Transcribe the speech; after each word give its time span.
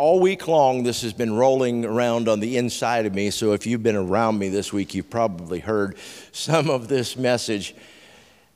all 0.00 0.18
week 0.18 0.48
long, 0.48 0.82
this 0.82 1.02
has 1.02 1.12
been 1.12 1.34
rolling 1.34 1.84
around 1.84 2.26
on 2.26 2.40
the 2.40 2.56
inside 2.56 3.04
of 3.04 3.14
me. 3.14 3.30
So 3.30 3.52
if 3.52 3.66
you've 3.66 3.82
been 3.82 3.96
around 3.96 4.38
me 4.38 4.48
this 4.48 4.72
week, 4.72 4.94
you've 4.94 5.10
probably 5.10 5.58
heard 5.58 5.98
some 6.32 6.70
of 6.70 6.88
this 6.88 7.18
message. 7.18 7.74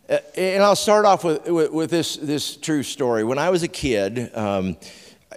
Uh, 0.09 0.19
and 0.39 0.63
I'll 0.63 0.75
start 0.75 1.05
off 1.05 1.23
with, 1.23 1.47
with, 1.47 1.71
with, 1.71 1.91
this, 1.91 2.17
this 2.17 2.57
true 2.57 2.83
story. 2.83 3.25
When 3.25 3.39
I 3.39 3.51
was 3.51 3.63
a 3.63 3.69
kid, 3.69 4.35
um, 4.35 4.79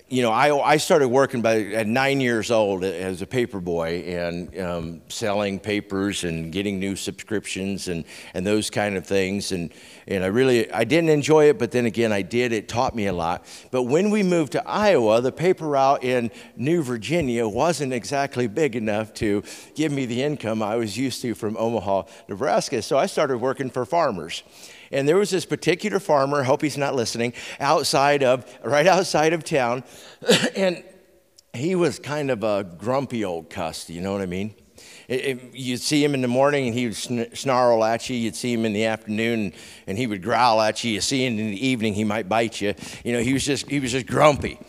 you 0.09 0.21
know, 0.21 0.31
I, 0.31 0.73
I 0.73 0.77
started 0.77 1.09
working 1.09 1.41
by, 1.41 1.61
at 1.61 1.87
nine 1.87 2.21
years 2.21 2.49
old 2.51 2.83
as 2.83 3.21
a 3.21 3.27
paper 3.27 3.59
boy 3.59 4.03
and 4.05 4.59
um, 4.59 5.01
selling 5.09 5.59
papers 5.59 6.23
and 6.23 6.51
getting 6.51 6.79
new 6.79 6.95
subscriptions 6.95 7.87
and, 7.87 8.05
and 8.33 8.45
those 8.45 8.69
kind 8.69 8.95
of 8.95 9.05
things. 9.05 9.51
And, 9.51 9.73
and 10.07 10.23
I 10.23 10.27
really, 10.27 10.71
I 10.71 10.83
didn't 10.83 11.09
enjoy 11.09 11.49
it, 11.49 11.59
but 11.59 11.71
then 11.71 11.85
again, 11.85 12.11
I 12.11 12.21
did. 12.21 12.53
It 12.53 12.69
taught 12.69 12.95
me 12.95 13.07
a 13.07 13.13
lot. 13.13 13.45
But 13.71 13.83
when 13.83 14.09
we 14.09 14.23
moved 14.23 14.53
to 14.53 14.67
Iowa, 14.67 15.19
the 15.21 15.31
paper 15.31 15.67
route 15.67 16.03
in 16.03 16.31
New 16.55 16.83
Virginia 16.83 17.47
wasn't 17.47 17.91
exactly 17.91 18.47
big 18.47 18.75
enough 18.75 19.13
to 19.15 19.43
give 19.75 19.91
me 19.91 20.05
the 20.05 20.23
income 20.23 20.63
I 20.63 20.75
was 20.77 20.97
used 20.97 21.21
to 21.23 21.35
from 21.35 21.57
Omaha, 21.57 22.03
Nebraska. 22.27 22.81
So 22.81 22.97
I 22.97 23.07
started 23.07 23.39
working 23.39 23.69
for 23.69 23.85
farmers. 23.85 24.43
And 24.91 25.07
there 25.07 25.17
was 25.17 25.29
this 25.29 25.45
particular 25.45 25.99
farmer, 25.99 26.43
hope 26.43 26.61
he's 26.61 26.77
not 26.77 26.95
listening, 26.95 27.33
outside 27.59 28.23
of, 28.23 28.45
right 28.63 28.87
outside 28.87 29.33
of 29.33 29.43
town. 29.43 29.83
and 30.55 30.83
he 31.53 31.75
was 31.75 31.99
kind 31.99 32.31
of 32.31 32.43
a 32.43 32.63
grumpy 32.63 33.25
old 33.25 33.49
cuss, 33.49 33.89
you 33.89 34.01
know 34.01 34.11
what 34.11 34.21
I 34.21 34.27
mean? 34.27 34.53
It, 35.07 35.25
it, 35.25 35.55
you'd 35.55 35.81
see 35.81 36.03
him 36.03 36.13
in 36.13 36.21
the 36.21 36.27
morning 36.27 36.67
and 36.67 36.77
he 36.77 36.87
would 36.87 37.37
snarl 37.37 37.83
at 37.83 38.09
you. 38.09 38.15
You'd 38.15 38.35
see 38.35 38.53
him 38.53 38.65
in 38.65 38.73
the 38.73 38.85
afternoon 38.85 39.53
and 39.87 39.97
he 39.97 40.05
would 40.05 40.21
growl 40.21 40.61
at 40.61 40.83
you. 40.83 40.91
You'd 40.91 41.03
see 41.03 41.25
him 41.25 41.39
in 41.39 41.51
the 41.51 41.65
evening, 41.65 41.93
he 41.93 42.03
might 42.03 42.27
bite 42.27 42.59
you. 42.59 42.73
You 43.05 43.13
know, 43.13 43.21
he 43.21 43.33
was 43.33 43.45
just, 43.45 43.69
he 43.69 43.79
was 43.79 43.93
just 43.93 44.05
grumpy. 44.05 44.59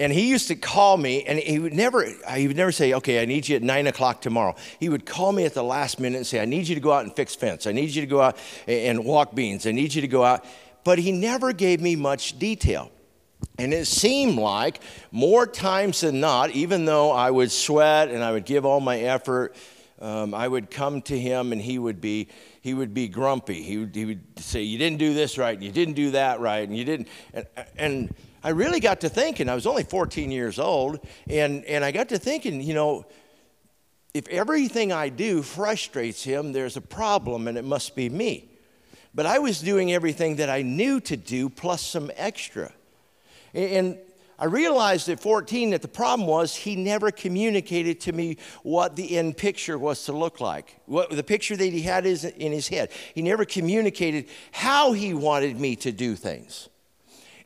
And 0.00 0.10
he 0.10 0.30
used 0.30 0.48
to 0.48 0.56
call 0.56 0.96
me, 0.96 1.24
and 1.24 1.38
he 1.38 1.58
would 1.58 1.74
never, 1.74 2.06
he 2.34 2.48
would 2.48 2.56
never 2.56 2.72
say, 2.72 2.94
"Okay, 2.94 3.20
I 3.20 3.26
need 3.26 3.46
you 3.46 3.56
at 3.56 3.62
nine 3.62 3.86
o'clock 3.86 4.22
tomorrow." 4.22 4.56
He 4.80 4.88
would 4.88 5.04
call 5.04 5.30
me 5.30 5.44
at 5.44 5.52
the 5.52 5.62
last 5.62 6.00
minute 6.00 6.16
and 6.16 6.26
say, 6.26 6.40
"I 6.40 6.46
need 6.46 6.66
you 6.66 6.74
to 6.74 6.80
go 6.80 6.90
out 6.90 7.04
and 7.04 7.14
fix 7.14 7.34
fence. 7.34 7.66
I 7.66 7.72
need 7.72 7.90
you 7.90 8.00
to 8.00 8.06
go 8.06 8.22
out 8.22 8.38
and 8.66 9.04
walk 9.04 9.34
beans. 9.34 9.66
I 9.66 9.72
need 9.72 9.92
you 9.92 10.00
to 10.00 10.08
go 10.08 10.24
out." 10.24 10.42
But 10.84 10.98
he 10.98 11.12
never 11.12 11.52
gave 11.52 11.82
me 11.82 11.96
much 11.96 12.38
detail. 12.38 12.90
And 13.58 13.74
it 13.74 13.86
seemed 13.86 14.38
like 14.38 14.80
more 15.12 15.46
times 15.46 16.00
than 16.00 16.18
not, 16.18 16.50
even 16.52 16.86
though 16.86 17.10
I 17.10 17.30
would 17.30 17.52
sweat 17.52 18.08
and 18.08 18.24
I 18.24 18.32
would 18.32 18.46
give 18.46 18.64
all 18.64 18.80
my 18.80 19.00
effort, 19.00 19.54
um, 20.00 20.32
I 20.32 20.48
would 20.48 20.70
come 20.70 21.02
to 21.02 21.18
him 21.18 21.52
and 21.52 21.60
he 21.60 21.78
would 21.78 22.00
be 22.00 22.28
he 22.62 22.72
would 22.72 22.94
be 22.94 23.06
grumpy. 23.06 23.62
He 23.62 23.76
would, 23.76 23.94
he 23.94 24.06
would 24.06 24.38
say, 24.38 24.62
"You 24.62 24.78
didn't 24.78 24.98
do 24.98 25.12
this 25.12 25.36
right, 25.36 25.54
and 25.54 25.62
you 25.62 25.72
didn't 25.72 25.94
do 25.94 26.12
that 26.12 26.40
right, 26.40 26.66
and 26.66 26.74
you 26.74 26.84
didn't." 26.84 27.08
And, 27.34 27.46
and 27.76 28.14
I 28.42 28.50
really 28.50 28.80
got 28.80 29.00
to 29.02 29.08
thinking, 29.08 29.48
I 29.48 29.54
was 29.54 29.66
only 29.66 29.82
14 29.82 30.30
years 30.30 30.58
old, 30.58 31.00
and, 31.28 31.64
and 31.64 31.84
I 31.84 31.92
got 31.92 32.08
to 32.08 32.18
thinking, 32.18 32.60
you 32.62 32.74
know, 32.74 33.04
if 34.14 34.26
everything 34.28 34.92
I 34.92 35.08
do 35.08 35.42
frustrates 35.42 36.24
him, 36.24 36.52
there's 36.52 36.76
a 36.76 36.80
problem 36.80 37.46
and 37.48 37.56
it 37.56 37.64
must 37.64 37.94
be 37.94 38.08
me. 38.08 38.48
But 39.14 39.26
I 39.26 39.38
was 39.38 39.60
doing 39.60 39.92
everything 39.92 40.36
that 40.36 40.48
I 40.48 40.62
knew 40.62 41.00
to 41.00 41.16
do 41.16 41.48
plus 41.48 41.82
some 41.82 42.10
extra. 42.16 42.72
And 43.54 43.98
I 44.38 44.46
realized 44.46 45.08
at 45.08 45.20
14 45.20 45.70
that 45.70 45.82
the 45.82 45.88
problem 45.88 46.26
was 46.26 46.56
he 46.56 46.74
never 46.74 47.10
communicated 47.10 48.00
to 48.02 48.12
me 48.12 48.38
what 48.62 48.96
the 48.96 49.18
end 49.18 49.36
picture 49.36 49.78
was 49.78 50.04
to 50.06 50.12
look 50.12 50.40
like, 50.40 50.80
what 50.86 51.10
the 51.10 51.22
picture 51.22 51.56
that 51.56 51.72
he 51.72 51.82
had 51.82 52.06
is 52.06 52.24
in 52.24 52.50
his 52.50 52.68
head. 52.68 52.90
He 53.14 53.22
never 53.22 53.44
communicated 53.44 54.28
how 54.52 54.92
he 54.92 55.12
wanted 55.12 55.60
me 55.60 55.76
to 55.76 55.92
do 55.92 56.16
things. 56.16 56.68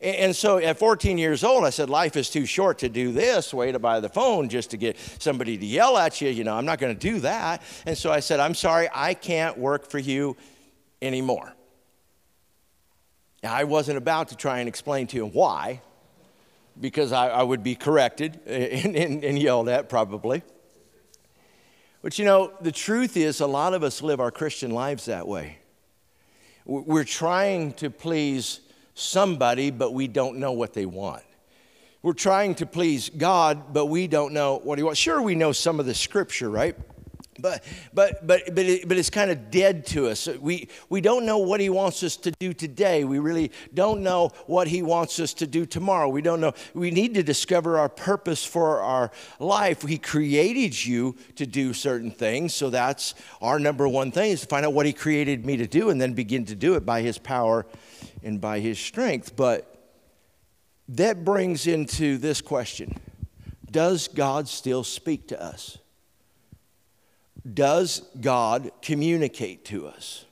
And 0.04 0.36
so 0.36 0.58
at 0.58 0.78
14 0.78 1.16
years 1.16 1.42
old, 1.42 1.64
I 1.64 1.70
said, 1.70 1.88
Life 1.88 2.14
is 2.14 2.28
too 2.28 2.44
short 2.44 2.78
to 2.80 2.90
do 2.90 3.10
this, 3.10 3.54
wait 3.54 3.80
by 3.80 4.00
the 4.00 4.10
phone 4.10 4.50
just 4.50 4.70
to 4.72 4.76
get 4.76 4.98
somebody 5.18 5.56
to 5.56 5.64
yell 5.64 5.96
at 5.96 6.20
you. 6.20 6.28
You 6.28 6.44
know, 6.44 6.54
I'm 6.54 6.66
not 6.66 6.78
going 6.78 6.94
to 6.94 7.00
do 7.00 7.20
that. 7.20 7.62
And 7.86 7.96
so 7.96 8.12
I 8.12 8.20
said, 8.20 8.38
I'm 8.38 8.54
sorry, 8.54 8.86
I 8.94 9.14
can't 9.14 9.56
work 9.56 9.88
for 9.88 9.98
you 9.98 10.36
anymore. 11.00 11.54
Now, 13.42 13.54
I 13.54 13.64
wasn't 13.64 13.96
about 13.96 14.28
to 14.28 14.36
try 14.36 14.58
and 14.58 14.68
explain 14.68 15.06
to 15.06 15.24
him 15.24 15.32
why, 15.32 15.80
because 16.78 17.10
I, 17.10 17.28
I 17.28 17.42
would 17.42 17.62
be 17.62 17.74
corrected 17.74 18.40
and, 18.46 18.94
and, 18.94 19.24
and 19.24 19.38
yelled 19.38 19.70
at 19.70 19.88
probably. 19.88 20.42
But 22.02 22.18
you 22.18 22.26
know, 22.26 22.52
the 22.60 22.72
truth 22.72 23.16
is, 23.16 23.40
a 23.40 23.46
lot 23.46 23.72
of 23.72 23.82
us 23.82 24.02
live 24.02 24.20
our 24.20 24.30
Christian 24.30 24.70
lives 24.70 25.06
that 25.06 25.26
way. 25.26 25.60
We're 26.66 27.04
trying 27.04 27.72
to 27.74 27.88
please 27.88 28.60
somebody, 28.94 29.70
but 29.70 29.92
we 29.92 30.08
don't 30.08 30.38
know 30.38 30.52
what 30.52 30.72
they 30.72 30.86
want. 30.86 31.22
We're 32.02 32.12
trying 32.12 32.54
to 32.56 32.66
please 32.66 33.10
God, 33.10 33.72
but 33.72 33.86
we 33.86 34.06
don't 34.06 34.32
know 34.34 34.60
what 34.62 34.78
He 34.78 34.84
wants. 34.84 35.00
Sure, 35.00 35.22
we 35.22 35.34
know 35.34 35.52
some 35.52 35.80
of 35.80 35.86
the 35.86 35.94
scripture, 35.94 36.50
right? 36.50 36.76
But, 37.40 37.64
but, 37.92 38.26
but, 38.26 38.54
but, 38.54 38.64
it, 38.64 38.88
but 38.88 38.96
it's 38.96 39.10
kind 39.10 39.30
of 39.30 39.50
dead 39.50 39.86
to 39.86 40.08
us. 40.08 40.28
We, 40.40 40.68
we 40.88 41.00
don't 41.00 41.26
know 41.26 41.38
what 41.38 41.60
he 41.60 41.68
wants 41.68 42.02
us 42.02 42.16
to 42.18 42.30
do 42.32 42.52
today. 42.52 43.04
We 43.04 43.18
really 43.18 43.50
don't 43.72 44.02
know 44.02 44.30
what 44.46 44.68
he 44.68 44.82
wants 44.82 45.18
us 45.20 45.34
to 45.34 45.46
do 45.46 45.66
tomorrow. 45.66 46.08
We 46.08 46.22
don't 46.22 46.40
know. 46.40 46.52
We 46.74 46.90
need 46.90 47.14
to 47.14 47.22
discover 47.22 47.78
our 47.78 47.88
purpose 47.88 48.44
for 48.44 48.80
our 48.80 49.10
life. 49.38 49.82
He 49.82 49.98
created 49.98 50.84
you 50.84 51.16
to 51.36 51.46
do 51.46 51.72
certain 51.72 52.10
things. 52.10 52.54
So 52.54 52.70
that's 52.70 53.14
our 53.40 53.58
number 53.58 53.88
one 53.88 54.10
thing 54.10 54.30
is 54.30 54.42
to 54.42 54.46
find 54.46 54.64
out 54.64 54.72
what 54.72 54.86
he 54.86 54.92
created 54.92 55.44
me 55.44 55.56
to 55.56 55.66
do 55.66 55.90
and 55.90 56.00
then 56.00 56.12
begin 56.14 56.44
to 56.46 56.54
do 56.54 56.74
it 56.74 56.86
by 56.86 57.02
his 57.02 57.18
power 57.18 57.66
and 58.22 58.40
by 58.40 58.60
his 58.60 58.78
strength. 58.78 59.36
But 59.36 59.70
that 60.88 61.24
brings 61.24 61.66
into 61.66 62.18
this 62.18 62.40
question 62.40 62.94
Does 63.70 64.08
God 64.08 64.48
still 64.48 64.84
speak 64.84 65.28
to 65.28 65.42
us? 65.42 65.78
Does 67.52 68.00
God 68.20 68.70
communicate 68.80 69.64
to 69.66 69.86
us? 69.86 70.24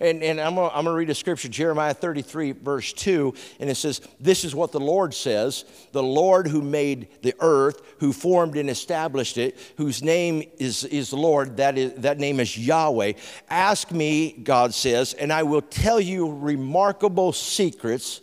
And, 0.00 0.22
and 0.22 0.40
I'm 0.40 0.56
going 0.56 0.84
to 0.84 0.92
read 0.92 1.10
a 1.10 1.14
scripture, 1.14 1.48
Jeremiah 1.48 1.94
33, 1.94 2.52
verse 2.52 2.92
2, 2.92 3.32
and 3.60 3.70
it 3.70 3.76
says, 3.76 4.00
This 4.18 4.44
is 4.44 4.54
what 4.54 4.72
the 4.72 4.80
Lord 4.80 5.14
says 5.14 5.64
the 5.92 6.02
Lord 6.02 6.48
who 6.48 6.62
made 6.62 7.08
the 7.22 7.34
earth, 7.40 7.80
who 8.00 8.12
formed 8.12 8.56
and 8.56 8.68
established 8.68 9.38
it, 9.38 9.56
whose 9.76 10.02
name 10.02 10.42
is, 10.58 10.84
is 10.84 11.12
Lord, 11.12 11.58
that, 11.58 11.78
is, 11.78 11.92
that 11.94 12.18
name 12.18 12.40
is 12.40 12.58
Yahweh. 12.58 13.12
Ask 13.48 13.92
me, 13.92 14.32
God 14.32 14.74
says, 14.74 15.14
and 15.14 15.32
I 15.32 15.44
will 15.44 15.62
tell 15.62 16.00
you 16.00 16.32
remarkable 16.32 17.32
secrets 17.32 18.20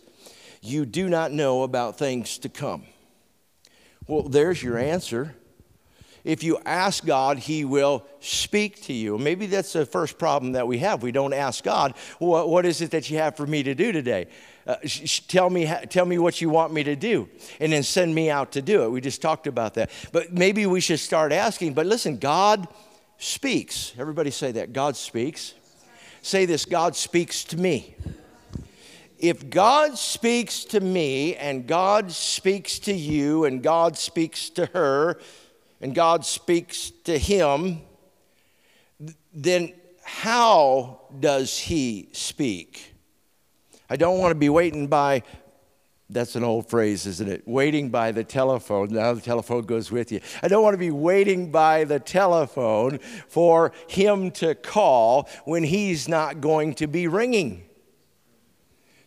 you 0.60 0.86
do 0.86 1.08
not 1.08 1.32
know 1.32 1.62
about 1.62 1.98
things 1.98 2.38
to 2.38 2.48
come. 2.48 2.84
Well, 4.06 4.22
there's 4.22 4.62
your 4.62 4.78
answer 4.78 5.34
if 6.24 6.42
you 6.42 6.58
ask 6.64 7.04
God, 7.04 7.38
He 7.38 7.64
will 7.64 8.04
speak 8.20 8.82
to 8.82 8.92
you. 8.92 9.18
Maybe 9.18 9.46
that's 9.46 9.72
the 9.72 9.86
first 9.86 10.18
problem 10.18 10.52
that 10.52 10.66
we 10.66 10.78
have. 10.78 11.02
We 11.02 11.12
don't 11.12 11.32
ask 11.32 11.64
God, 11.64 11.94
what, 12.18 12.48
what 12.48 12.64
is 12.64 12.80
it 12.80 12.90
that 12.92 13.10
you 13.10 13.18
have 13.18 13.36
for 13.36 13.46
me 13.46 13.62
to 13.62 13.74
do 13.74 13.92
today? 13.92 14.28
Uh, 14.66 14.76
sh- 14.84 15.20
tell, 15.26 15.50
me, 15.50 15.66
tell 15.90 16.06
me 16.06 16.18
what 16.18 16.40
you 16.40 16.48
want 16.48 16.72
me 16.72 16.84
to 16.84 16.94
do, 16.94 17.28
and 17.58 17.72
then 17.72 17.82
send 17.82 18.14
me 18.14 18.30
out 18.30 18.52
to 18.52 18.62
do 18.62 18.84
it. 18.84 18.90
We 18.90 19.00
just 19.00 19.20
talked 19.20 19.48
about 19.48 19.74
that. 19.74 19.90
But 20.12 20.32
maybe 20.32 20.66
we 20.66 20.80
should 20.80 21.00
start 21.00 21.32
asking. 21.32 21.74
But 21.74 21.86
listen, 21.86 22.18
God 22.18 22.68
speaks. 23.18 23.92
Everybody 23.98 24.30
say 24.30 24.52
that. 24.52 24.72
God 24.72 24.96
speaks. 24.96 25.54
Say 26.22 26.46
this 26.46 26.64
God 26.64 26.94
speaks 26.94 27.42
to 27.44 27.56
me. 27.56 27.96
If 29.18 29.50
God 29.50 29.98
speaks 29.98 30.64
to 30.66 30.80
me, 30.80 31.36
and 31.36 31.66
God 31.66 32.10
speaks 32.10 32.80
to 32.80 32.92
you, 32.92 33.44
and 33.44 33.62
God 33.62 33.96
speaks 33.96 34.50
to 34.50 34.66
her, 34.66 35.20
and 35.82 35.94
God 35.94 36.24
speaks 36.24 36.90
to 37.04 37.18
him, 37.18 37.82
then 39.34 39.74
how 40.04 41.00
does 41.18 41.58
he 41.58 42.08
speak? 42.12 42.94
I 43.90 43.96
don't 43.96 44.18
want 44.18 44.30
to 44.30 44.38
be 44.38 44.48
waiting 44.48 44.86
by, 44.86 45.24
that's 46.08 46.36
an 46.36 46.44
old 46.44 46.70
phrase, 46.70 47.06
isn't 47.06 47.28
it? 47.28 47.46
Waiting 47.46 47.90
by 47.90 48.12
the 48.12 48.22
telephone. 48.22 48.90
Now 48.90 49.12
the 49.12 49.20
telephone 49.20 49.62
goes 49.62 49.90
with 49.90 50.12
you. 50.12 50.20
I 50.42 50.48
don't 50.48 50.62
want 50.62 50.74
to 50.74 50.78
be 50.78 50.92
waiting 50.92 51.50
by 51.50 51.84
the 51.84 51.98
telephone 51.98 52.98
for 53.28 53.72
him 53.88 54.30
to 54.32 54.54
call 54.54 55.28
when 55.44 55.64
he's 55.64 56.08
not 56.08 56.40
going 56.40 56.74
to 56.76 56.86
be 56.86 57.08
ringing. 57.08 57.64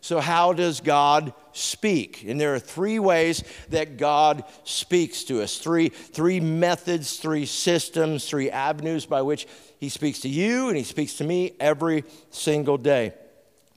So, 0.06 0.19
how 0.19 0.54
does 0.54 0.81
God 0.81 1.34
speak? 1.52 2.25
And 2.28 2.40
there 2.40 2.54
are 2.54 2.60
three 2.60 3.00
ways 3.00 3.44
that 3.69 3.98
God 3.98 4.44
speaks 4.63 5.24
to 5.24 5.42
us 5.42 5.57
three, 5.57 5.90
three 5.90 6.40
methods, 6.40 7.18
three 7.18 7.48
systems, 7.48 8.30
three 8.30 8.52
avenues 8.52 9.07
by 9.07 9.24
which 9.24 9.48
He 9.80 9.90
speaks 9.90 10.19
to 10.19 10.30
you 10.30 10.68
and 10.68 10.78
He 10.78 10.84
speaks 10.84 11.16
to 11.16 11.24
me 11.24 11.56
every 11.60 12.04
single 12.30 12.78
day. 12.78 13.16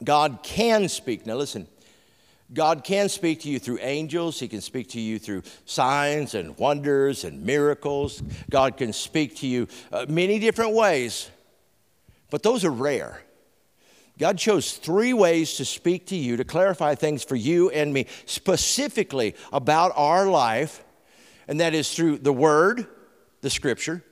God 0.05 0.41
can 0.43 0.91
speak. 0.91 1.25
Now, 1.25 1.37
listen. 1.37 1.67
God 2.53 2.85
can 2.85 3.09
speak 3.09 3.41
to 3.41 3.49
you 3.49 3.59
through 3.59 3.79
angels. 3.81 4.39
He 4.39 4.49
can 4.49 4.61
speak 4.61 4.91
to 4.91 5.01
you 5.01 5.19
through 5.19 5.45
signs 5.65 6.35
and 6.35 6.59
wonders 6.59 7.25
and 7.25 7.43
miracles. 7.43 8.23
God 8.51 8.77
can 8.77 8.93
speak 8.93 9.37
to 9.37 9.47
you 9.47 9.67
uh, 9.91 10.05
many 10.11 10.39
different 10.39 10.75
ways, 10.75 11.31
but 12.29 12.43
those 12.43 12.67
are 12.67 12.71
rare. 12.71 13.23
God 14.19 14.37
chose 14.37 14.73
three 14.73 15.13
ways 15.13 15.55
to 15.59 15.65
speak 15.65 16.07
to 16.07 16.17
you, 16.17 16.37
to 16.37 16.45
clarify 16.45 16.95
things 16.97 17.23
for 17.23 17.37
you 17.37 17.71
and 17.71 17.93
me, 17.93 18.07
specifically 18.27 19.35
about 19.53 19.93
our 19.95 20.27
life 20.27 20.85
And 21.49 21.61
that 21.61 21.75
is 21.75 21.95
through 21.95 22.19
the 22.19 22.33
Word, 22.33 22.87
the 23.41 23.51
Scripture. 23.51 24.05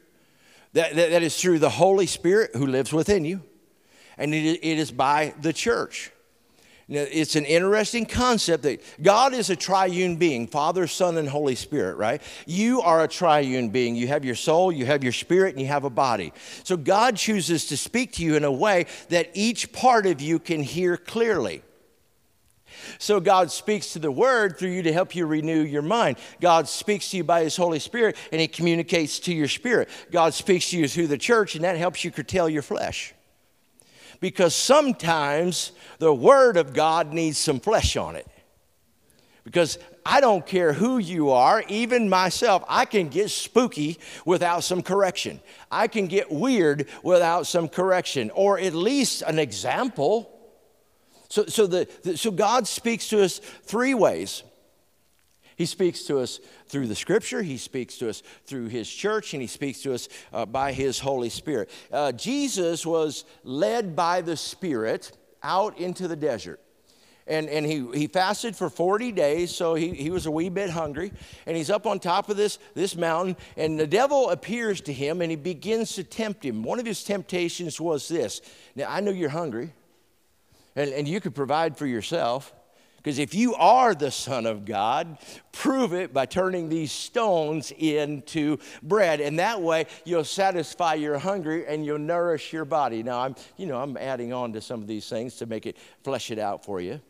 That, 0.72 0.94
that, 0.96 1.10
that 1.10 1.22
is 1.22 1.40
through 1.40 1.58
the 1.58 1.70
Holy 1.70 2.06
Spirit 2.06 2.52
who 2.54 2.66
lives 2.66 2.92
within 2.92 3.24
you. 3.24 3.42
And 4.18 4.34
it, 4.34 4.64
it 4.64 4.78
is 4.78 4.90
by 4.90 5.34
the 5.40 5.52
church. 5.52 6.10
It's 6.88 7.34
an 7.34 7.44
interesting 7.44 8.06
concept 8.06 8.62
that 8.62 8.80
God 9.02 9.34
is 9.34 9.50
a 9.50 9.56
triune 9.56 10.16
being 10.16 10.46
Father, 10.46 10.86
Son, 10.86 11.16
and 11.16 11.28
Holy 11.28 11.56
Spirit, 11.56 11.96
right? 11.96 12.22
You 12.46 12.80
are 12.80 13.02
a 13.02 13.08
triune 13.08 13.70
being. 13.70 13.96
You 13.96 14.06
have 14.06 14.24
your 14.24 14.36
soul, 14.36 14.70
you 14.70 14.86
have 14.86 15.02
your 15.02 15.12
spirit, 15.12 15.54
and 15.54 15.60
you 15.60 15.66
have 15.66 15.82
a 15.82 15.90
body. 15.90 16.32
So 16.62 16.76
God 16.76 17.16
chooses 17.16 17.66
to 17.66 17.76
speak 17.76 18.12
to 18.12 18.22
you 18.22 18.36
in 18.36 18.44
a 18.44 18.52
way 18.52 18.86
that 19.08 19.30
each 19.34 19.72
part 19.72 20.06
of 20.06 20.20
you 20.20 20.38
can 20.38 20.62
hear 20.62 20.96
clearly. 20.96 21.62
So 22.98 23.18
God 23.18 23.50
speaks 23.50 23.94
to 23.94 23.98
the 23.98 24.12
Word 24.12 24.56
through 24.56 24.70
you 24.70 24.82
to 24.82 24.92
help 24.92 25.16
you 25.16 25.26
renew 25.26 25.62
your 25.62 25.82
mind. 25.82 26.18
God 26.40 26.68
speaks 26.68 27.10
to 27.10 27.16
you 27.16 27.24
by 27.24 27.42
His 27.42 27.56
Holy 27.56 27.80
Spirit, 27.80 28.16
and 28.30 28.40
He 28.40 28.46
communicates 28.46 29.18
to 29.20 29.34
your 29.34 29.48
spirit. 29.48 29.88
God 30.12 30.34
speaks 30.34 30.70
to 30.70 30.78
you 30.78 30.86
through 30.86 31.08
the 31.08 31.18
church, 31.18 31.56
and 31.56 31.64
that 31.64 31.76
helps 31.76 32.04
you 32.04 32.12
curtail 32.12 32.48
your 32.48 32.62
flesh 32.62 33.12
because 34.20 34.54
sometimes 34.54 35.72
the 35.98 36.12
Word 36.12 36.56
of 36.56 36.72
God 36.72 37.12
needs 37.12 37.38
some 37.38 37.60
flesh 37.60 37.96
on 37.96 38.16
it. 38.16 38.26
Because 39.44 39.78
I 40.04 40.20
don't 40.20 40.44
care 40.44 40.72
who 40.72 40.98
you 40.98 41.30
are, 41.30 41.62
even 41.68 42.08
myself, 42.08 42.64
I 42.68 42.84
can 42.84 43.08
get 43.08 43.30
spooky 43.30 43.98
without 44.24 44.64
some 44.64 44.82
correction. 44.82 45.40
I 45.70 45.86
can 45.86 46.08
get 46.08 46.30
weird 46.30 46.88
without 47.02 47.46
some 47.46 47.68
correction, 47.68 48.30
or 48.30 48.58
at 48.58 48.74
least 48.74 49.22
an 49.22 49.38
example. 49.38 50.30
So, 51.28 51.46
so, 51.46 51.66
the, 51.66 52.16
so 52.16 52.30
God 52.30 52.66
speaks 52.66 53.08
to 53.08 53.22
us 53.22 53.38
three 53.38 53.94
ways. 53.94 54.42
He 55.56 55.64
speaks 55.64 56.02
to 56.04 56.18
us 56.18 56.38
through 56.68 56.86
the 56.86 56.94
scripture, 56.94 57.42
He 57.42 57.56
speaks 57.56 57.98
to 57.98 58.08
us 58.08 58.22
through 58.44 58.68
His 58.68 58.88
church, 58.88 59.34
and 59.34 59.40
He 59.40 59.46
speaks 59.48 59.82
to 59.82 59.94
us 59.94 60.08
uh, 60.32 60.46
by 60.46 60.72
His 60.72 60.98
Holy 60.98 61.28
Spirit. 61.28 61.70
Uh, 61.92 62.12
Jesus 62.12 62.84
was 62.84 63.24
led 63.44 63.96
by 63.96 64.20
the 64.20 64.36
Spirit 64.36 65.16
out 65.42 65.78
into 65.78 66.08
the 66.08 66.16
desert. 66.16 66.60
And, 67.28 67.48
and 67.48 67.66
he, 67.66 67.84
he 67.92 68.06
fasted 68.06 68.54
for 68.54 68.70
40 68.70 69.10
days, 69.10 69.52
so 69.52 69.74
he, 69.74 69.92
he 69.92 70.10
was 70.10 70.26
a 70.26 70.30
wee 70.30 70.48
bit 70.48 70.70
hungry. 70.70 71.12
And 71.46 71.56
he's 71.56 71.70
up 71.70 71.84
on 71.84 71.98
top 71.98 72.28
of 72.28 72.36
this, 72.36 72.58
this 72.74 72.94
mountain, 72.94 73.36
and 73.56 73.78
the 73.78 73.86
devil 73.86 74.30
appears 74.30 74.80
to 74.82 74.92
him 74.92 75.20
and 75.20 75.30
he 75.30 75.36
begins 75.36 75.94
to 75.94 76.04
tempt 76.04 76.44
him. 76.44 76.62
One 76.62 76.78
of 76.78 76.86
his 76.86 77.02
temptations 77.02 77.80
was 77.80 78.06
this 78.06 78.42
Now, 78.76 78.86
I 78.88 79.00
know 79.00 79.10
you're 79.10 79.28
hungry, 79.28 79.72
and, 80.76 80.90
and 80.90 81.08
you 81.08 81.20
could 81.20 81.34
provide 81.34 81.76
for 81.76 81.86
yourself. 81.86 82.52
Because 83.06 83.20
if 83.20 83.36
you 83.36 83.54
are 83.54 83.94
the 83.94 84.10
Son 84.10 84.46
of 84.46 84.64
God, 84.64 85.18
prove 85.52 85.92
it 85.92 86.12
by 86.12 86.26
turning 86.26 86.68
these 86.68 86.90
stones 86.90 87.70
into 87.70 88.58
bread. 88.82 89.20
And 89.20 89.38
that 89.38 89.62
way 89.62 89.86
you'll 90.04 90.24
satisfy 90.24 90.94
your 90.94 91.16
hunger 91.16 91.62
and 91.62 91.86
you'll 91.86 92.00
nourish 92.00 92.52
your 92.52 92.64
body. 92.64 93.04
Now, 93.04 93.20
I'm, 93.20 93.36
you 93.56 93.66
know, 93.66 93.80
I'm 93.80 93.96
adding 93.96 94.32
on 94.32 94.52
to 94.54 94.60
some 94.60 94.82
of 94.82 94.88
these 94.88 95.08
things 95.08 95.36
to 95.36 95.46
make 95.46 95.66
it 95.66 95.76
flesh 96.02 96.32
it 96.32 96.40
out 96.40 96.64
for 96.64 96.80
you. 96.80 97.00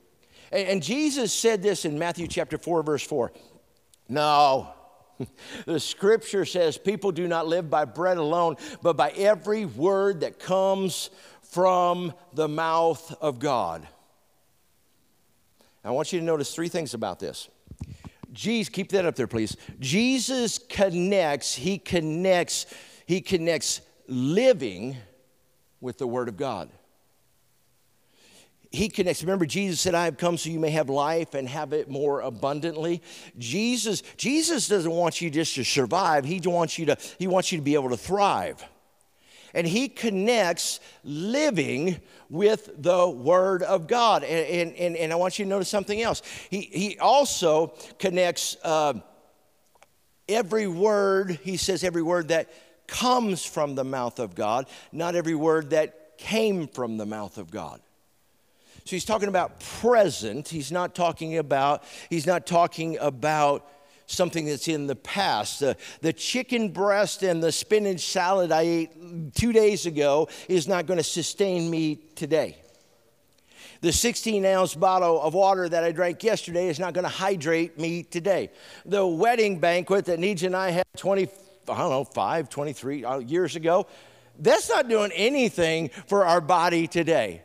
And, 0.52 0.82
Jesus 0.82 1.32
said 1.32 1.62
this 1.62 1.86
in 1.86 1.98
Matthew 1.98 2.26
chapter 2.26 2.58
4, 2.58 2.82
verse 2.82 3.02
4. 3.02 3.32
No, 4.10 4.68
the 5.64 5.80
scripture 5.80 6.44
says 6.44 6.76
people 6.76 7.10
do 7.10 7.26
not 7.26 7.46
live 7.46 7.70
by 7.70 7.86
bread 7.86 8.18
alone, 8.18 8.56
but 8.82 8.98
by 8.98 9.12
every 9.12 9.64
word 9.64 10.20
that 10.20 10.40
comes 10.40 11.08
from 11.40 12.12
the 12.34 12.48
mouth 12.48 13.16
of 13.22 13.38
God. 13.38 13.88
I 15.86 15.90
want 15.90 16.12
you 16.12 16.18
to 16.18 16.24
notice 16.24 16.52
three 16.52 16.68
things 16.68 16.94
about 16.94 17.20
this. 17.20 17.48
Jesus, 18.32 18.68
keep 18.68 18.90
that 18.90 19.06
up 19.06 19.14
there, 19.14 19.28
please. 19.28 19.56
Jesus 19.78 20.58
connects, 20.58 21.54
he 21.54 21.78
connects, 21.78 22.66
he 23.06 23.20
connects 23.20 23.80
living 24.08 24.96
with 25.80 25.98
the 25.98 26.06
Word 26.06 26.28
of 26.28 26.36
God. 26.36 26.70
He 28.72 28.88
connects. 28.88 29.22
Remember, 29.22 29.46
Jesus 29.46 29.80
said, 29.80 29.94
I 29.94 30.06
have 30.06 30.18
come 30.18 30.36
so 30.36 30.50
you 30.50 30.58
may 30.58 30.70
have 30.70 30.90
life 30.90 31.34
and 31.34 31.48
have 31.48 31.72
it 31.72 31.88
more 31.88 32.20
abundantly. 32.20 33.00
Jesus, 33.38 34.02
Jesus 34.16 34.66
doesn't 34.66 34.90
want 34.90 35.20
you 35.20 35.30
just 35.30 35.54
to 35.54 35.64
survive, 35.64 36.24
he 36.24 36.40
wants 36.40 36.78
you 36.78 36.86
to, 36.86 36.98
he 37.18 37.28
wants 37.28 37.52
you 37.52 37.58
to 37.58 37.64
be 37.64 37.74
able 37.74 37.90
to 37.90 37.96
thrive 37.96 38.62
and 39.56 39.66
he 39.66 39.88
connects 39.88 40.80
living 41.02 41.98
with 42.28 42.70
the 42.80 43.08
Word 43.08 43.62
of 43.62 43.88
God. 43.88 44.22
And, 44.22 44.74
and, 44.74 44.96
and 44.96 45.12
I 45.12 45.16
want 45.16 45.38
you 45.38 45.46
to 45.46 45.48
notice 45.48 45.70
something 45.70 46.00
else. 46.00 46.20
He, 46.50 46.60
he 46.60 46.98
also 46.98 47.68
connects 47.98 48.58
uh, 48.62 49.00
every 50.28 50.66
word, 50.66 51.40
he 51.42 51.56
says, 51.56 51.82
every 51.82 52.02
word 52.02 52.28
that 52.28 52.52
comes 52.86 53.44
from 53.44 53.74
the 53.74 53.84
mouth 53.84 54.18
of 54.18 54.34
God, 54.34 54.66
not 54.92 55.16
every 55.16 55.34
word 55.34 55.70
that 55.70 56.18
came 56.18 56.68
from 56.68 56.98
the 56.98 57.06
mouth 57.06 57.38
of 57.38 57.50
God. 57.50 57.80
So 58.84 58.90
he's 58.90 59.04
talking 59.06 59.28
about 59.28 59.58
present. 59.58 60.48
He's 60.48 60.70
not 60.70 60.94
talking 60.94 61.38
about, 61.38 61.82
he's 62.10 62.26
not 62.26 62.46
talking 62.46 62.98
about 62.98 63.66
something 64.06 64.46
that's 64.46 64.68
in 64.68 64.86
the 64.86 64.96
past. 64.96 65.60
The, 65.60 65.76
the 66.00 66.12
chicken 66.12 66.70
breast 66.70 67.22
and 67.22 67.42
the 67.42 67.52
spinach 67.52 68.06
salad 68.06 68.52
I 68.52 68.62
ate 68.62 69.34
two 69.34 69.52
days 69.52 69.86
ago 69.86 70.28
is 70.48 70.66
not 70.68 70.86
going 70.86 70.98
to 70.98 71.04
sustain 71.04 71.68
me 71.70 71.96
today. 72.14 72.56
The 73.80 73.92
16 73.92 74.44
ounce 74.46 74.74
bottle 74.74 75.20
of 75.20 75.34
water 75.34 75.68
that 75.68 75.84
I 75.84 75.92
drank 75.92 76.22
yesterday 76.24 76.68
is 76.68 76.78
not 76.78 76.94
going 76.94 77.04
to 77.04 77.10
hydrate 77.10 77.78
me 77.78 78.02
today. 78.02 78.50
The 78.86 79.06
wedding 79.06 79.58
banquet 79.58 80.06
that 80.06 80.18
Neej 80.18 80.44
and 80.44 80.56
I 80.56 80.70
had 80.70 80.86
20, 80.96 81.28
I 81.68 81.78
don't 81.78 81.90
know, 81.90 82.04
5, 82.04 82.48
23 82.48 83.04
uh, 83.04 83.18
years 83.18 83.54
ago, 83.54 83.86
that's 84.38 84.68
not 84.68 84.88
doing 84.88 85.12
anything 85.12 85.90
for 86.06 86.24
our 86.26 86.40
body 86.40 86.86
today. 86.86 87.42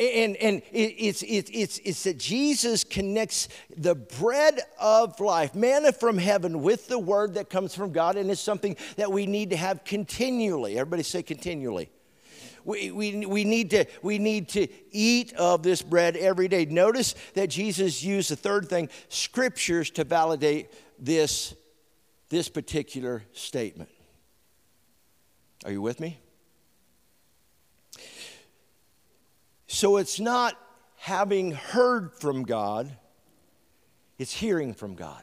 And, 0.00 0.34
and 0.36 0.62
it's, 0.72 1.22
it's, 1.22 1.50
it's, 1.52 1.78
it's 1.84 2.04
that 2.04 2.16
Jesus 2.16 2.84
connects 2.84 3.48
the 3.76 3.94
bread 3.94 4.58
of 4.80 5.20
life, 5.20 5.54
manna 5.54 5.92
from 5.92 6.16
heaven, 6.16 6.62
with 6.62 6.88
the 6.88 6.98
word 6.98 7.34
that 7.34 7.50
comes 7.50 7.74
from 7.74 7.92
God, 7.92 8.16
and 8.16 8.30
it's 8.30 8.40
something 8.40 8.76
that 8.96 9.12
we 9.12 9.26
need 9.26 9.50
to 9.50 9.58
have 9.58 9.84
continually. 9.84 10.78
Everybody 10.78 11.02
say 11.02 11.22
continually. 11.22 11.90
We, 12.64 12.90
we, 12.90 13.26
we, 13.26 13.44
need 13.44 13.70
to, 13.70 13.84
we 14.00 14.18
need 14.18 14.48
to 14.50 14.68
eat 14.90 15.34
of 15.34 15.62
this 15.62 15.82
bread 15.82 16.16
every 16.16 16.48
day. 16.48 16.64
Notice 16.64 17.14
that 17.34 17.50
Jesus 17.50 18.02
used 18.02 18.30
the 18.30 18.36
third 18.36 18.70
thing, 18.70 18.88
scriptures, 19.10 19.90
to 19.90 20.04
validate 20.04 20.70
this, 20.98 21.54
this 22.30 22.48
particular 22.48 23.22
statement. 23.34 23.90
Are 25.66 25.72
you 25.72 25.82
with 25.82 26.00
me? 26.00 26.18
So 29.72 29.98
it's 29.98 30.18
not 30.18 30.58
having 30.96 31.52
heard 31.52 32.12
from 32.12 32.42
God, 32.42 32.90
it's 34.18 34.32
hearing 34.32 34.74
from 34.74 34.96
God. 34.96 35.22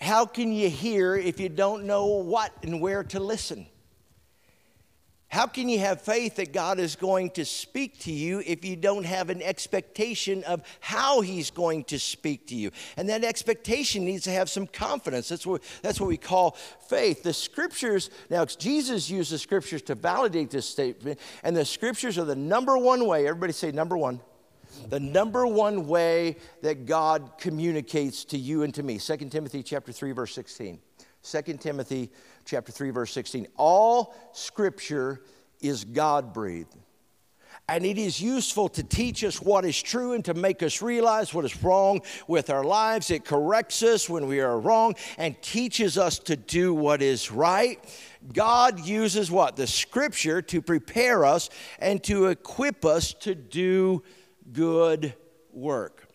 How 0.00 0.24
can 0.24 0.54
you 0.54 0.70
hear 0.70 1.14
if 1.14 1.38
you 1.38 1.50
don't 1.50 1.84
know 1.84 2.06
what 2.06 2.50
and 2.62 2.80
where 2.80 3.04
to 3.04 3.20
listen? 3.20 3.66
How 5.32 5.46
can 5.46 5.70
you 5.70 5.78
have 5.78 6.02
faith 6.02 6.36
that 6.36 6.52
God 6.52 6.78
is 6.78 6.94
going 6.94 7.30
to 7.30 7.46
speak 7.46 7.98
to 8.00 8.12
you 8.12 8.42
if 8.44 8.66
you 8.66 8.76
don't 8.76 9.04
have 9.04 9.30
an 9.30 9.40
expectation 9.40 10.44
of 10.44 10.60
how 10.80 11.22
He's 11.22 11.50
going 11.50 11.84
to 11.84 11.98
speak 11.98 12.48
to 12.48 12.54
you? 12.54 12.70
And 12.98 13.08
that 13.08 13.24
expectation 13.24 14.04
needs 14.04 14.24
to 14.24 14.30
have 14.30 14.50
some 14.50 14.66
confidence. 14.66 15.30
That's 15.30 15.46
what, 15.46 15.62
that's 15.80 15.98
what 15.98 16.08
we 16.10 16.18
call 16.18 16.50
faith. 16.86 17.22
The 17.22 17.32
scriptures, 17.32 18.10
now, 18.28 18.44
Jesus 18.44 19.08
used 19.08 19.32
the 19.32 19.38
scriptures 19.38 19.80
to 19.82 19.94
validate 19.94 20.50
this 20.50 20.66
statement, 20.66 21.18
and 21.42 21.56
the 21.56 21.64
scriptures 21.64 22.18
are 22.18 22.26
the 22.26 22.36
number 22.36 22.76
one 22.76 23.06
way, 23.06 23.26
everybody 23.26 23.54
say 23.54 23.72
number 23.72 23.96
one, 23.96 24.20
the 24.90 25.00
number 25.00 25.46
one 25.46 25.86
way 25.86 26.36
that 26.60 26.84
God 26.84 27.38
communicates 27.38 28.26
to 28.26 28.36
you 28.36 28.64
and 28.64 28.74
to 28.74 28.82
me. 28.82 28.98
2 28.98 29.16
Timothy 29.30 29.62
chapter 29.62 29.92
3, 29.92 30.12
verse 30.12 30.34
16. 30.34 30.78
2 31.22 31.42
Timothy 31.58 32.10
chapter 32.44 32.72
3 32.72 32.90
verse 32.90 33.12
16. 33.12 33.46
All 33.56 34.14
scripture 34.32 35.22
is 35.60 35.84
God 35.84 36.32
breathed. 36.32 36.76
And 37.68 37.86
it 37.86 37.96
is 37.96 38.20
useful 38.20 38.68
to 38.70 38.82
teach 38.82 39.22
us 39.22 39.40
what 39.40 39.64
is 39.64 39.80
true 39.80 40.14
and 40.14 40.24
to 40.24 40.34
make 40.34 40.62
us 40.62 40.82
realize 40.82 41.32
what 41.32 41.44
is 41.44 41.62
wrong 41.62 42.02
with 42.26 42.50
our 42.50 42.64
lives. 42.64 43.10
It 43.10 43.24
corrects 43.24 43.82
us 43.82 44.10
when 44.10 44.26
we 44.26 44.40
are 44.40 44.58
wrong 44.58 44.94
and 45.16 45.40
teaches 45.42 45.96
us 45.96 46.18
to 46.20 46.36
do 46.36 46.74
what 46.74 47.02
is 47.02 47.30
right. 47.30 47.78
God 48.32 48.84
uses 48.84 49.30
what? 49.30 49.56
The 49.56 49.68
scripture 49.68 50.42
to 50.42 50.60
prepare 50.60 51.24
us 51.24 51.50
and 51.78 52.02
to 52.04 52.26
equip 52.26 52.84
us 52.84 53.14
to 53.20 53.34
do 53.34 54.02
good 54.52 55.14
work. 55.52 56.08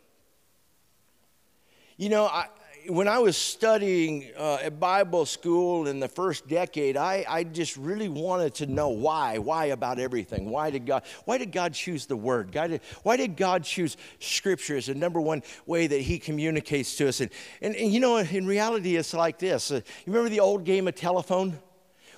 You 1.95 2.09
know, 2.09 2.25
I, 2.25 2.47
when 2.89 3.07
I 3.07 3.19
was 3.19 3.35
studying 3.37 4.31
uh, 4.37 4.59
at 4.63 4.79
Bible 4.79 5.25
school 5.25 5.87
in 5.87 5.99
the 5.99 6.07
first 6.07 6.47
decade, 6.47 6.95
I, 6.97 7.25
I 7.27 7.43
just 7.43 7.77
really 7.77 8.09
wanted 8.09 8.53
to 8.55 8.65
know 8.65 8.89
why. 8.89 9.37
Why 9.37 9.65
about 9.65 9.99
everything? 9.99 10.49
Why 10.49 10.69
did 10.69 10.85
God, 10.85 11.03
why 11.25 11.37
did 11.37 11.51
God 11.51 11.73
choose 11.73 12.05
the 12.05 12.15
Word? 12.15 12.53
Why 12.53 12.67
did, 12.67 12.81
why 13.03 13.17
did 13.17 13.35
God 13.35 13.63
choose 13.63 13.97
Scripture 14.19 14.77
as 14.77 14.87
the 14.87 14.95
number 14.95 15.19
one 15.19 15.43
way 15.65 15.87
that 15.87 16.01
He 16.01 16.19
communicates 16.19 16.95
to 16.97 17.07
us? 17.07 17.21
And, 17.21 17.29
and, 17.61 17.75
and 17.75 17.91
you 17.91 17.99
know, 17.99 18.17
in 18.17 18.47
reality, 18.47 18.95
it's 18.95 19.13
like 19.13 19.39
this. 19.39 19.71
Uh, 19.71 19.75
you 19.75 20.13
remember 20.13 20.29
the 20.29 20.39
old 20.39 20.63
game 20.63 20.87
of 20.87 20.95
telephone? 20.95 21.59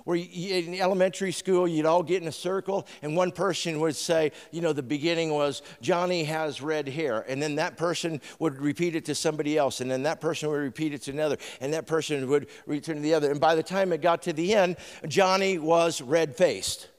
Where 0.10 0.18
you, 0.18 0.56
in 0.56 0.74
elementary 0.82 1.32
school 1.32 1.68
you'd 1.68 1.86
all 1.86 2.01
get 2.01 2.20
in 2.20 2.28
a 2.28 2.32
circle 2.32 2.88
and 3.04 3.16
one 3.16 3.32
person 3.32 3.80
would 3.80 3.96
say, 3.96 4.32
you 4.50 4.60
know, 4.60 4.74
the 4.74 4.82
beginning 4.82 5.30
was, 5.30 5.62
Johnny 5.82 6.24
has 6.24 6.63
red 6.63 6.88
hair. 6.88 7.24
And 7.30 7.39
then 7.39 7.58
that 7.58 7.78
person 7.78 8.20
would 8.39 8.60
repeat 8.60 8.96
it 8.96 9.06
to 9.06 9.13
somebody 9.13 9.56
else. 9.56 9.82
And 9.82 9.92
then 9.92 10.01
that 10.04 10.20
person 10.20 10.50
would 10.50 10.62
repeat 10.62 10.96
it 10.96 11.04
to 11.04 11.12
another. 11.12 11.38
And 11.62 11.72
that 11.74 11.86
person 11.86 12.28
would 12.28 12.48
return 12.66 12.96
to 12.96 13.01
the 13.04 13.13
other. 13.13 13.30
And 13.30 13.39
by 13.39 13.54
the 13.54 13.62
time 13.62 13.94
it 13.94 14.01
got 14.01 14.24
to 14.24 14.34
the 14.34 14.56
end, 14.56 14.78
Johnny 15.08 15.60
was 15.60 16.01
red 16.01 16.36
faced 16.36 16.89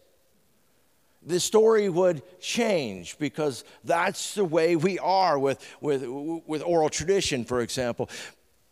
the 1.23 1.39
story 1.39 1.91
would 1.91 2.23
change 2.41 3.19
because 3.19 3.63
that's 3.85 4.35
the 4.35 4.45
way 4.45 4.75
we 4.75 4.99
are 5.01 5.39
with, 5.39 5.63
with, 5.83 6.03
with 6.47 6.63
oral 6.63 6.89
tradition, 6.89 7.45
for 7.45 7.61
example. 7.61 8.09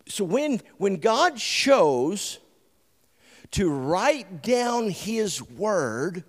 So 0.07 0.25
when, 0.25 0.62
when 0.78 0.97
God 0.97 1.37
chose 1.37 2.38
to 3.52 3.71
write 3.71 4.43
down 4.43 4.90
his 4.90 5.43
word. 5.43 6.25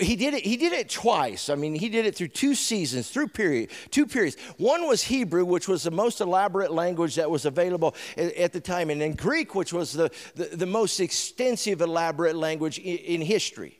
He 0.00 0.16
did 0.16 0.34
it 0.34 0.44
he 0.44 0.56
did 0.56 0.72
it 0.72 0.90
twice. 0.90 1.48
I 1.48 1.54
mean 1.54 1.74
he 1.74 1.88
did 1.88 2.04
it 2.06 2.16
through 2.16 2.28
two 2.28 2.54
seasons 2.54 3.10
through 3.10 3.28
period 3.28 3.70
two 3.90 4.06
periods. 4.06 4.36
One 4.56 4.88
was 4.88 5.02
hebrew 5.02 5.44
which 5.44 5.68
was 5.68 5.84
the 5.84 5.90
most 5.90 6.20
elaborate 6.20 6.72
language 6.72 7.14
that 7.14 7.30
was 7.30 7.44
available 7.44 7.94
at, 8.16 8.52
the 8.52 8.60
time 8.60 8.90
and 8.90 9.00
then 9.00 9.12
greek 9.12 9.54
which 9.54 9.72
was 9.72 9.92
the, 9.92 10.10
the, 10.34 10.44
the 10.56 10.66
most 10.66 10.98
extensive 10.98 11.80
elaborate 11.80 12.34
language 12.34 12.78
in, 12.78 12.98
in 12.98 13.20
history. 13.20 13.78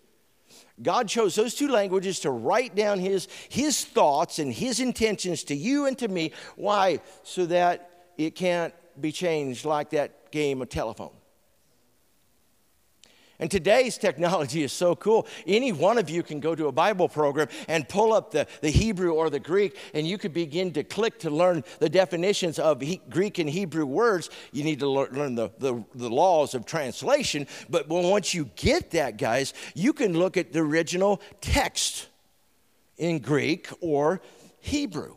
God 0.83 1.09
chose 1.09 1.35
those 1.35 1.55
two 1.55 1.69
languages 1.69 2.21
to 2.21 2.31
write 2.31 2.77
down 2.77 3.01
his 3.01 3.27
his 3.49 3.85
thoughts 3.85 4.39
and 4.39 4.53
his 4.53 4.79
intentions 4.79 5.43
to 5.45 5.55
you 5.57 5.87
and 5.87 5.99
to 5.99 6.09
me. 6.09 6.33
Why? 6.57 7.01
So 7.25 7.47
that 7.47 7.91
it 8.19 8.37
can't 8.37 8.73
be 9.01 9.11
changed 9.11 9.65
like 9.65 9.91
that 9.91 10.31
game 10.31 10.63
of 10.63 10.69
telephone 10.69 11.11
and 13.45 13.51
today's 13.51 13.99
technology 13.99 14.63
is 14.63 14.73
so 14.73 14.97
cool. 14.97 15.27
Any 15.47 15.71
one 15.71 15.99
of 15.99 16.09
you 16.09 16.23
can 16.23 16.41
go 16.41 16.55
to 16.55 16.69
a 16.69 16.73
Bible 16.73 17.11
program 17.11 17.49
and 17.69 17.87
pull 17.87 18.15
up 18.15 18.31
the, 18.31 18.47
the 18.63 18.71
Hebrew 18.71 19.13
or 19.13 19.29
the 19.29 19.39
Greek, 19.39 19.77
and 19.93 20.09
you 20.09 20.17
could 20.17 20.33
begin 20.33 20.73
to 20.73 20.83
click 20.83 21.19
to 21.19 21.29
learn 21.29 21.63
the 21.79 21.91
definitions 21.91 22.59
of 22.59 22.81
he, 22.81 23.03
Greek 23.11 23.39
and 23.39 23.51
Hebrew 23.51 23.85
words. 23.85 24.31
You 24.53 24.65
need 24.65 24.79
to 24.79 24.89
learn 24.89 25.35
the, 25.35 25.51
the, 25.59 25.85
the 25.95 26.09
laws 26.09 26.55
of 26.55 26.65
translation. 26.65 27.47
But 27.69 27.87
once 27.87 28.33
you 28.33 28.47
get 28.57 28.93
that, 28.93 29.19
guys, 29.19 29.53
you 29.75 29.93
can 29.93 30.19
look 30.19 30.39
at 30.39 30.55
the 30.55 30.61
original 30.61 31.21
text 31.43 32.09
in 32.97 33.19
Greek 33.19 33.69
or 33.83 34.23
Hebrew. 34.61 35.17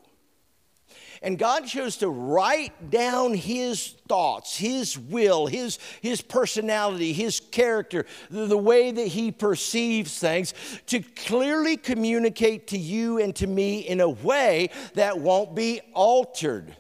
And 1.22 1.38
God 1.38 1.66
chose 1.66 1.98
to 1.98 2.10
write 2.10 2.90
down 2.90 3.34
his 3.34 3.96
thoughts, 4.08 4.58
his 4.58 4.98
will, 4.98 5.48
his, 5.48 5.80
his 6.02 6.22
personality, 6.22 7.14
his 7.14 7.40
character, 7.40 8.06
the, 8.30 8.46
the, 8.46 8.58
way 8.58 8.92
that 8.92 9.08
he 9.08 9.32
perceives 9.32 10.20
things 10.20 10.54
to 10.88 11.02
clearly 11.02 11.78
communicate 11.78 12.68
to 12.68 12.78
you 12.78 13.20
and 13.20 13.36
to 13.36 13.48
me 13.48 13.80
in 13.80 14.02
a 14.02 14.10
way 14.10 14.70
that 14.96 15.20
won't 15.20 15.56
be 15.56 15.82
altered. 15.94 16.76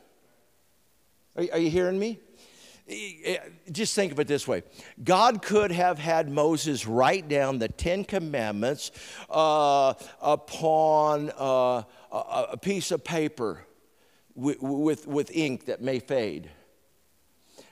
Are, 1.35 1.45
are 1.53 1.59
you 1.59 1.69
hearing 1.69 1.99
me? 1.99 2.19
Just 3.69 3.95
think 3.95 4.13
of 4.13 4.19
it 4.19 4.27
this 4.27 4.47
way 4.47 4.63
God 5.03 5.41
could 5.41 5.71
have 5.71 5.99
had 5.99 6.29
Moses 6.29 6.87
write 6.87 7.27
down 7.27 7.59
the 7.59 7.67
Ten 7.67 8.05
Commandments 8.05 8.91
uh, 9.29 9.93
upon 10.21 11.31
uh, 11.37 11.83
a 12.11 12.57
piece 12.57 12.91
of 12.91 13.03
paper 13.03 13.66
with, 14.37 14.61
with, 14.61 15.07
with 15.07 15.31
ink 15.35 15.65
that 15.65 15.81
may 15.81 15.99
fade. 15.99 16.49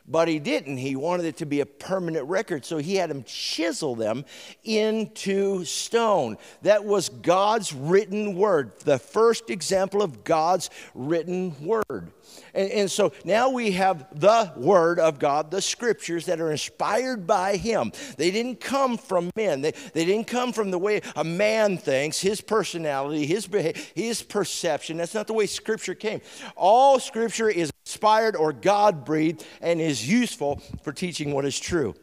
But 0.07 0.27
he 0.27 0.37
didn't. 0.37 0.77
He 0.77 0.95
wanted 0.95 1.25
it 1.25 1.37
to 1.37 1.45
be 1.45 1.61
a 1.61 1.65
permanent 1.65 2.27
record, 2.27 2.63
so 2.63 2.77
he 2.77 2.95
had 2.95 3.09
him 3.09 3.23
chisel 3.23 3.95
them 3.95 4.23
into 4.63 5.65
stone. 5.65 6.37
That 6.61 6.85
was 6.85 7.09
God's 7.09 7.73
written 7.73 8.35
word, 8.35 8.79
the 8.81 8.99
first 8.99 9.49
example 9.49 10.03
of 10.03 10.23
God's 10.23 10.69
written 10.93 11.55
word. 11.65 12.11
And, 12.53 12.71
and, 12.71 12.91
so 12.91 13.11
now 13.23 13.49
we 13.49 13.71
have 13.71 14.07
the 14.19 14.51
Word 14.55 14.99
of 14.99 15.19
God, 15.19 15.51
the 15.51 15.61
Scriptures 15.61 16.25
that 16.25 16.39
are 16.39 16.51
inspired 16.51 17.27
by 17.27 17.57
Him. 17.57 17.91
They 18.17 18.31
didn't 18.31 18.59
come 18.59 18.97
from 18.97 19.29
men, 19.35 19.61
they, 19.61 19.71
they 19.93 20.05
didn't 20.05 20.27
come 20.27 20.53
from 20.53 20.71
the 20.71 20.79
way 20.79 21.01
a 21.15 21.23
man 21.23 21.77
thinks, 21.77 22.19
his 22.19 22.41
personality, 22.41 23.25
his, 23.25 23.47
his 23.93 24.23
perception. 24.23 24.97
That's 24.97 25.13
not 25.13 25.27
the 25.27 25.33
way 25.33 25.45
Scripture 25.45 25.95
came. 25.95 26.21
All 26.55 26.99
Scripture 26.99 27.49
is 27.49 27.71
inspired 27.85 28.35
or 28.35 28.53
God 28.53 29.05
breathed 29.05 29.45
and 29.61 29.81
is 29.81 30.07
useful 30.07 30.61
for 30.83 30.93
teaching 30.93 31.33
what 31.33 31.45
is 31.45 31.59
true. 31.59 31.93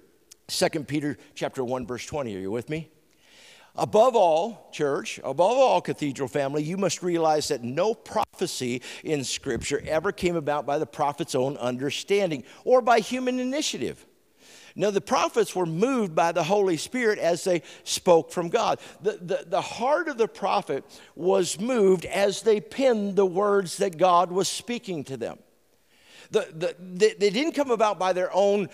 2 0.48 0.68
Peter 0.84 1.16
chapter 1.34 1.64
1 1.64 1.86
verse 1.86 2.04
20 2.04 2.36
are 2.36 2.40
you 2.40 2.50
with 2.50 2.68
me? 2.68 2.91
Above 3.74 4.14
all, 4.14 4.68
church, 4.70 5.18
above 5.24 5.56
all, 5.56 5.80
cathedral 5.80 6.28
family, 6.28 6.62
you 6.62 6.76
must 6.76 7.02
realize 7.02 7.48
that 7.48 7.62
no 7.62 7.94
prophecy 7.94 8.82
in 9.02 9.24
Scripture 9.24 9.82
ever 9.86 10.12
came 10.12 10.36
about 10.36 10.66
by 10.66 10.78
the 10.78 10.86
prophet's 10.86 11.34
own 11.34 11.56
understanding 11.56 12.44
or 12.64 12.82
by 12.82 13.00
human 13.00 13.38
initiative. 13.38 14.04
No, 14.74 14.90
the 14.90 15.00
prophets 15.00 15.54
were 15.54 15.66
moved 15.66 16.14
by 16.14 16.32
the 16.32 16.42
Holy 16.42 16.76
Spirit 16.76 17.18
as 17.18 17.44
they 17.44 17.62
spoke 17.84 18.30
from 18.30 18.48
God. 18.48 18.78
The, 19.02 19.18
the, 19.20 19.44
the 19.46 19.60
heart 19.60 20.08
of 20.08 20.18
the 20.18 20.28
prophet 20.28 20.84
was 21.14 21.60
moved 21.60 22.04
as 22.04 22.42
they 22.42 22.60
penned 22.60 23.16
the 23.16 23.26
words 23.26 23.78
that 23.78 23.98
God 23.98 24.30
was 24.30 24.48
speaking 24.48 25.04
to 25.04 25.16
them. 25.16 25.38
The, 26.32 26.74
the, 26.78 27.14
they, 27.18 27.28
didn't 27.30 27.52
come 27.52 27.70
about 27.70 27.98
by 27.98 28.14
their 28.14 28.34
own 28.34 28.70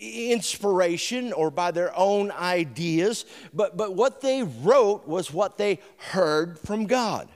inspiration 0.00 1.32
or 1.32 1.52
by 1.52 1.70
their 1.70 1.96
own 1.96 2.32
ideas, 2.32 3.26
but, 3.54 3.76
but 3.76 3.94
what 3.94 4.20
they 4.20 4.42
wrote 4.42 5.06
was 5.06 5.32
what 5.32 5.56
they 5.56 5.78
heard 5.98 6.58
from 6.58 6.86
God. 6.86 7.28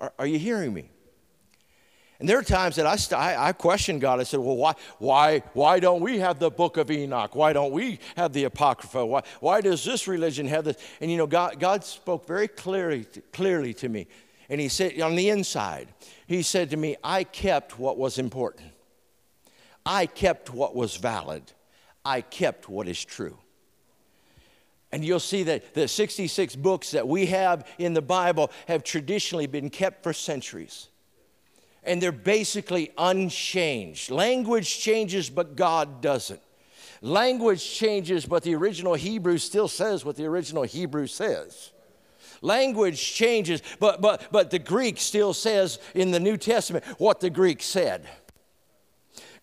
Are, 0.00 0.12
are 0.18 0.26
you 0.26 0.38
hearing 0.38 0.74
me? 0.74 0.90
And 2.20 2.28
there 2.28 2.38
are 2.38 2.42
times 2.42 2.76
that 2.76 2.86
I, 2.86 2.96
st- 2.96 3.18
I, 3.18 3.48
I 3.48 3.52
question 3.52 3.98
God. 3.98 4.20
I 4.20 4.22
said, 4.22 4.40
well, 4.40 4.56
why, 4.56 4.74
why, 4.98 5.38
why 5.54 5.80
don't 5.80 6.00
we 6.00 6.18
have 6.18 6.38
the 6.38 6.50
book 6.50 6.76
of 6.76 6.90
Enoch? 6.90 7.34
Why 7.34 7.52
don't 7.52 7.72
we 7.72 7.98
have 8.16 8.32
the 8.32 8.44
Apocrypha? 8.44 9.04
Why, 9.04 9.22
why 9.40 9.60
does 9.62 9.82
this 9.82 10.06
religion 10.06 10.46
have 10.48 10.64
this? 10.64 10.76
And 11.00 11.10
you 11.10 11.16
know, 11.16 11.26
God, 11.26 11.58
God 11.58 11.84
spoke 11.84 12.26
very 12.26 12.48
clearly, 12.48 13.06
clearly 13.32 13.72
to 13.74 13.88
me. 13.88 14.06
And 14.48 14.60
he 14.60 14.68
said, 14.68 15.00
on 15.00 15.16
the 15.16 15.30
inside, 15.30 15.88
he 16.26 16.42
said 16.42 16.70
to 16.70 16.76
me, 16.76 16.96
I 17.02 17.24
kept 17.24 17.78
what 17.78 17.96
was 17.96 18.18
important. 18.18 18.73
I 19.86 20.06
kept 20.06 20.52
what 20.52 20.74
was 20.74 20.96
valid. 20.96 21.42
I 22.04 22.20
kept 22.20 22.68
what 22.68 22.88
is 22.88 23.02
true. 23.04 23.38
And 24.92 25.04
you'll 25.04 25.20
see 25.20 25.42
that 25.44 25.74
the 25.74 25.88
66 25.88 26.54
books 26.56 26.92
that 26.92 27.08
we 27.08 27.26
have 27.26 27.66
in 27.78 27.94
the 27.94 28.02
Bible 28.02 28.52
have 28.68 28.84
traditionally 28.84 29.46
been 29.46 29.68
kept 29.68 30.04
for 30.04 30.12
centuries. 30.12 30.88
And 31.82 32.00
they're 32.00 32.12
basically 32.12 32.92
unchanged. 32.96 34.10
Language 34.10 34.78
changes, 34.78 35.28
but 35.28 35.56
God 35.56 36.00
doesn't. 36.00 36.40
Language 37.02 37.68
changes, 37.74 38.24
but 38.24 38.44
the 38.44 38.54
original 38.54 38.94
Hebrew 38.94 39.36
still 39.38 39.68
says 39.68 40.04
what 40.04 40.16
the 40.16 40.26
original 40.26 40.62
Hebrew 40.62 41.06
says. 41.06 41.72
Language 42.40 43.14
changes, 43.14 43.62
but, 43.80 44.00
but, 44.00 44.28
but 44.30 44.50
the 44.50 44.58
Greek 44.58 44.98
still 44.98 45.34
says 45.34 45.78
in 45.94 46.12
the 46.12 46.20
New 46.20 46.36
Testament 46.36 46.84
what 46.98 47.20
the 47.20 47.30
Greek 47.30 47.62
said. 47.62 48.06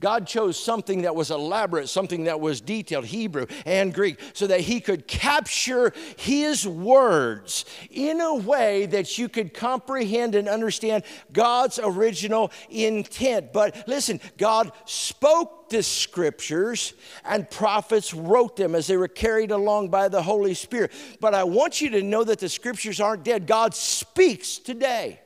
God 0.01 0.27
chose 0.27 0.61
something 0.61 1.03
that 1.03 1.15
was 1.15 1.31
elaborate, 1.31 1.87
something 1.87 2.25
that 2.25 2.41
was 2.41 2.59
detailed, 2.59 3.05
Hebrew 3.05 3.45
and 3.65 3.93
Greek, 3.93 4.19
so 4.33 4.47
that 4.47 4.61
He 4.61 4.81
could 4.81 5.07
capture 5.07 5.93
His 6.17 6.67
words 6.67 7.65
in 7.89 8.19
a 8.19 8.35
way 8.35 8.87
that 8.87 9.17
you 9.17 9.29
could 9.29 9.53
comprehend 9.53 10.35
and 10.35 10.49
understand 10.49 11.03
God's 11.31 11.79
original 11.81 12.51
intent. 12.69 13.53
But 13.53 13.87
listen, 13.87 14.19
God 14.37 14.71
spoke 14.85 15.69
the 15.69 15.83
scriptures 15.83 16.93
and 17.23 17.49
prophets 17.49 18.13
wrote 18.13 18.55
them 18.55 18.75
as 18.75 18.87
they 18.87 18.97
were 18.97 19.07
carried 19.07 19.51
along 19.51 19.89
by 19.89 20.09
the 20.09 20.21
Holy 20.21 20.53
Spirit. 20.53 20.91
But 21.21 21.33
I 21.33 21.43
want 21.43 21.79
you 21.79 21.91
to 21.91 22.01
know 22.01 22.23
that 22.23 22.39
the 22.39 22.49
scriptures 22.49 22.99
aren't 22.99 23.23
dead. 23.23 23.47
God 23.47 23.73
speaks 23.73 24.57
today 24.57 25.21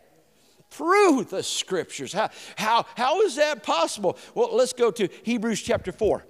through 0.78 1.26
the 1.26 1.44
scriptures. 1.44 2.14
How, 2.14 2.30
how, 2.56 2.86
how 2.96 3.22
is 3.22 3.36
that 3.36 3.64
possible? 3.64 4.18
Well, 4.34 4.56
let's 4.56 4.74
go 4.74 4.92
to 4.92 5.08
Hebrews 5.24 5.62
chapter 5.62 5.92
4. 5.92 6.26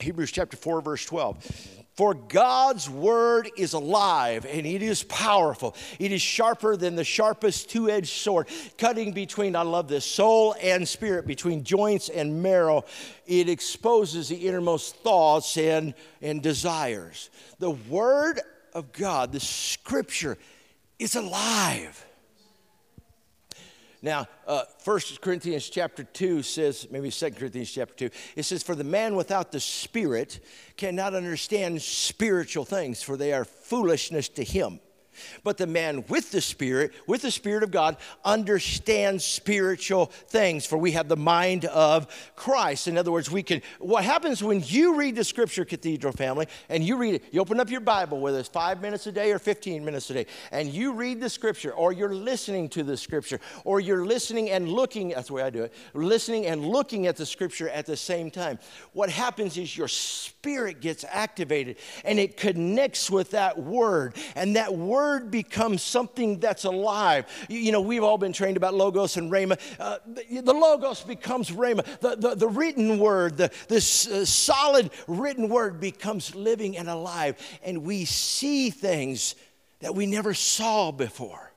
Hebrews 0.00 0.32
chapter 0.32 0.56
4, 0.56 0.80
verse 0.80 1.04
12. 1.04 1.80
For 1.94 2.12
God's 2.14 2.90
word 2.90 3.48
is 3.56 3.72
alive 3.72 4.46
and 4.50 4.66
it 4.66 4.82
is 4.82 5.04
powerful. 5.04 5.76
It 6.00 6.10
is 6.10 6.20
sharper 6.20 6.76
than 6.76 6.96
the 6.96 7.04
sharpest 7.04 7.70
two 7.70 7.88
edged 7.88 8.08
sword, 8.08 8.48
cutting 8.78 9.12
between, 9.12 9.54
I 9.54 9.62
love 9.62 9.86
this, 9.86 10.04
soul 10.04 10.56
and 10.60 10.88
spirit, 10.88 11.24
between 11.24 11.62
joints 11.62 12.08
and 12.08 12.42
marrow. 12.42 12.84
It 13.26 13.48
exposes 13.48 14.28
the 14.28 14.48
innermost 14.48 14.96
thoughts 14.96 15.56
and, 15.56 15.94
and 16.20 16.42
desires. 16.42 17.30
The 17.60 17.70
word 17.70 18.40
of 18.72 18.90
God, 18.90 19.30
the 19.30 19.38
scripture, 19.38 20.36
is 20.98 21.14
alive. 21.14 22.04
Now, 24.04 24.28
uh, 24.46 24.64
1 24.84 25.00
Corinthians 25.22 25.70
chapter 25.70 26.04
2 26.04 26.42
says, 26.42 26.86
maybe 26.90 27.10
2 27.10 27.30
Corinthians 27.30 27.70
chapter 27.72 28.10
2, 28.10 28.10
it 28.36 28.42
says, 28.42 28.62
For 28.62 28.74
the 28.74 28.84
man 28.84 29.16
without 29.16 29.50
the 29.50 29.60
Spirit 29.60 30.40
cannot 30.76 31.14
understand 31.14 31.80
spiritual 31.80 32.66
things, 32.66 33.02
for 33.02 33.16
they 33.16 33.32
are 33.32 33.46
foolishness 33.46 34.28
to 34.28 34.44
him. 34.44 34.78
But 35.42 35.56
the 35.56 35.66
man 35.66 36.04
with 36.08 36.30
the 36.30 36.40
Spirit, 36.40 36.92
with 37.06 37.22
the 37.22 37.30
Spirit 37.30 37.62
of 37.62 37.70
God, 37.70 37.96
understands 38.24 39.24
spiritual 39.24 40.06
things, 40.06 40.66
for 40.66 40.76
we 40.76 40.92
have 40.92 41.08
the 41.08 41.16
mind 41.16 41.64
of 41.66 42.06
Christ. 42.36 42.88
In 42.88 42.98
other 42.98 43.12
words, 43.12 43.30
we 43.30 43.42
can, 43.42 43.62
what 43.78 44.04
happens 44.04 44.42
when 44.42 44.62
you 44.64 44.96
read 44.96 45.16
the 45.16 45.24
Scripture, 45.24 45.64
Cathedral 45.64 46.12
family, 46.12 46.46
and 46.68 46.84
you 46.84 46.96
read 46.96 47.14
it, 47.14 47.24
you 47.30 47.40
open 47.40 47.60
up 47.60 47.70
your 47.70 47.80
Bible, 47.80 48.20
whether 48.20 48.38
it's 48.38 48.48
five 48.48 48.80
minutes 48.80 49.06
a 49.06 49.12
day 49.12 49.32
or 49.32 49.38
15 49.38 49.84
minutes 49.84 50.10
a 50.10 50.14
day, 50.14 50.26
and 50.50 50.68
you 50.68 50.92
read 50.92 51.20
the 51.20 51.30
Scripture, 51.30 51.72
or 51.72 51.92
you're 51.92 52.14
listening 52.14 52.68
to 52.70 52.82
the 52.82 52.96
Scripture, 52.96 53.40
or 53.64 53.80
you're 53.80 54.04
listening 54.04 54.50
and 54.50 54.68
looking, 54.68 55.10
that's 55.10 55.28
the 55.28 55.34
way 55.34 55.42
I 55.42 55.50
do 55.50 55.64
it, 55.64 55.72
listening 55.94 56.46
and 56.46 56.64
looking 56.64 57.06
at 57.06 57.16
the 57.16 57.26
Scripture 57.26 57.68
at 57.68 57.86
the 57.86 57.96
same 57.96 58.30
time. 58.30 58.58
What 58.92 59.10
happens 59.10 59.56
is 59.58 59.76
your 59.76 59.88
spirit 59.88 60.80
gets 60.80 61.04
activated 61.08 61.76
and 62.04 62.18
it 62.18 62.36
connects 62.36 63.10
with 63.10 63.30
that 63.30 63.58
word, 63.58 64.16
and 64.34 64.56
that 64.56 64.74
word 64.74 65.03
word 65.04 65.30
becomes 65.30 65.82
something 65.82 66.40
that's 66.40 66.64
alive. 66.64 67.26
You, 67.50 67.58
you 67.58 67.72
know, 67.72 67.82
we've 67.82 68.02
all 68.02 68.16
been 68.16 68.32
trained 68.32 68.56
about 68.56 68.72
logos 68.72 69.18
and 69.18 69.30
rhema. 69.30 69.60
Uh, 69.78 69.98
the, 70.06 70.40
the, 70.40 70.54
logos 70.54 71.02
becomes 71.02 71.50
rhema. 71.50 71.84
The, 72.00 72.16
the, 72.16 72.34
the 72.34 72.48
written 72.48 72.98
word, 72.98 73.36
the, 73.36 73.50
this 73.68 74.08
uh, 74.08 74.24
solid 74.24 74.90
written 75.06 75.50
word 75.50 75.78
becomes 75.78 76.34
living 76.34 76.78
and 76.78 76.88
alive. 76.88 77.36
And 77.62 77.84
we 77.84 78.06
see 78.06 78.70
things 78.70 79.34
that 79.80 79.94
we 79.94 80.06
never 80.06 80.32
saw 80.32 80.90
before. 80.90 81.52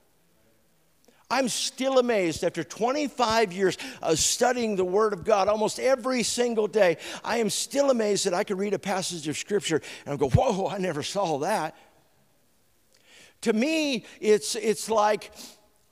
I'm 1.30 1.48
still 1.48 1.98
amazed 1.98 2.44
after 2.44 2.64
25 2.64 3.52
years 3.52 3.76
of 4.02 4.18
studying 4.18 4.76
the 4.76 4.84
Word 4.84 5.12
of 5.12 5.24
God 5.24 5.48
almost 5.48 5.78
every 5.78 6.22
single 6.22 6.66
day. 6.66 6.96
I 7.22 7.38
am 7.38 7.50
still 7.50 7.90
amazed 7.90 8.24
that 8.26 8.32
I 8.32 8.44
can 8.44 8.56
read 8.56 8.72
a 8.72 8.78
passage 8.78 9.28
of 9.28 9.36
Scripture 9.36 9.82
and 10.06 10.18
go, 10.18 10.30
Whoa, 10.30 10.68
I 10.68 10.78
never 10.78 11.02
saw 11.02 11.38
that. 11.38 11.76
To 13.42 13.52
me, 13.52 14.04
it's, 14.20 14.54
it's 14.56 14.90
like 14.90 15.32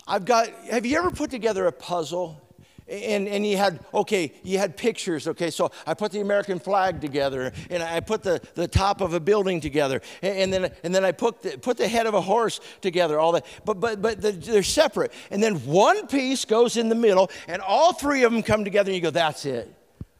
I've 0.06 0.24
got, 0.24 0.48
have 0.70 0.86
you 0.86 0.98
ever 0.98 1.10
put 1.10 1.30
together 1.30 1.66
a 1.66 1.72
puzzle? 1.72 2.42
And, 2.88 3.26
and 3.26 3.44
you 3.44 3.56
had, 3.56 3.80
okay, 3.92 4.32
you 4.44 4.58
had 4.58 4.76
pictures, 4.76 5.26
okay, 5.26 5.50
so 5.50 5.72
I 5.88 5.94
put 5.94 6.12
the 6.12 6.20
American 6.20 6.60
flag 6.60 7.00
together 7.00 7.52
and 7.68 7.82
I 7.82 7.98
put 7.98 8.22
the, 8.22 8.40
the 8.54 8.68
top 8.68 9.00
of 9.00 9.12
a 9.12 9.18
building 9.18 9.60
together 9.60 10.00
and, 10.22 10.52
then, 10.52 10.72
and 10.84 10.94
then 10.94 11.04
I 11.04 11.10
put 11.10 11.42
the, 11.42 11.58
put 11.58 11.78
the 11.78 11.88
head 11.88 12.06
of 12.06 12.14
a 12.14 12.20
horse 12.20 12.60
together, 12.82 13.18
all 13.18 13.32
that, 13.32 13.44
but, 13.64 13.80
but, 13.80 14.00
but 14.00 14.22
they're 14.22 14.62
separate. 14.62 15.12
And 15.32 15.42
then 15.42 15.56
one 15.66 16.06
piece 16.06 16.44
goes 16.44 16.76
in 16.76 16.88
the 16.88 16.94
middle 16.94 17.28
and 17.48 17.60
all 17.60 17.92
three 17.92 18.22
of 18.22 18.30
them 18.30 18.44
come 18.44 18.62
together 18.62 18.90
and 18.90 18.94
you 18.94 19.02
go, 19.02 19.10
that's 19.10 19.46
it, 19.46 19.68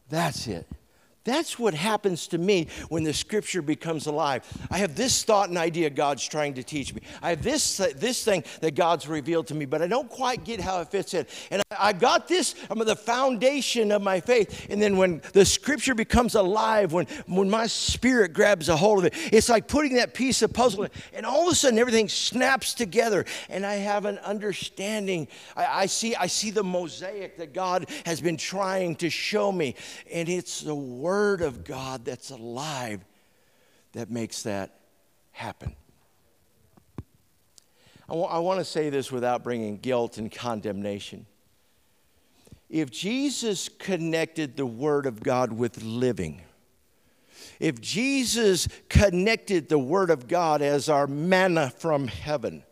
that's 0.09 0.49
it. 0.49 0.67
That's 1.27 1.59
what 1.59 1.75
happens 1.75 2.29
to 2.29 2.39
me 2.39 2.69
when 2.89 3.03
the 3.03 3.13
scripture 3.13 3.61
becomes 3.61 4.07
alive. 4.07 4.45
I 4.71 4.79
have 4.79 4.95
this 4.95 5.25
thought 5.25 5.49
and 5.49 5.59
idea 5.59 5.91
God's 5.91 6.27
trying 6.27 6.55
to 6.55 6.63
teach 6.63 6.95
me. 6.95 7.03
I 7.21 7.31
have 7.31 7.43
this, 7.43 7.79
this 7.97 8.25
thing 8.25 8.45
that 8.61 8.77
God's 8.77 9.09
revealed 9.09 9.49
to 9.49 9.55
me, 9.55 9.67
but 9.67 9.83
I 9.83 9.89
don't 9.89 10.09
quite 10.09 10.45
get 10.45 10.61
how 10.61 10.81
it 10.81 10.89
fits 10.89 11.15
in. 11.15 11.27
And 11.51 11.63
I 11.77 11.89
have 11.89 11.99
got 11.99 12.29
this, 12.29 12.55
I'm 12.71 12.79
the 12.79 12.95
foundation 12.95 13.91
of 13.91 14.03
my 14.03 14.21
faith. 14.21 14.69
And 14.71 14.81
then 14.81 14.97
when 14.97 15.21
the 15.33 15.45
scripture 15.45 15.95
becomes 15.97 16.37
alive, 16.37 16.93
when, 16.93 17.07
when 17.27 17.51
my 17.51 17.67
spirit 17.67 18.33
grabs 18.33 18.69
a 18.69 18.77
hold 18.77 19.01
of 19.01 19.07
it, 19.07 19.15
it's 19.33 19.49
like 19.49 19.67
putting 19.67 19.95
that 19.95 20.15
piece 20.15 20.43
of 20.43 20.53
puzzle 20.53 20.85
in, 20.85 20.91
and 21.13 21.27
all 21.27 21.49
of 21.49 21.53
a 21.53 21.57
sudden 21.57 21.79
everything 21.81 22.09
snaps 22.09 22.73
together. 22.73 23.25
And 23.49 23.67
I 23.67 23.75
have 23.75 24.05
an 24.05 24.19
understanding. 24.19 25.27
I, 25.57 25.83
I 25.83 25.87
see, 25.87 26.15
I 26.15 26.29
see 26.29 26.53
the 26.53 26.63
mosaic 26.63 27.37
that 27.39 27.53
God 27.53 27.91
has 28.05 28.21
been 28.21 28.37
trying 28.37 28.95
to 28.97 29.11
show 29.11 29.51
me. 29.51 29.75
And 30.13 30.29
it's 30.29 30.61
the 30.61 30.75
word 30.75 31.16
Word 31.17 31.41
of 31.41 31.65
God 31.65 32.05
that's 32.05 32.29
alive 32.29 33.03
that 33.95 34.11
makes 34.11 34.43
that 34.43 34.81
happen. 35.33 35.75
I, 38.07 38.11
w- 38.11 38.27
I 38.27 38.39
want 38.41 38.61
to 38.61 38.67
say 38.67 38.91
this 38.91 39.11
without 39.11 39.43
bringing 39.43 39.79
guilt 39.79 40.19
and 40.19 40.31
condemnation. 40.31 41.25
If 42.69 42.91
Jesus 42.91 43.71
connected 43.71 44.59
the 44.59 44.67
Word 44.67 45.07
of 45.07 45.23
God 45.23 45.53
with 45.53 45.83
living, 45.83 46.43
if 47.61 47.81
Jesus 47.81 48.69
connected 48.91 49.71
the 49.71 49.79
Word 49.79 50.11
of 50.11 50.29
God 50.29 50.61
as 50.61 50.91
our 50.91 51.07
manna 51.07 51.71
from 51.71 52.09
heaven, 52.09 52.63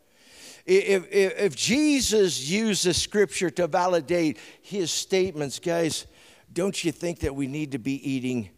if, 0.66 1.10
if, 1.10 1.38
if, 1.38 1.56
Jesus 1.56 2.46
used 2.46 2.84
the 2.84 2.92
scripture 2.92 3.48
to 3.50 3.66
validate 3.66 4.36
his 4.60 4.90
statements, 4.90 5.58
guys, 5.58 6.06
don't 6.54 6.84
you 6.84 6.92
think 6.92 7.20
that 7.20 7.34
we 7.34 7.46
need 7.46 7.72
to 7.72 7.78
be 7.78 8.10
eating 8.10 8.50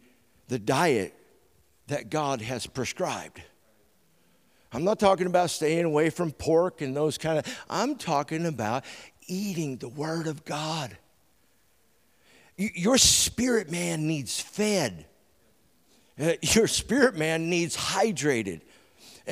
the 0.48 0.59
diet 0.59 1.14
that 1.88 2.11
God 2.11 2.40
has 2.42 2.66
prescribed? 2.66 3.42
I'm 4.72 4.85
not 4.85 4.98
talking 4.98 5.26
about 5.26 5.50
staying 5.50 5.85
away 5.85 6.11
from 6.11 6.32
pork 6.32 6.82
and 6.82 6.94
those 6.94 7.16
kind 7.16 7.38
of, 7.38 7.64
I'm 7.70 7.96
talking 7.96 8.46
about 8.46 8.85
eating 9.26 9.78
the 9.78 9.88
Word 9.88 10.26
of 10.26 10.44
God. 10.44 10.96
Your 12.56 12.98
spirit 12.98 13.70
man 13.70 14.06
needs 14.06 14.40
fed. 14.40 15.06
Uh, 16.18 16.32
your 16.42 16.66
spirit 16.66 17.16
man 17.16 17.50
needs 17.50 17.76
hydrated. 17.76 18.61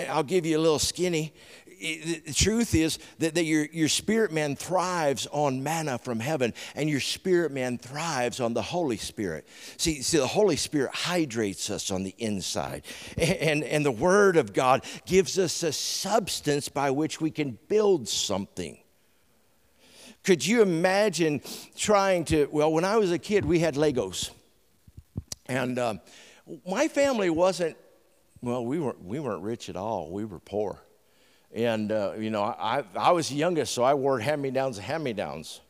I'll 0.08 0.22
give 0.22 0.44
you 0.44 0.58
a 0.58 0.60
little 0.60 0.78
skinny 0.78 1.32
the 1.80 2.32
truth 2.34 2.74
is 2.74 2.98
that, 3.18 3.34
that 3.34 3.44
your, 3.44 3.66
your 3.66 3.88
spirit 3.88 4.32
man 4.32 4.56
thrives 4.56 5.26
on 5.30 5.62
manna 5.62 5.98
from 5.98 6.20
heaven, 6.20 6.54
and 6.74 6.88
your 6.88 7.00
spirit 7.00 7.52
man 7.52 7.78
thrives 7.78 8.40
on 8.40 8.54
the 8.54 8.62
Holy 8.62 8.96
Spirit. 8.96 9.46
See, 9.76 10.02
see, 10.02 10.18
the 10.18 10.26
Holy 10.26 10.56
Spirit 10.56 10.94
hydrates 10.94 11.70
us 11.70 11.90
on 11.90 12.02
the 12.02 12.14
inside, 12.18 12.84
and, 13.16 13.64
and 13.64 13.84
the 13.84 13.92
Word 13.92 14.36
of 14.36 14.52
God 14.52 14.84
gives 15.06 15.38
us 15.38 15.62
a 15.62 15.72
substance 15.72 16.68
by 16.68 16.90
which 16.90 17.20
we 17.20 17.30
can 17.30 17.58
build 17.68 18.08
something. 18.08 18.78
Could 20.24 20.46
you 20.46 20.62
imagine 20.62 21.42
trying 21.76 22.24
to? 22.26 22.48
Well, 22.50 22.72
when 22.72 22.84
I 22.84 22.96
was 22.96 23.12
a 23.12 23.18
kid, 23.18 23.44
we 23.44 23.58
had 23.58 23.74
Legos, 23.74 24.30
and 25.46 25.78
uh, 25.78 25.94
my 26.66 26.88
family 26.88 27.28
wasn't. 27.28 27.76
Well, 28.40 28.64
we 28.64 28.78
weren't. 28.78 29.04
We 29.04 29.20
weren't 29.20 29.42
rich 29.42 29.68
at 29.68 29.76
all. 29.76 30.10
We 30.10 30.24
were 30.24 30.38
poor. 30.38 30.80
And, 31.54 31.92
uh, 31.92 32.14
you 32.18 32.30
know, 32.30 32.42
I, 32.42 32.82
I 32.96 33.12
was 33.12 33.28
the 33.28 33.36
youngest, 33.36 33.72
so 33.72 33.84
I 33.84 33.94
wore 33.94 34.18
hand 34.18 34.42
me 34.42 34.50
downs 34.50 34.76
and 34.76 34.84
hand 34.84 35.04
me 35.04 35.12
downs. 35.12 35.60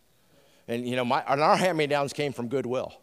And, 0.66 0.88
you 0.88 0.96
know, 0.96 1.04
my, 1.04 1.22
and 1.28 1.42
our 1.42 1.56
hand 1.56 1.76
me 1.76 1.86
downs 1.86 2.14
came 2.14 2.32
from 2.32 2.48
Goodwill. 2.48 2.94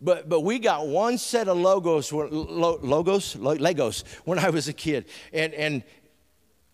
But, 0.00 0.28
but 0.28 0.40
we 0.40 0.58
got 0.58 0.88
one 0.88 1.18
set 1.18 1.46
of 1.46 1.56
logos, 1.56 2.12
logos, 2.12 3.36
Legos 3.36 4.04
when 4.24 4.40
I 4.40 4.50
was 4.50 4.66
a 4.66 4.72
kid. 4.72 5.06
And, 5.32 5.54
and 5.54 5.84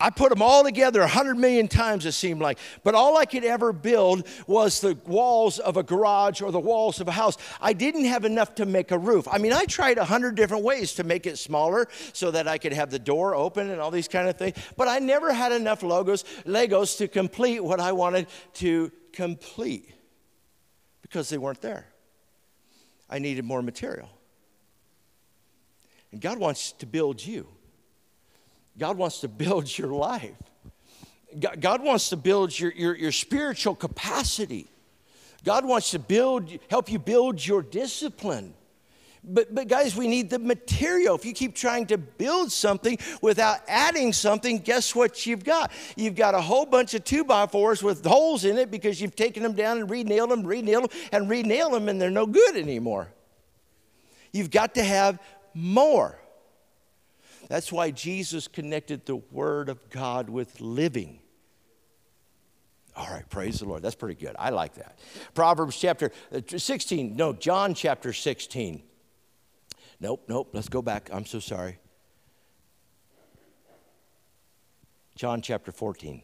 I 0.01 0.09
put 0.09 0.31
them 0.31 0.41
all 0.41 0.65
together 0.65 1.03
a 1.03 1.07
hundred 1.07 1.37
million 1.37 1.69
times, 1.69 2.07
it 2.07 2.13
seemed 2.13 2.41
like. 2.41 2.59
But 2.83 2.95
all 2.95 3.19
I 3.19 3.27
could 3.27 3.45
ever 3.45 3.73
build 3.73 4.27
was 4.47 4.81
the 4.81 4.99
walls 5.07 5.59
of 5.59 5.77
a 5.77 5.83
garage 5.83 6.41
or 6.41 6.51
the 6.51 6.59
walls 6.59 7.01
of 7.01 7.09
a 7.09 7.13
house. 7.13 7.37
I 7.61 7.75
didn't 7.75 8.07
have 8.07 8.25
enough 8.25 8.55
to 8.57 8.67
make 8.67 8.91
a 8.93 8.99
roof. 8.99 9.29
I 9.31 9.37
mean, 9.37 9.53
I 9.53 9.67
tried 9.67 9.99
a 9.99 10.05
hundred 10.05 10.37
different 10.37 10.65
ways 10.65 10.95
to 10.95 11.05
make 11.05 11.27
it 11.27 11.39
smaller 11.39 11.87
so 12.15 12.31
that 12.31 12.49
I 12.49 12.57
could 12.57 12.73
have 12.73 12.91
the 12.91 12.99
door 12.99 13.35
open 13.35 13.71
and 13.71 13.81
all 13.81 13.91
these 13.91 14.09
kind 14.09 14.27
of 14.29 14.37
things. 14.37 14.57
But 14.77 14.89
I 14.89 15.01
never 15.01 15.33
had 15.33 15.53
enough 15.53 15.83
logos, 15.83 16.25
Legos 16.47 16.97
to 16.99 17.07
complete 17.07 17.61
what 17.61 17.79
I 17.79 17.93
wanted 17.93 18.29
to 18.55 18.91
complete 19.13 19.93
because 21.03 21.29
they 21.29 21.39
weren't 21.39 21.61
there. 21.61 21.87
I 23.11 23.19
needed 23.19 23.45
more 23.45 23.61
material. 23.61 24.09
And 26.13 26.21
God 26.21 26.39
wants 26.39 26.73
to 26.73 26.87
build 26.87 27.25
you. 27.25 27.49
God 28.81 28.97
wants 28.97 29.21
to 29.21 29.29
build 29.29 29.79
your 29.79 29.88
life. 29.88 30.35
God 31.61 31.85
wants 31.85 32.09
to 32.09 32.16
build 32.16 32.59
your, 32.59 32.73
your, 32.73 32.97
your 32.97 33.12
spiritual 33.12 33.77
capacity. 33.77 34.66
God 35.45 35.64
wants 35.64 35.93
to 35.93 36.01
build, 36.01 36.51
help 36.69 36.90
you 36.90 36.99
build 36.99 37.47
your 37.47 37.62
discipline. 37.62 38.53
But, 39.23 39.55
but 39.55 39.69
guys, 39.69 39.95
we 39.95 40.09
need 40.09 40.31
the 40.31 40.38
material. 40.38 41.14
If 41.14 41.25
you 41.25 41.33
keep 41.33 41.55
trying 41.55 41.87
to 41.88 41.99
build 41.99 42.51
something 42.51 42.99
without 43.21 43.61
adding 43.69 44.12
something, 44.12 44.59
guess 44.59 44.95
what 44.95 45.25
you've 45.25 45.45
got? 45.45 45.71
You've 45.95 46.16
got 46.16 46.35
a 46.35 46.40
whole 46.40 46.66
bunch 46.66 46.95
of 46.95 47.05
two 47.05 47.23
by 47.23 47.47
fours 47.47 47.83
with 47.83 48.05
holes 48.05 48.45
in 48.45 48.59
it 48.59 48.71
because 48.71 49.01
you've 49.01 49.14
taken 49.14 49.43
them 49.43 49.53
down 49.53 49.79
and 49.79 49.90
re-nailed 49.90 50.31
them, 50.31 50.45
re-nailed 50.45 50.90
them, 50.90 50.99
and 51.12 51.31
re-nailed 51.31 51.75
them, 51.75 51.88
and 51.88 52.01
they're 52.01 52.11
no 52.11 52.27
good 52.27 52.57
anymore. 52.57 53.12
You've 54.33 54.51
got 54.51 54.75
to 54.77 54.83
have 54.83 55.21
more. 55.55 56.20
That's 57.51 57.73
why 57.73 57.91
Jesus 57.91 58.47
connected 58.47 59.07
the 59.07 59.17
Word 59.17 59.69
of 59.69 59.91
God 59.91 60.31
with 60.31 60.61
living. 60.61 61.19
All 62.95 63.09
right, 63.11 63.29
praise 63.29 63.59
the 63.59 63.65
Lord. 63.65 63.83
That's 63.83 63.97
pretty 63.97 64.15
good. 64.15 64.37
I 64.39 64.51
like 64.51 64.75
that. 64.75 64.97
Proverbs 65.35 65.77
chapter 65.77 66.13
uh, 66.33 66.43
16, 66.47 67.17
no, 67.17 67.33
John 67.33 67.75
chapter 67.75 68.13
16. 68.13 68.85
Nope, 69.99 70.27
nope, 70.29 70.51
let's 70.53 70.69
go 70.69 70.81
back. 70.81 71.11
I'm 71.13 71.27
so 71.27 71.41
sorry. 71.41 71.81
John 75.17 75.43
chapter 75.43 75.73
14. 75.73 76.23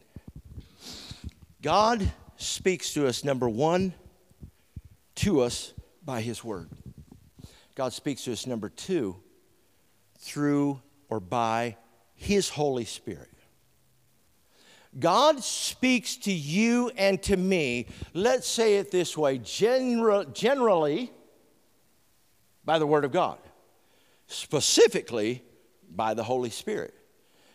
God 1.61 2.09
speaks 2.37 2.93
to 2.93 3.05
us, 3.05 3.25
number 3.25 3.49
one, 3.49 3.93
to 5.15 5.41
us 5.41 5.73
by 6.05 6.21
His 6.21 6.41
Word. 6.41 6.69
God 7.75 7.91
speaks 7.91 8.23
to 8.23 8.31
us, 8.31 8.47
number 8.47 8.69
two, 8.69 9.17
through 10.19 10.79
or 11.09 11.19
by 11.19 11.77
His 12.15 12.49
Holy 12.49 12.85
Spirit. 12.85 13.29
God 14.99 15.43
speaks 15.43 16.15
to 16.17 16.31
you 16.31 16.91
and 16.97 17.21
to 17.23 17.37
me, 17.37 17.87
let's 18.13 18.47
say 18.47 18.77
it 18.77 18.89
this 18.89 19.15
way, 19.15 19.37
general, 19.37 20.23
generally 20.25 21.11
by 22.65 22.79
the 22.79 22.87
Word 22.87 23.05
of 23.05 23.11
God, 23.11 23.37
specifically 24.27 25.43
by 25.89 26.13
the 26.13 26.23
Holy 26.23 26.49
Spirit. 26.49 26.93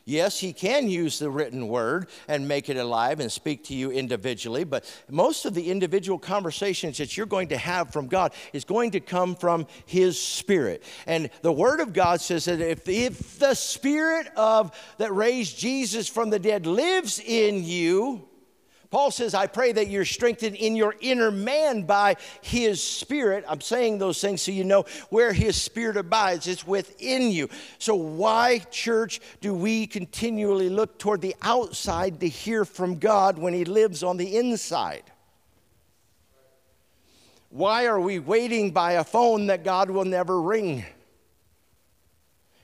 Yes, 0.04 0.40
he 0.40 0.52
can 0.52 0.88
use 0.88 1.20
the 1.20 1.30
written 1.30 1.68
word 1.68 2.08
and 2.26 2.48
make 2.48 2.68
it 2.68 2.76
alive 2.76 3.20
and 3.20 3.30
speak 3.30 3.64
to 3.64 3.74
you 3.74 3.92
individually, 3.92 4.64
but 4.64 4.84
most 5.08 5.44
of 5.44 5.54
the 5.54 5.70
individual 5.70 6.18
conversations 6.18 6.98
that 6.98 7.16
you're 7.16 7.26
going 7.26 7.48
to 7.48 7.56
have 7.56 7.92
from 7.92 8.08
God 8.08 8.32
is 8.52 8.64
going 8.64 8.90
to 8.92 9.00
come 9.00 9.36
from 9.36 9.66
his 9.86 10.20
spirit. 10.20 10.82
And 11.06 11.30
the 11.42 11.52
word 11.52 11.78
of 11.78 11.92
God 11.92 12.20
says 12.20 12.46
that 12.46 12.60
if, 12.60 12.88
if 12.88 13.38
the 13.38 13.54
spirit 13.54 14.26
of 14.36 14.76
that 14.98 15.14
raised 15.14 15.56
Jesus 15.56 16.08
from 16.08 16.30
the 16.30 16.38
dead 16.38 16.66
lives 16.66 17.20
in 17.20 17.62
you, 17.62 18.28
Paul 18.92 19.10
says, 19.10 19.32
I 19.32 19.46
pray 19.46 19.72
that 19.72 19.88
you're 19.88 20.04
strengthened 20.04 20.54
in 20.54 20.76
your 20.76 20.94
inner 21.00 21.30
man 21.30 21.84
by 21.84 22.16
his 22.42 22.82
spirit. 22.82 23.42
I'm 23.48 23.62
saying 23.62 23.96
those 23.96 24.20
things 24.20 24.42
so 24.42 24.52
you 24.52 24.64
know 24.64 24.84
where 25.08 25.32
his 25.32 25.56
spirit 25.56 25.96
abides. 25.96 26.46
It's 26.46 26.66
within 26.66 27.30
you. 27.30 27.48
So, 27.78 27.94
why, 27.94 28.58
church, 28.70 29.20
do 29.40 29.54
we 29.54 29.86
continually 29.86 30.68
look 30.68 30.98
toward 30.98 31.22
the 31.22 31.34
outside 31.40 32.20
to 32.20 32.28
hear 32.28 32.66
from 32.66 32.98
God 32.98 33.38
when 33.38 33.54
he 33.54 33.64
lives 33.64 34.02
on 34.02 34.18
the 34.18 34.36
inside? 34.36 35.04
Why 37.48 37.86
are 37.86 37.98
we 37.98 38.18
waiting 38.18 38.72
by 38.72 38.92
a 38.92 39.04
phone 39.04 39.46
that 39.46 39.64
God 39.64 39.88
will 39.88 40.04
never 40.04 40.38
ring? 40.38 40.84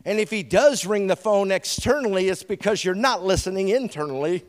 And 0.04 0.20
if 0.20 0.28
he 0.28 0.42
does 0.42 0.84
ring 0.84 1.06
the 1.06 1.16
phone 1.16 1.50
externally, 1.50 2.28
it's 2.28 2.42
because 2.42 2.84
you're 2.84 2.94
not 2.94 3.24
listening 3.24 3.70
internally. 3.70 4.44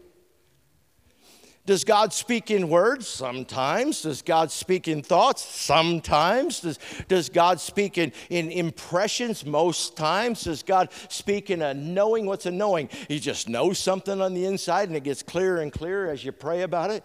Does 1.70 1.84
God 1.84 2.14
speak 2.14 2.50
in 2.50 2.68
words? 2.68 3.08
Sometimes. 3.08 4.02
Does 4.02 4.24
God 4.24 4.50
speak 4.50 4.88
in 4.88 5.04
thoughts? 5.04 5.46
Sometimes. 5.46 6.62
Does, 6.62 6.80
does 7.08 7.30
God 7.30 7.60
speak 7.60 8.00
in, 8.00 8.12
in 8.32 8.52
impressions? 8.52 9.46
Most 9.46 9.96
times. 9.96 10.46
Does 10.46 10.64
God 10.64 10.90
speak 11.10 11.52
in 11.52 11.62
a 11.62 11.76
knowing? 11.76 12.26
What's 12.26 12.48
a 12.48 12.52
knowing? 12.52 12.90
You 13.08 13.20
just 13.20 13.48
know 13.48 13.72
something 13.72 14.20
on 14.20 14.34
the 14.34 14.46
inside 14.46 14.88
and 14.88 14.98
it 14.98 15.04
gets 15.04 15.22
clearer 15.22 15.62
and 15.62 15.72
clearer 15.72 16.10
as 16.10 16.26
you 16.26 16.32
pray 16.32 16.64
about 16.64 16.90
it. 16.90 17.04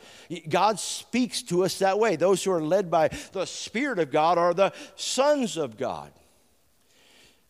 God 0.49 0.81
speaks 0.81 1.43
to 1.43 1.63
us 1.67 1.79
that 1.81 1.99
way. 1.99 2.17
Those 2.17 2.43
who 2.43 2.51
are 2.51 2.63
led 2.63 2.91
by 2.91 3.09
the 3.33 3.45
Spirit 3.45 3.99
of 3.99 4.11
God 4.11 4.39
are 4.39 4.55
the 4.55 4.73
sons 4.97 5.59
of 5.59 5.77
God. 5.77 6.11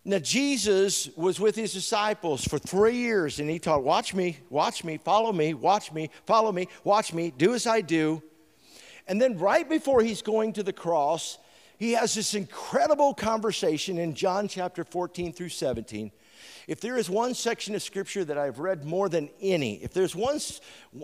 Now, 0.07 0.19
Jesus 0.19 1.09
was 1.17 1.41
with 1.41 1.57
his 1.57 1.73
disciples 1.73 2.45
for 2.45 2.59
three 2.59 2.97
years 2.97 3.41
and 3.41 3.49
he 3.49 3.59
taught, 3.59 3.83
Watch 3.83 4.15
me, 4.15 4.39
watch 4.51 4.85
me, 4.85 4.99
follow 4.99 5.33
me, 5.33 5.55
watch 5.55 5.93
me, 5.93 6.11
follow 6.27 6.53
me, 6.53 6.69
watch 6.85 7.15
me, 7.15 7.33
do 7.37 7.55
as 7.55 7.67
I 7.67 7.81
do. 7.81 8.23
And 9.07 9.21
then, 9.21 9.39
right 9.39 9.67
before 9.69 10.03
he's 10.03 10.21
going 10.21 10.53
to 10.55 10.63
the 10.63 10.73
cross, 10.73 11.39
he 11.79 11.93
has 11.93 12.15
this 12.15 12.35
incredible 12.35 13.15
conversation 13.15 13.99
in 13.99 14.15
John 14.15 14.47
chapter 14.47 14.85
14 14.85 15.33
through 15.33 15.49
17. 15.49 16.13
If 16.67 16.81
there 16.81 16.99
is 16.99 17.09
one 17.09 17.35
section 17.35 17.75
of 17.75 17.83
scripture 17.83 18.25
that 18.27 18.39
I've 18.39 18.59
read 18.59 18.85
more 18.85 19.09
than 19.09 19.31
any, 19.41 19.83
if 19.83 19.93
there's 19.93 20.15
one, 20.15 20.39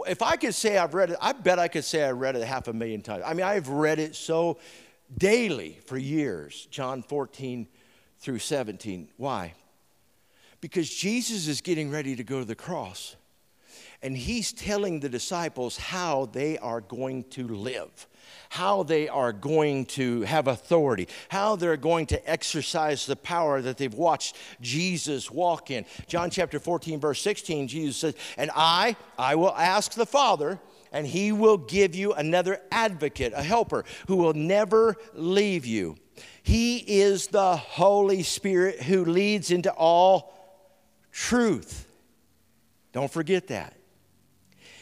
if 0.07 0.23
I 0.23 0.37
could 0.37 0.55
say 0.55 0.77
I've 0.77 0.95
read 0.95 1.11
it, 1.11 1.17
I 1.21 1.33
bet 1.33 1.59
I 1.59 1.69
could 1.69 1.85
say 1.85 2.05
I 2.05 2.11
read 2.11 2.37
it 2.37 2.47
half 2.47 2.69
a 2.69 2.73
million 2.73 3.01
times. 3.01 3.25
I 3.27 3.33
mean, 3.33 3.47
I've 3.47 3.69
read 3.69 3.99
it 3.99 4.15
so 4.15 4.59
daily 5.17 5.79
for 5.87 5.97
years. 5.97 6.67
John 6.71 7.03
14 7.03 7.67
through 8.21 8.39
17. 8.39 9.09
Why? 9.17 9.55
Because 10.61 10.89
Jesus 10.91 11.49
is 11.49 11.61
getting 11.61 11.91
ready 11.91 12.15
to 12.17 12.25
go 12.25 12.41
to 12.41 12.45
the 12.45 12.55
cross. 12.55 13.17
And 14.03 14.17
he's 14.17 14.53
telling 14.53 15.01
the 15.01 15.09
disciples 15.11 15.77
how 15.77 16.27
they 16.33 16.57
are 16.59 16.81
going 16.81 17.25
to 17.31 17.47
live, 17.47 18.09
how 18.49 18.83
they 18.83 19.09
are 19.09 19.33
going 19.33 19.85
to 19.87 20.23
have 20.23 20.49
authority, 20.49 21.07
how 21.29 21.57
they're 21.57 21.77
going 21.77 22.07
to 22.07 22.31
exercise 22.31 23.05
the 23.05 23.17
power 23.17 23.61
that 23.61 23.77
they've 23.77 23.93
watched 23.93 24.37
Jesus 24.61 25.31
walk 25.31 25.71
in. 25.71 25.85
John 26.07 26.31
chapter 26.31 26.59
14, 26.59 26.99
verse 26.99 27.21
16, 27.21 27.69
Jesus 27.69 27.97
says, 27.99 28.15
And 28.39 28.51
I, 28.55 28.97
I 29.19 29.35
will 29.35 29.55
ask 29.55 29.93
the 29.93 30.07
Father, 30.07 30.59
and 30.93 31.07
he 31.07 31.31
will 31.31 31.59
give 31.59 31.95
you 31.95 32.15
another 32.15 32.61
advocate, 32.73 33.35
a 33.35 33.43
helper, 33.43 33.85
who 34.09 34.17
will 34.17 34.35
never 34.35 34.97
leave 35.13 35.67
you. 35.67 35.99
He 36.43 36.79
is 36.79 37.29
the 37.29 37.57
Holy 37.57 38.23
Spirit 38.23 38.83
who 38.83 39.05
leads 39.05 39.51
into 39.51 39.71
all 39.73 40.35
truth. 41.13 41.87
Don't 42.93 43.11
forget 43.11 43.49
that. 43.49 43.75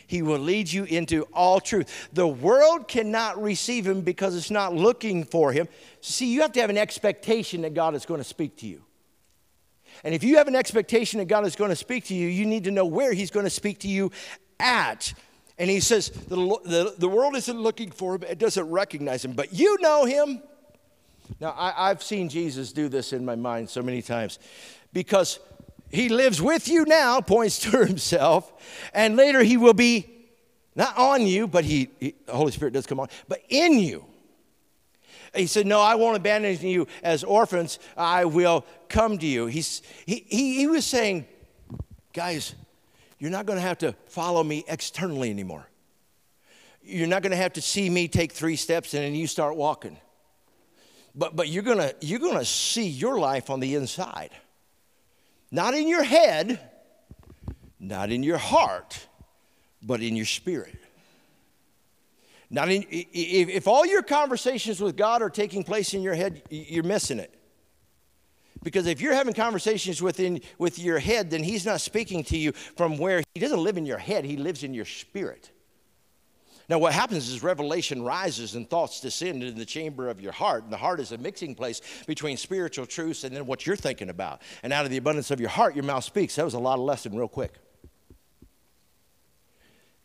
He 0.07 0.23
will 0.23 0.39
lead 0.39 0.73
you 0.73 0.85
into 0.85 1.25
all 1.35 1.61
truth. 1.61 2.09
The 2.15 2.27
world 2.27 2.89
cannot 2.89 3.43
receive 3.43 3.87
him 3.87 4.01
because 4.01 4.35
it's 4.35 4.51
not 4.51 4.75
looking 4.75 5.23
for 5.25 5.53
him. 5.53 5.69
See, 6.01 6.33
you 6.33 6.41
have 6.41 6.53
to 6.53 6.61
have 6.61 6.71
an 6.71 6.79
expectation 6.79 7.61
that 7.63 7.75
God 7.75 7.95
is 7.95 8.07
going 8.07 8.19
to 8.19 8.25
speak 8.25 8.57
to 8.59 8.67
you. 8.67 8.83
And 10.05 10.15
if 10.15 10.25
you 10.25 10.37
have 10.39 10.49
an 10.49 10.57
expectation 10.57 11.19
that 11.19 11.27
God 11.27 11.45
is 11.45 11.57
going 11.57 11.71
to 11.71 11.77
speak 11.77 12.07
to 12.07 12.15
you, 12.15 12.29
you 12.29 12.47
need 12.47 12.65
to 12.65 12.71
know 12.71 12.87
where 12.87 13.13
he's 13.13 13.31
going 13.31 13.45
to 13.45 13.51
speak 13.51 13.81
to 13.81 13.89
you 13.89 14.11
at. 14.59 15.13
And 15.59 15.69
he 15.69 15.81
says, 15.81 16.09
the, 16.09 16.37
the, 16.37 16.95
the 16.97 17.09
world 17.09 17.37
isn't 17.37 17.61
looking 17.61 17.91
for 17.91 18.15
him, 18.15 18.23
it 18.23 18.39
doesn't 18.39 18.71
recognize 18.71 19.25
him, 19.25 19.33
but 19.33 19.53
you 19.53 19.77
know 19.81 20.05
him. 20.07 20.41
Now, 21.41 21.51
I, 21.51 21.91
I've 21.91 22.03
seen 22.03 22.29
Jesus 22.29 22.73
do 22.73 22.89
this 22.89 23.13
in 23.13 23.25
my 23.25 23.37
mind 23.37 23.71
so 23.71 23.83
many 23.83 24.03
times 24.03 24.39
because 24.93 25.39
he 25.91 26.09
lives 26.09 26.41
with 26.41 26.69
you 26.69 26.85
now, 26.85 27.21
points 27.23 27.59
to 27.61 27.85
himself, 27.85 28.53
and 28.93 29.17
later 29.17 29.43
he 29.43 29.57
will 29.57 29.75
be 29.75 30.15
not 30.75 30.97
on 30.97 31.27
you, 31.27 31.49
but 31.49 31.65
he, 31.65 31.89
he, 31.99 32.15
the 32.27 32.33
Holy 32.33 32.53
Spirit 32.53 32.73
does 32.73 32.87
come 32.87 33.01
on, 33.01 33.09
but 33.27 33.43
in 33.49 33.79
you. 33.81 34.05
He 35.35 35.47
said, 35.47 35.67
No, 35.67 35.81
I 35.81 35.97
won't 35.97 36.17
abandon 36.17 36.57
you 36.67 36.87
as 37.03 37.25
orphans. 37.25 37.79
I 37.97 38.25
will 38.25 38.65
come 38.89 39.19
to 39.19 39.27
you. 39.27 39.47
He's, 39.47 39.83
he, 40.07 40.25
he, 40.29 40.57
he 40.57 40.67
was 40.67 40.87
saying, 40.87 41.27
Guys, 42.13 42.55
you're 43.19 43.31
not 43.31 43.45
going 43.45 43.59
to 43.59 43.63
have 43.63 43.79
to 43.79 43.95
follow 44.07 44.43
me 44.43 44.65
externally 44.69 45.31
anymore. 45.31 45.69
You're 46.83 47.09
not 47.09 47.23
going 47.23 47.33
to 47.33 47.37
have 47.37 47.55
to 47.55 47.63
see 47.63 47.91
me 47.91 48.09
take 48.09 48.33
three 48.33 48.57
steps 48.57 48.95
and 48.95 49.03
then 49.03 49.15
you 49.15 49.27
start 49.27 49.57
walking. 49.57 49.99
But, 51.19 51.35
but 51.35 51.49
you're 51.49 51.65
going 51.65 51.91
you're 52.01 52.21
gonna 52.21 52.45
see 52.45 52.87
your 52.87 53.19
life 53.19 53.51
on 53.51 53.59
the 53.59 53.75
inside. 53.75 54.31
Not 55.51 55.75
in 55.75 55.89
your 55.89 56.05
head, 56.05 56.61
not 57.81 58.13
in 58.13 58.23
your 58.23 58.39
heart, 58.39 59.09
but 59.83 60.01
in 60.01 60.15
your 60.15 60.27
spirit. 60.27 60.77
Not 62.51 62.71
in, 62.71 62.87
if, 62.89 63.49
if 63.49 63.69
all 63.69 63.85
your 63.85 64.03
conversations 64.03 64.81
with 64.81 64.97
God 64.97 65.21
are 65.21 65.29
taking 65.29 65.65
place 65.65 65.93
in 65.93 66.03
your 66.03 66.15
head, 66.15 66.43
you're 66.51 66.85
missing 66.85 67.19
it. 67.19 67.35
Because 68.63 68.87
if 68.87 69.01
you're 69.01 69.15
having 69.15 69.35
conversations 69.35 70.01
within 70.01 70.41
with 70.57 70.79
your 70.79 71.01
head, 71.01 71.31
then 71.31 71.43
he's 71.43 71.67
not 71.67 71.81
speaking 71.81 72.23
to 72.25 72.39
you 72.39 72.53
from 72.53 72.97
where 72.97 73.23
he 73.35 73.41
doesn't 73.41 73.63
live 73.63 73.77
in 73.77 73.87
your 73.87 73.99
head, 73.99 74.25
he 74.25 74.37
lives 74.37 74.63
in 74.63 74.73
your 74.73 74.85
spirit. 74.85 75.51
Now, 76.69 76.79
what 76.79 76.93
happens 76.93 77.31
is 77.31 77.43
revelation 77.43 78.03
rises 78.03 78.55
and 78.55 78.69
thoughts 78.69 79.01
descend 79.01 79.43
in 79.43 79.57
the 79.57 79.65
chamber 79.65 80.11
of 80.11 80.21
your 80.21 80.33
heart. 80.33 80.65
And 80.65 80.73
the 80.73 80.77
heart 80.77 81.01
is 81.01 81.13
a 81.13 81.19
mixing 81.19 81.55
place 81.55 81.81
between 82.07 82.37
spiritual 82.37 82.85
truths 82.85 83.25
and 83.25 83.35
then 83.35 83.47
what 83.47 83.67
you're 83.67 83.77
thinking 83.77 84.11
about. 84.11 84.43
And 84.63 84.71
out 84.73 84.85
of 84.85 84.91
the 84.91 84.99
abundance 84.99 85.31
of 85.31 85.41
your 85.41 85.49
heart, 85.49 85.75
your 85.75 85.85
mouth 85.85 86.05
speaks. 86.05 86.37
That 86.37 86.45
was 86.45 86.55
a 86.55 86.59
lot 86.59 86.75
of 86.75 86.81
lesson, 86.81 87.17
real 87.17 87.29
quick. 87.29 87.55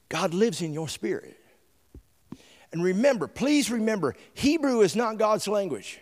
God 0.08 0.34
lives 0.34 0.62
in 0.62 0.74
your 0.74 0.88
spirit. 0.88 1.38
And 2.72 2.82
remember, 2.82 3.28
please 3.28 3.70
remember, 3.70 4.16
Hebrew 4.34 4.82
is 4.82 4.96
not 4.96 5.18
God's 5.18 5.48
language. 5.50 6.00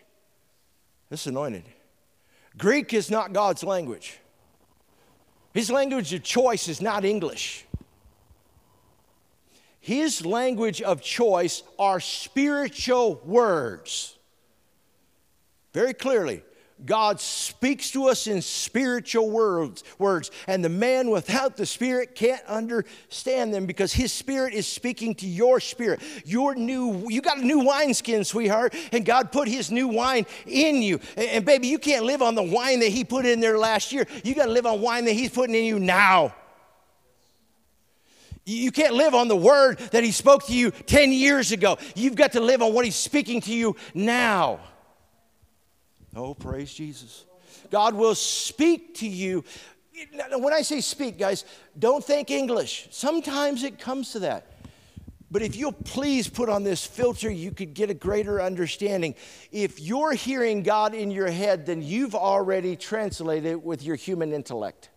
This 1.10 1.22
is 1.22 1.28
anointed. 1.28 1.64
Greek 2.58 2.94
is 2.94 3.10
not 3.10 3.34
God's 3.34 3.64
language. 3.64 4.20
His 5.54 5.72
language 5.72 6.14
of 6.14 6.24
choice 6.24 6.68
is 6.68 6.82
not 6.82 7.04
English. 7.04 7.66
His 9.82 10.24
language 10.24 10.82
of 10.82 11.02
choice 11.02 11.64
are 11.80 12.00
spiritual 12.00 13.20
words. 13.26 14.16
Very 15.74 15.96
clearly, 15.96 16.44
God 16.86 17.20
speaks 17.20 17.92
to 17.92 18.08
us 18.08 18.28
in 18.28 18.42
spiritual 18.42 19.30
words, 19.30 19.84
words, 19.98 20.30
and 20.48 20.64
the 20.64 20.70
man 20.70 21.10
without 21.10 21.58
the 21.58 21.66
Spirit 21.66 22.16
can't 22.16 22.44
understand 22.46 23.54
them 23.54 23.66
because 23.66 23.94
his 23.94 24.12
Spirit 24.12 24.54
is 24.54 24.68
speaking 24.68 25.16
to 25.16 25.28
your 25.28 25.60
spirit. 25.60 26.02
Your 26.26 26.56
new, 26.56 27.08
you 27.10 27.22
got 27.22 27.38
a 27.38 27.46
new 27.46 27.60
wineskin, 27.60 28.24
sweetheart, 28.24 28.76
and 28.92 29.06
God 29.06 29.32
put 29.32 29.48
his 29.48 29.72
new 29.72 29.88
wine 29.88 30.26
in 30.46 30.82
you. 30.82 31.00
And, 31.16 31.28
and 31.28 31.46
baby, 31.46 31.68
you 31.68 31.80
can't 31.80 32.06
live 32.06 32.22
on 32.22 32.36
the 32.36 32.44
wine 32.44 32.80
that 32.80 32.90
he 32.90 33.04
put 33.04 33.26
in 33.26 33.40
there 33.40 33.58
last 33.58 33.92
year. 33.92 34.06
You 34.24 34.36
got 34.36 34.46
to 34.46 34.52
live 34.52 34.66
on 34.66 34.82
wine 34.82 35.06
that 35.06 35.14
he's 35.14 35.32
putting 35.32 35.56
in 35.56 35.66
you 35.66 35.80
now. 35.80 36.34
You 38.52 38.72
can't 38.72 38.94
live 38.94 39.16
on 39.16 39.28
the 39.28 39.36
word 39.36 39.80
that 39.92 40.04
he 40.04 40.12
spoke 40.12 40.48
to 40.48 40.54
you 40.54 40.72
10 40.72 41.12
years 41.12 41.52
ago. 41.52 41.78
You've 41.96 42.16
got 42.16 42.34
to 42.34 42.40
live 42.40 42.62
on 42.62 42.74
what 42.74 42.86
he's 42.86 42.96
speaking 42.96 43.42
to 43.42 43.54
you 43.54 43.76
now. 43.94 44.60
Oh, 46.16 46.34
praise 46.34 46.74
Jesus. 46.74 47.26
God 47.70 47.94
will 47.94 48.16
speak 48.16 48.96
to 48.96 49.08
you. 49.08 49.46
When 50.38 50.54
I 50.54 50.62
say 50.62 50.82
speak, 50.82 51.18
guys, 51.18 51.46
don't 51.78 52.04
think 52.04 52.32
English. 52.32 52.88
Sometimes 52.92 53.64
it 53.64 53.80
comes 53.80 54.12
to 54.14 54.20
that. 54.20 54.48
But 55.30 55.42
if 55.42 55.56
you'll 55.56 55.72
please 55.72 56.28
put 56.28 56.50
on 56.50 56.64
this 56.64 56.86
filter, 56.86 57.32
you 57.32 57.52
could 57.52 57.74
get 57.74 57.90
a 57.90 57.94
greater 57.94 58.42
understanding. 58.42 59.16
If 59.54 59.80
you're 59.80 60.12
hearing 60.12 60.62
God 60.62 60.94
in 60.94 61.10
your 61.10 61.30
head, 61.30 61.66
then 61.66 61.82
you've 61.82 62.16
already 62.16 62.76
translated 62.76 63.46
it 63.46 63.64
with 63.64 63.82
your 63.82 63.96
human 63.96 64.34
intellect. 64.34 64.90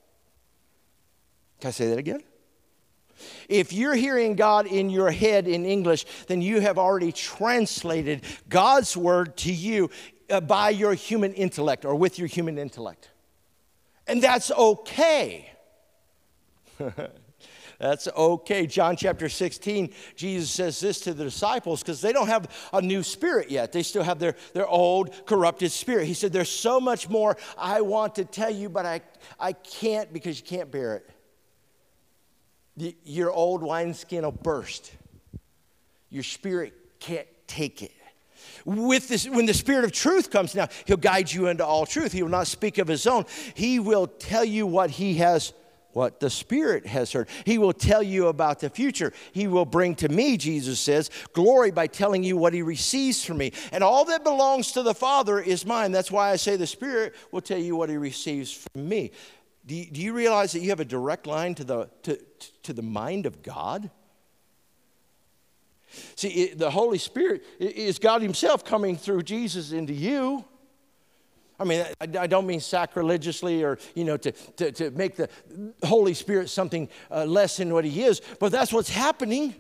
Can 1.61 1.69
I 1.69 1.71
say 1.71 1.89
that 1.91 1.99
again? 1.99 2.25
If 3.49 3.73
you're 3.73 3.95
hearing 3.95 4.37
God 4.37 4.67
in 4.67 4.91
your 4.91 5.11
head 5.11 5.47
in 5.49 5.65
English, 5.65 6.05
then 6.27 6.43
you 6.43 6.61
have 6.61 6.79
already 6.79 7.13
translated 7.13 8.23
God's 8.49 8.97
word 8.97 9.37
to 9.39 9.53
you 9.53 9.91
uh, 10.31 10.41
by 10.41 10.71
your 10.71 10.95
human 10.95 11.33
intellect 11.35 11.85
or 11.85 11.95
with 11.95 12.19
your 12.19 12.29
human 12.29 12.59
intellect. 12.59 13.11
And 14.07 14.23
that's 14.23 14.51
okay. 14.51 15.51
That's 17.81 18.07
okay. 18.09 18.67
John 18.67 18.97
chapter 18.97 19.29
16, 19.29 19.93
Jesus 20.15 20.49
says 20.49 20.79
this 20.79 21.01
to 21.01 21.13
the 21.13 21.25
disciples 21.25 21.83
because 21.83 22.01
they 22.01 22.13
don't 22.13 22.29
have 22.29 22.49
a 22.73 22.81
new 22.81 23.03
spirit 23.03 23.51
yet. 23.51 23.73
They 23.73 23.83
still 23.83 24.05
have 24.05 24.21
their, 24.21 24.37
their 24.53 24.67
old 24.67 25.27
corrupted 25.27 25.73
spirit. 25.73 26.07
He 26.07 26.15
said, 26.15 26.33
There's 26.33 26.49
so 26.49 26.81
much 26.81 27.09
more 27.09 27.37
I 27.59 27.81
want 27.81 28.15
to 28.15 28.25
tell 28.25 28.51
you, 28.51 28.69
but 28.69 28.87
I, 28.87 29.01
I 29.41 29.53
can't 29.55 30.13
because 30.13 30.39
you 30.39 30.47
can't 30.47 30.71
bear 30.71 30.95
it 30.97 31.11
your 32.77 33.31
old 33.31 33.63
wineskin 33.63 34.25
will 34.25 34.33
burst. 34.33 34.93
Your 36.11 36.23
spirit 36.23 36.75
can't 37.01 37.27
take 37.47 37.83
it. 37.83 37.93
With 38.65 39.09
this, 39.09 39.29
when 39.29 39.47
the 39.47 39.55
Spirit 39.55 39.85
of 39.85 39.93
truth 39.93 40.31
comes 40.31 40.55
now, 40.55 40.69
He'll 40.87 40.97
guide 40.97 41.31
you 41.31 41.49
into 41.49 41.65
all 41.65 41.87
truth. 41.87 42.13
He 42.13 42.23
will 42.23 42.31
not 42.31 42.47
speak 42.47 42.79
of 42.79 42.89
His 42.89 43.07
own. 43.07 43.25
He 43.55 43.79
will 43.79 44.07
tell 44.07 44.45
you 44.45 44.67
what 44.67 44.91
He 44.91 45.15
has, 45.15 45.53
what 45.93 46.21
the 46.21 46.31
Spirit 46.31 46.87
has 46.87 47.13
heard. 47.13 47.29
He 47.45 47.59
will 47.59 47.73
tell 47.73 48.03
you 48.03 48.29
about 48.29 48.61
the 48.61 48.71
future. 48.71 49.13
He 49.33 49.47
will 49.47 49.67
bring 49.67 49.95
to 49.97 50.09
me, 50.09 50.37
Jesus 50.37 50.81
says, 50.81 51.11
glory 51.33 51.71
by 51.71 51.87
telling 51.87 52.25
you 52.25 52.37
what 52.37 52.55
He 52.55 52.63
receives 52.63 53.25
from 53.25 53.39
me. 53.39 53.53
And 53.71 53.85
all 53.85 54.07
that 54.07 54.25
belongs 54.25 54.73
to 54.73 54.83
the 54.83 54.95
Father 54.95 55.41
is 55.41 55.67
mine. 55.67 55.93
That's 55.93 56.11
why 56.11 56.31
I 56.31 56.37
say 56.37 56.57
the 56.57 56.67
Spirit 56.67 57.15
will 57.33 57.43
tell 57.43 57.59
you 57.59 57.77
what 57.77 57.91
He 57.91 57.97
receives 57.97 58.53
from 58.53 58.89
me. 58.89 59.11
Do 59.67 59.75
you, 59.75 59.87
do 59.87 60.01
you 60.01 60.13
realize 60.13 60.53
that 60.53 60.61
you 60.61 60.71
have 60.71 60.81
a 60.81 60.85
direct 60.85 61.27
line 61.27 61.55
to 61.57 61.65
the, 61.65 61.91
to, 62.03 62.19
to 62.65 62.73
the 62.73 62.83
mind 62.83 63.27
of 63.27 63.43
God? 63.43 63.91
See, 66.17 66.29
it, 66.29 66.59
the 66.59 66.71
Holy 66.71 66.99
Spirit 66.99 67.45
is 67.59 67.99
God 67.99 68.21
Himself 68.21 68.65
coming 68.65 68.97
through 68.97 69.23
Jesus 69.23 69.73
into 69.73 69.93
you. 69.93 70.45
I 71.59 71.65
mean, 71.65 71.87
I, 72.01 72.09
I 72.19 72.27
don't 72.27 72.47
mean 72.47 72.61
sacrilegiously 72.61 73.63
or, 73.63 73.79
you 73.95 74.05
know, 74.05 74.17
to, 74.17 74.33
to, 74.33 74.73
to 74.73 74.91
make 74.91 75.17
the 75.17 75.29
Holy 75.85 76.15
Spirit 76.15 76.51
something 76.51 76.89
uh, 77.11 77.25
less 77.25 77.57
than 77.57 77.73
what 77.73 77.85
He 77.85 78.03
is, 78.03 78.21
but 78.41 78.51
that's 78.51 78.73
what's 78.73 78.91
happening. 78.91 79.55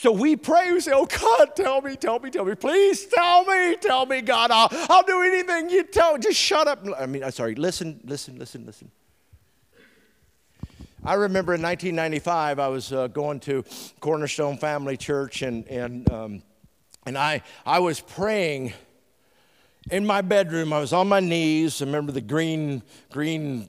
So 0.00 0.12
we 0.12 0.34
pray, 0.34 0.72
we 0.72 0.80
say, 0.80 0.92
Oh 0.94 1.04
God, 1.04 1.54
tell 1.54 1.82
me, 1.82 1.94
tell 1.94 2.18
me, 2.18 2.30
tell 2.30 2.46
me, 2.46 2.54
please 2.54 3.04
tell 3.04 3.44
me, 3.44 3.76
tell 3.76 4.06
me, 4.06 4.22
God, 4.22 4.50
I'll, 4.50 4.68
I'll 4.88 5.02
do 5.02 5.20
anything 5.20 5.68
you 5.68 5.82
tell. 5.82 6.16
Just 6.16 6.40
shut 6.40 6.66
up. 6.66 6.82
I 6.98 7.04
mean, 7.04 7.22
I'm 7.22 7.32
sorry, 7.32 7.54
listen, 7.54 8.00
listen, 8.04 8.38
listen, 8.38 8.64
listen. 8.64 8.90
I 11.04 11.12
remember 11.12 11.52
in 11.52 11.60
1995, 11.60 12.58
I 12.58 12.68
was 12.68 12.94
uh, 12.94 13.08
going 13.08 13.40
to 13.40 13.62
Cornerstone 14.00 14.56
Family 14.56 14.96
Church, 14.96 15.42
and, 15.42 15.68
and, 15.68 16.10
um, 16.10 16.42
and 17.04 17.18
I, 17.18 17.42
I 17.66 17.80
was 17.80 18.00
praying 18.00 18.72
in 19.90 20.06
my 20.06 20.22
bedroom. 20.22 20.72
I 20.72 20.80
was 20.80 20.94
on 20.94 21.10
my 21.10 21.20
knees. 21.20 21.82
I 21.82 21.84
remember 21.84 22.12
the 22.12 22.22
green, 22.22 22.82
green 23.12 23.68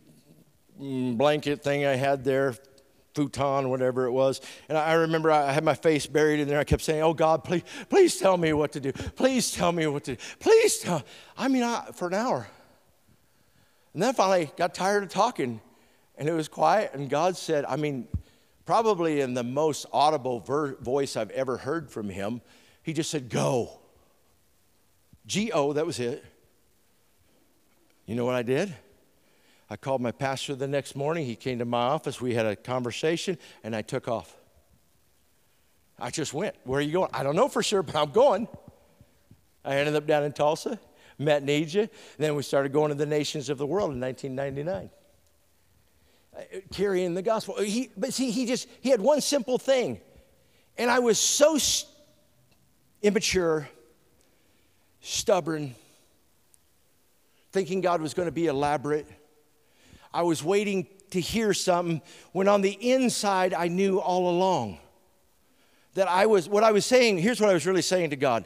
mm, 0.82 1.17
blanket 1.17 1.62
thing 1.62 1.86
I 1.86 1.96
had 1.98 2.24
there, 2.24 2.56
futon, 3.13 3.69
whatever 3.69 4.06
it 4.06 4.12
was. 4.12 4.41
And 4.69 4.78
I 4.78 4.93
remember 4.93 5.32
I 5.32 5.52
had 5.52 5.63
my 5.63 5.74
face 5.74 6.06
buried 6.06 6.39
in 6.39 6.47
there. 6.47 6.60
I 6.60 6.63
kept 6.63 6.82
saying, 6.82 7.02
Oh 7.02 7.13
God, 7.13 7.43
please, 7.43 7.63
please 7.89 8.17
tell 8.17 8.38
me 8.38 8.54
what 8.54 8.71
to 8.74 8.80
do. 8.80 8.91
Please 8.91 9.52
tell 9.52 9.71
me 9.71 9.88
what 9.88 10.04
to 10.06 10.15
do. 10.15 10.21
Please 10.39 10.80
tell. 10.80 11.04
I 11.38 11.47
mean, 11.47 11.63
I, 11.63 11.89
for 11.93 12.08
an 12.08 12.13
hour. 12.13 12.47
And 13.93 14.02
then 14.02 14.13
finally 14.13 14.52
got 14.56 14.74
tired 14.74 15.04
of 15.04 15.10
talking 15.10 15.60
and 16.17 16.30
it 16.30 16.34
was 16.34 16.47
quiet. 16.47 16.91
And 16.93 17.10
God 17.10 17.36
said, 17.36 17.65
I 17.65 17.76
mean, 17.76 18.08
probably 18.65 19.21
in 19.21 19.34
the 19.34 19.43
most 19.43 19.86
audible 19.91 20.39
ver- 20.39 20.76
voice 20.76 21.17
I've 21.17 21.32
ever 21.32 21.58
heard 21.58 21.89
from 21.89 22.10
him, 22.10 22.41
he 22.84 22.93
just 22.93 23.10
said, 23.10 23.30
Go. 23.30 23.80
G 25.26 25.52
O, 25.52 25.74
that 25.74 25.86
was 25.86 26.00
it. 26.00 26.24
You 28.06 28.15
know 28.15 28.26
what 28.26 28.36
I 28.36 28.43
did? 28.43 28.74
I 29.72 29.78
called 29.78 30.02
my 30.02 30.12
pastor 30.12 30.54
the 30.54 30.68
next 30.68 30.98
morning. 30.98 31.26
He 31.26 31.38
came 31.38 31.60
to 31.60 31.66
my 31.66 31.80
office. 31.80 32.20
We 32.20 32.34
had 32.34 32.46
a 32.46 32.58
conversation, 32.58 33.38
and 33.64 33.74
I 33.74 33.82
took 33.82 34.10
off. 34.10 34.36
I 35.98 36.10
just 36.10 36.34
went. 36.34 36.56
Where 36.66 36.80
are 36.80 36.82
you 36.82 36.92
going? 36.92 37.10
I 37.14 37.24
don't 37.24 37.38
know 37.38 37.48
for 37.48 37.64
sure, 37.64 37.82
but 37.82 37.96
I'm 37.96 38.12
going. 38.12 38.50
I 39.64 39.78
ended 39.78 39.96
up 39.96 40.06
down 40.06 40.26
in 40.26 40.34
Tulsa, 40.34 40.78
met 41.18 41.46
Nija. 41.46 41.88
Then 42.18 42.36
we 42.36 42.44
started 42.44 42.74
going 42.74 42.90
to 42.90 42.96
the 42.96 43.06
nations 43.06 43.48
of 43.48 43.58
the 43.58 43.66
world 43.66 43.94
in 43.94 44.02
1999, 44.02 44.90
uh, 46.36 46.60
carrying 46.74 47.14
the 47.14 47.22
gospel. 47.22 47.58
He, 47.62 47.92
but 47.96 48.14
see, 48.14 48.30
he 48.30 48.46
just 48.46 48.68
he 48.82 48.90
had 48.90 49.00
one 49.00 49.22
simple 49.22 49.58
thing, 49.58 50.02
and 50.78 50.92
I 50.92 51.00
was 51.00 51.18
so 51.18 51.58
st- 51.58 51.90
immature, 53.02 53.70
stubborn, 55.00 55.76
thinking 57.54 57.80
God 57.80 58.02
was 58.02 58.14
going 58.14 58.28
to 58.28 58.34
be 58.34 58.48
elaborate 58.48 59.08
I 60.13 60.24
was 60.24 60.43
waiting 60.43 60.88
to 61.12 61.19
hear 61.19 61.54
something 61.54 62.02
when 62.32 62.47
on 62.47 62.62
the 62.62 62.71
inside 62.71 63.54
I 63.54 63.67
knew 63.67 64.00
all 64.00 64.30
along 64.30 64.80
that 65.93 66.08
I 66.08 66.26
was, 66.26 66.47
what 66.47 66.63
I 66.63 66.71
was 66.71 66.86
saying, 66.86 67.17
here's 67.17 67.39
what 67.39 67.50
I 67.50 67.54
was 67.54 67.65
really 67.65 67.82
saying 67.82 68.12
to 68.12 68.15
God 68.15 68.45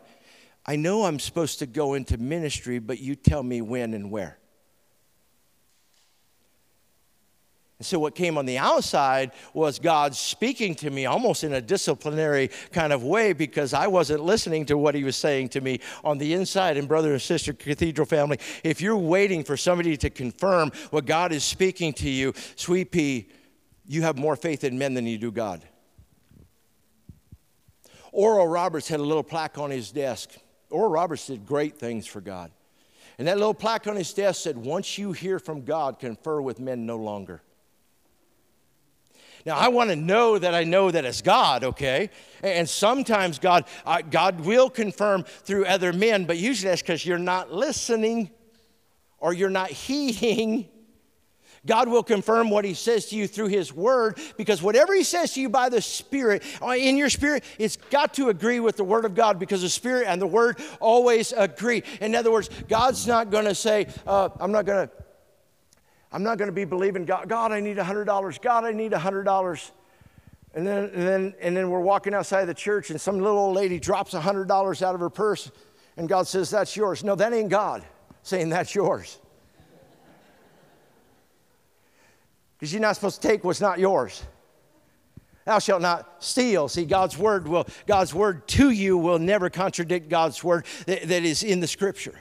I 0.66 0.76
know 0.76 1.06
I'm 1.06 1.20
supposed 1.20 1.60
to 1.60 1.68
go 1.68 1.94
into 1.94 2.18
ministry, 2.18 2.80
but 2.80 3.00
you 3.00 3.16
tell 3.16 3.44
me 3.44 3.62
when 3.62 3.94
and 3.94 4.10
where. 4.10 4.40
And 7.78 7.86
so, 7.86 8.00
what 8.00 8.16
came 8.16 8.38
on 8.38 8.46
the 8.46 8.58
outside 8.58 9.32
was 9.54 9.80
God 9.80 10.16
speaking 10.16 10.76
to 10.76 10.90
me 10.90 11.06
almost 11.06 11.44
in 11.44 11.54
a 11.54 11.62
disciplinary 11.62 12.50
kind 12.72 12.94
of 12.94 13.04
way 13.04 13.34
because 13.34 13.74
I 13.74 13.88
wasn't 13.88 14.24
listening 14.24 14.66
to 14.68 14.78
what 14.78 14.96
He 14.96 15.04
was 15.04 15.18
saying 15.18 15.50
to 15.50 15.62
me 15.62 15.82
on 16.04 16.18
the 16.18 16.34
inside. 16.34 16.78
And, 16.78 16.88
brother 16.88 17.12
and 17.12 17.22
sister, 17.22 17.52
cathedral 17.52 18.06
family, 18.06 18.40
if 18.64 18.80
you're 18.80 18.96
waiting 18.96 19.44
for 19.44 19.58
somebody 19.58 19.98
to 19.98 20.10
confirm 20.10 20.72
what 20.92 21.06
God 21.06 21.34
is 21.34 21.44
speaking 21.44 21.92
to 21.94 22.10
you, 22.10 22.34
sweet 22.56 22.92
pea, 22.92 23.28
you 23.86 24.04
have 24.04 24.18
more 24.18 24.38
faith 24.38 24.64
in 24.64 24.78
men 24.78 24.94
than 24.94 25.06
you 25.06 25.18
do 25.18 25.32
God. 25.32 25.62
Oral 28.14 28.48
Roberts 28.48 28.88
had 28.88 29.02
a 29.02 29.04
little 29.04 29.24
plaque 29.24 29.58
on 29.58 29.70
his 29.70 29.92
desk. 29.92 30.30
Oral 30.70 30.90
Roberts 30.90 31.28
did 31.28 31.46
great 31.46 31.78
things 31.78 32.08
for 32.08 32.22
God. 32.22 32.52
And 33.18 33.28
that 33.28 33.38
little 33.38 33.54
plaque 33.54 33.88
on 33.88 33.98
his 33.98 34.14
desk 34.14 34.42
said, 34.42 34.58
Once 34.58 34.98
you 34.98 35.12
hear 35.12 35.40
from 35.40 35.66
God, 35.66 36.00
confer 36.00 36.42
with 36.42 36.62
men 36.62 36.86
no 36.86 36.96
longer. 36.96 37.42
Now, 39.46 39.58
I 39.58 39.68
want 39.68 39.92
to 39.92 39.96
know 39.96 40.40
that 40.40 40.56
I 40.56 40.64
know 40.64 40.90
that 40.90 41.06
it's 41.06 41.22
God, 41.22 41.64
okay? 41.64 42.10
And 42.42 42.68
sometimes 42.68 43.38
God, 43.38 43.66
uh, 43.86 44.02
God 44.02 44.42
will 44.42 44.72
confirm 44.72 45.24
through 45.24 45.66
other 45.66 45.94
men, 45.94 46.26
but 46.26 46.38
usually 46.38 46.72
that's 46.72 46.82
because 46.82 47.06
you're 47.06 47.20
not 47.20 47.52
listening 47.54 48.32
or 49.20 49.34
you're 49.34 49.52
not 49.52 49.70
heeding. 49.70 50.68
God 51.64 51.88
will 51.90 52.04
confirm 52.04 52.50
what 52.50 52.66
He 52.66 52.74
says 52.74 53.08
to 53.08 53.16
you 53.16 53.28
through 53.28 53.48
His 53.48 53.72
Word 53.72 54.20
because 54.36 54.64
whatever 54.64 54.96
He 54.96 55.04
says 55.04 55.34
to 55.34 55.42
you 55.42 55.50
by 55.50 55.70
the 55.70 55.82
Spirit, 55.82 56.44
uh, 56.62 56.70
in 56.70 56.98
your 56.98 57.10
spirit, 57.10 57.44
it's 57.60 57.76
got 57.76 58.16
to 58.16 58.30
agree 58.30 58.60
with 58.60 58.78
the 58.78 58.84
Word 58.84 59.06
of 59.06 59.14
God 59.14 59.38
because 59.38 59.62
the 59.62 59.70
Spirit 59.70 60.06
and 60.08 60.20
the 60.20 60.28
Word 60.28 60.60
always 60.80 61.34
agree. 61.34 61.84
In 62.02 62.16
other 62.16 62.32
words, 62.32 62.50
God's 62.68 63.06
not 63.06 63.30
going 63.30 63.46
to 63.46 63.56
say, 63.56 63.88
uh, 64.08 64.30
I'm 64.40 64.52
not 64.52 64.66
going 64.66 64.88
to 64.88 65.05
I'm 66.16 66.24
not 66.24 66.38
going 66.38 66.48
to 66.48 66.54
be 66.54 66.64
believing 66.64 67.04
God, 67.04 67.28
God, 67.28 67.52
I 67.52 67.60
need 67.60 67.76
$100. 67.76 68.42
God, 68.42 68.64
I 68.64 68.72
need 68.72 68.94
$100. 68.94 69.72
And 70.54 70.66
then, 70.66 70.84
and, 70.86 71.06
then, 71.06 71.36
and 71.42 71.58
then 71.58 71.70
we're 71.70 71.82
walking 71.82 72.14
outside 72.14 72.40
of 72.40 72.48
the 72.48 72.54
church, 72.54 72.90
and 72.90 73.02
some 73.02 73.20
little 73.20 73.38
old 73.38 73.58
lady 73.58 73.82
drops 73.82 74.14
$100 74.14 74.82
out 74.82 74.96
of 74.96 75.02
her 75.02 75.10
purse, 75.10 75.52
and 75.98 76.08
God 76.08 76.26
says, 76.26 76.50
That's 76.50 76.74
yours. 76.78 77.04
No, 77.04 77.16
that 77.16 77.34
ain't 77.34 77.50
God. 77.50 77.84
saying 78.24 78.48
that's 78.48 78.74
yours. 78.74 79.20
Because 82.58 82.72
you're 82.72 82.82
not 82.82 82.96
supposed 82.96 83.22
to 83.22 83.28
take 83.28 83.44
what's 83.44 83.60
not 83.60 83.80
yours. 83.80 84.24
Thou 85.44 85.60
shalt 85.60 85.82
not 85.82 86.24
steal. 86.24 86.70
See, 86.70 86.86
God's 86.86 87.18
word 87.18 87.46
will, 87.46 87.68
God's 87.88 88.14
word 88.14 88.48
to 88.48 88.70
you 88.70 88.98
will 88.98 89.20
never 89.20 89.50
contradict 89.50 90.08
God's 90.08 90.42
word 90.42 90.66
that, 90.86 91.10
that 91.10 91.24
is 91.26 91.44
in 91.44 91.60
the 91.60 91.68
scripture. 91.68 92.18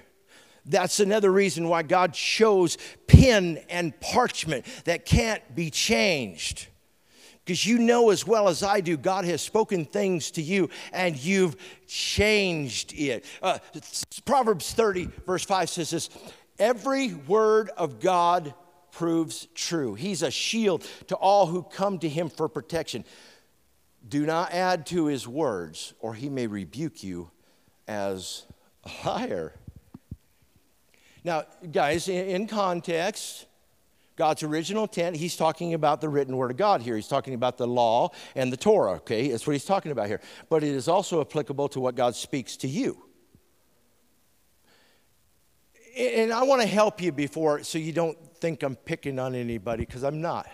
That's 0.66 1.00
another 1.00 1.30
reason 1.30 1.68
why 1.68 1.82
God 1.82 2.14
chose 2.14 2.78
pen 3.06 3.58
and 3.68 3.98
parchment 4.00 4.64
that 4.84 5.04
can't 5.04 5.42
be 5.54 5.70
changed. 5.70 6.68
Because 7.44 7.66
you 7.66 7.78
know 7.78 8.08
as 8.08 8.26
well 8.26 8.48
as 8.48 8.62
I 8.62 8.80
do, 8.80 8.96
God 8.96 9.26
has 9.26 9.42
spoken 9.42 9.84
things 9.84 10.30
to 10.32 10.42
you 10.42 10.70
and 10.92 11.16
you've 11.16 11.56
changed 11.86 12.94
it. 12.94 13.26
Uh, 13.42 13.58
Proverbs 14.24 14.72
30, 14.72 15.10
verse 15.26 15.44
5 15.44 15.68
says 15.68 15.90
this 15.90 16.08
Every 16.58 17.12
word 17.12 17.70
of 17.76 18.00
God 18.00 18.54
proves 18.92 19.46
true. 19.54 19.94
He's 19.94 20.22
a 20.22 20.30
shield 20.30 20.86
to 21.08 21.16
all 21.16 21.46
who 21.46 21.62
come 21.62 21.98
to 21.98 22.08
him 22.08 22.30
for 22.30 22.48
protection. 22.48 23.04
Do 24.08 24.24
not 24.24 24.52
add 24.52 24.86
to 24.86 25.06
his 25.06 25.26
words, 25.26 25.94
or 26.00 26.14
he 26.14 26.28
may 26.28 26.46
rebuke 26.46 27.02
you 27.02 27.30
as 27.88 28.46
a 28.84 29.06
liar. 29.06 29.52
Now, 31.24 31.44
guys, 31.72 32.08
in 32.08 32.46
context, 32.46 33.46
God's 34.16 34.42
original 34.42 34.84
intent, 34.84 35.16
he's 35.16 35.36
talking 35.36 35.72
about 35.72 36.02
the 36.02 36.08
written 36.08 36.36
word 36.36 36.50
of 36.50 36.58
God 36.58 36.82
here. 36.82 36.96
He's 36.96 37.08
talking 37.08 37.32
about 37.32 37.56
the 37.56 37.66
law 37.66 38.10
and 38.36 38.52
the 38.52 38.58
Torah, 38.58 38.92
okay? 38.96 39.28
That's 39.30 39.46
what 39.46 39.54
he's 39.54 39.64
talking 39.64 39.90
about 39.90 40.06
here. 40.06 40.20
But 40.50 40.62
it 40.62 40.68
is 40.68 40.86
also 40.86 41.22
applicable 41.22 41.68
to 41.70 41.80
what 41.80 41.94
God 41.94 42.14
speaks 42.14 42.56
to 42.58 42.68
you. 42.68 43.02
And 45.96 46.32
I 46.32 46.42
want 46.42 46.60
to 46.60 46.68
help 46.68 47.00
you 47.00 47.10
before, 47.10 47.62
so 47.62 47.78
you 47.78 47.92
don't 47.92 48.18
think 48.36 48.62
I'm 48.62 48.76
picking 48.76 49.18
on 49.18 49.34
anybody, 49.34 49.86
because 49.86 50.04
I'm 50.04 50.20
not. 50.20 50.46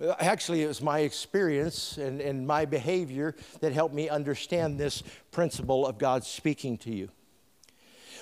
Uh, 0.00 0.14
actually, 0.20 0.62
it 0.62 0.68
was 0.68 0.80
my 0.80 1.00
experience 1.00 1.98
and, 1.98 2.20
and 2.20 2.46
my 2.46 2.64
behavior 2.64 3.34
that 3.60 3.72
helped 3.72 3.94
me 3.94 4.08
understand 4.08 4.78
this 4.78 5.02
principle 5.30 5.86
of 5.86 5.98
God 5.98 6.24
speaking 6.24 6.78
to 6.78 6.90
you. 6.94 7.10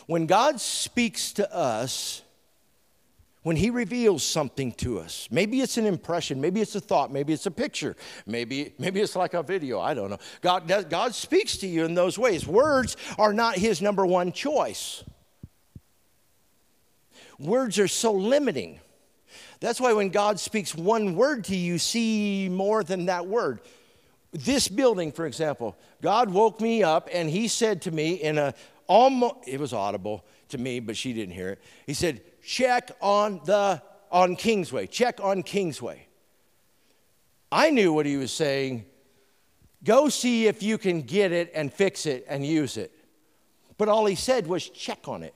When 0.06 0.26
God 0.26 0.60
speaks 0.60 1.32
to 1.34 1.52
us, 1.54 2.22
when 3.42 3.56
He 3.56 3.70
reveals 3.70 4.24
something 4.24 4.72
to 4.72 4.98
us, 4.98 5.28
maybe 5.30 5.60
it's 5.60 5.78
an 5.78 5.86
impression, 5.86 6.40
maybe 6.40 6.60
it's 6.60 6.74
a 6.74 6.80
thought, 6.80 7.12
maybe 7.12 7.32
it's 7.32 7.46
a 7.46 7.50
picture, 7.50 7.96
maybe, 8.26 8.72
maybe 8.78 9.00
it's 9.00 9.14
like 9.14 9.34
a 9.34 9.42
video, 9.42 9.80
I 9.80 9.94
don't 9.94 10.10
know. 10.10 10.18
God, 10.40 10.66
God 10.90 11.14
speaks 11.14 11.56
to 11.58 11.66
you 11.66 11.84
in 11.84 11.94
those 11.94 12.18
ways. 12.18 12.46
Words 12.46 12.96
are 13.18 13.32
not 13.32 13.56
His 13.56 13.82
number 13.82 14.04
one 14.04 14.32
choice, 14.32 15.04
words 17.38 17.78
are 17.78 17.88
so 17.88 18.12
limiting. 18.12 18.80
That's 19.58 19.80
why 19.80 19.92
when 19.92 20.10
God 20.10 20.38
speaks 20.38 20.74
one 20.74 21.16
word 21.16 21.44
to 21.44 21.56
you, 21.56 21.78
see 21.78 22.48
more 22.50 22.84
than 22.84 23.06
that 23.06 23.26
word. 23.26 23.60
This 24.32 24.68
building, 24.68 25.12
for 25.12 25.24
example, 25.24 25.76
God 26.02 26.30
woke 26.30 26.60
me 26.60 26.82
up 26.82 27.08
and 27.12 27.30
He 27.30 27.48
said 27.48 27.82
to 27.82 27.90
me 27.90 28.14
in 28.14 28.38
a 28.38 28.54
almost, 28.86 29.36
it 29.46 29.60
was 29.60 29.72
audible 29.72 30.24
to 30.48 30.58
me, 30.58 30.80
but 30.80 30.96
she 30.96 31.12
didn't 31.12 31.34
hear 31.34 31.50
it. 31.50 31.62
He 31.86 31.94
said, 31.94 32.22
check 32.42 32.90
on 33.00 33.40
the, 33.44 33.82
on 34.10 34.36
Kingsway, 34.36 34.86
check 34.86 35.20
on 35.22 35.42
Kingsway. 35.42 36.06
I 37.50 37.70
knew 37.70 37.92
what 37.92 38.06
he 38.06 38.16
was 38.16 38.32
saying. 38.32 38.84
Go 39.84 40.08
see 40.08 40.46
if 40.46 40.62
you 40.62 40.78
can 40.78 41.02
get 41.02 41.32
it 41.32 41.52
and 41.54 41.72
fix 41.72 42.06
it 42.06 42.26
and 42.28 42.44
use 42.44 42.76
it. 42.76 42.92
But 43.78 43.88
all 43.88 44.06
he 44.06 44.14
said 44.14 44.46
was 44.46 44.68
check 44.68 45.06
on 45.06 45.22
it. 45.22 45.34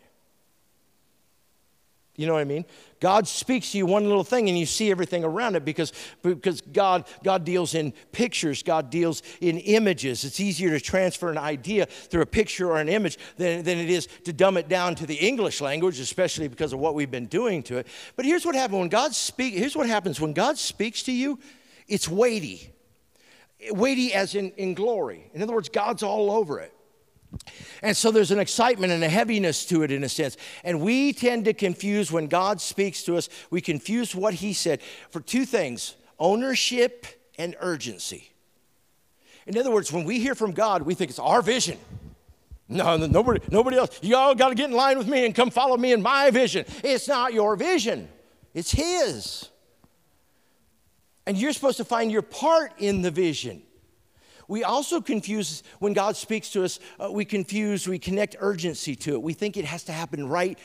You 2.21 2.27
know 2.27 2.35
what 2.35 2.41
I 2.41 2.45
mean? 2.45 2.67
God 3.01 3.27
speaks 3.27 3.73
to 3.73 3.79
you 3.79 3.87
one 3.87 4.05
little 4.05 4.25
thing 4.25 4.51
and 4.51 4.59
you 4.59 4.67
see 4.67 4.91
everything 4.91 5.25
around 5.25 5.57
it 5.57 5.65
because, 5.65 5.95
because 6.23 6.61
God, 6.61 7.07
God 7.25 7.47
deals 7.47 7.75
in 7.75 7.95
pictures, 8.13 8.63
God 8.63 8.91
deals 8.91 9.23
in 9.41 9.57
images. 9.57 10.23
It's 10.27 10.39
easier 10.39 10.69
to 10.69 10.81
transfer 10.81 11.31
an 11.31 11.39
idea 11.39 11.87
through 11.87 12.21
a 12.21 12.27
picture 12.27 12.73
or 12.73 12.77
an 12.79 12.91
image 12.91 13.17
than, 13.39 13.63
than 13.63 13.79
it 13.79 13.89
is 13.89 14.07
to 14.25 14.35
dumb 14.35 14.59
it 14.59 14.69
down 14.69 14.97
to 14.97 15.07
the 15.07 15.15
English 15.15 15.63
language, 15.63 15.99
especially 15.99 16.47
because 16.47 16.75
of 16.75 16.79
what 16.79 16.95
we've 16.95 17.11
been 17.11 17.25
doing 17.25 17.63
to 17.63 17.79
it. 17.79 17.87
But 18.17 18.27
here's 18.27 18.45
what 18.45 18.55
happens 18.55 18.79
when 18.79 18.91
God 18.91 19.15
speaks, 19.15 19.57
here's 19.57 19.75
what 19.75 19.87
happens 19.87 20.21
when 20.21 20.35
God 20.35 20.59
speaks 20.59 21.03
to 21.05 21.13
you, 21.13 21.39
it's 21.89 22.07
weighty. 22.07 22.71
Weighty 23.71 24.13
as 24.13 24.35
in, 24.35 24.51
in 24.59 24.75
glory. 24.75 25.31
In 25.33 25.41
other 25.41 25.55
words, 25.55 25.71
God's 25.71 26.03
all 26.03 26.31
over 26.31 26.61
it. 26.61 26.75
And 27.83 27.97
so 27.97 28.11
there's 28.11 28.31
an 28.31 28.39
excitement 28.39 28.93
and 28.93 29.03
a 29.03 29.09
heaviness 29.09 29.65
to 29.67 29.83
it 29.83 29.91
in 29.91 30.05
a 30.05 30.09
sense. 30.09 30.37
And 30.65 30.81
we 30.81 31.13
tend 31.13 31.45
to 31.47 31.55
confuse 31.55 32.11
when 32.11 32.27
God 32.27 32.61
speaks 32.61 33.03
to 33.05 33.17
us, 33.17 33.29
we 33.51 33.61
confuse 33.61 34.15
what 34.15 34.35
He 34.35 34.53
said 34.53 34.83
for 35.11 35.21
two 35.21 35.45
things 35.45 35.97
ownership 36.19 37.07
and 37.39 37.57
urgency. 37.61 38.31
In 39.47 39.57
other 39.57 39.71
words, 39.71 39.91
when 39.91 40.05
we 40.05 40.21
hear 40.21 40.35
from 40.35 40.53
God, 40.53 40.83
we 40.83 40.95
think 40.95 41.11
it's 41.11 41.19
our 41.19 41.41
vision. 41.41 41.79
No, 42.69 42.97
nobody, 42.97 43.41
nobody 43.51 43.79
else. 43.79 43.99
You 44.03 44.17
all 44.17 44.35
got 44.35 44.51
to 44.51 44.55
get 44.55 44.71
in 44.71 44.77
line 44.77 44.97
with 44.97 45.09
me 45.09 45.25
and 45.25 45.35
come 45.35 45.51
follow 45.51 45.77
me 45.77 45.93
in 45.93 46.03
my 46.03 46.31
vision. 46.31 46.65
It's 46.85 47.09
not 47.09 47.33
your 47.33 47.57
vision, 47.57 48.09
it's 48.55 48.71
His. 48.71 49.49
And 51.27 51.37
you're 51.37 51.53
supposed 51.53 51.77
to 51.77 51.85
find 51.85 52.11
your 52.11 52.23
part 52.23 52.73
in 52.79 53.03
the 53.03 53.11
vision. 53.11 53.63
We 54.51 54.65
also 54.65 55.01
confuse, 55.01 55.63
when 55.79 55.93
God 55.93 56.17
speaks 56.17 56.51
to 56.51 56.65
us, 56.65 56.81
uh, 56.99 57.09
we 57.09 57.25
confuse, 57.25 57.87
we 57.87 58.01
connect 58.01 58.35
urgency 58.41 58.97
to 58.97 59.13
it. 59.13 59.23
We 59.23 59.33
think 59.33 59.57
it 59.57 59.65
has 59.65 59.85
to 59.85 59.93
happen 59.93 60.29
right 60.29 60.59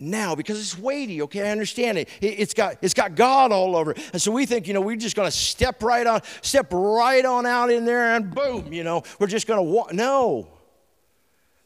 now 0.00 0.34
because 0.34 0.58
it's 0.58 0.76
weighty 0.76 1.22
okay 1.22 1.46
i 1.46 1.52
understand 1.52 1.96
it. 1.96 2.08
it 2.20 2.36
has 2.40 2.52
got 2.52 2.76
it's 2.82 2.94
got 2.94 3.14
god 3.14 3.52
all 3.52 3.76
over 3.76 3.92
it. 3.92 3.98
and 4.12 4.20
so 4.20 4.32
we 4.32 4.44
think 4.44 4.66
you 4.66 4.74
know 4.74 4.80
we're 4.80 4.96
just 4.96 5.14
going 5.14 5.28
to 5.28 5.34
step 5.34 5.84
right 5.84 6.04
on 6.04 6.20
step 6.42 6.66
right 6.72 7.24
on 7.24 7.46
out 7.46 7.70
in 7.70 7.84
there 7.84 8.16
and 8.16 8.34
boom 8.34 8.72
you 8.72 8.82
know 8.82 9.04
we're 9.20 9.28
just 9.28 9.46
going 9.46 9.56
to 9.56 9.62
walk 9.62 9.94
no 9.94 10.48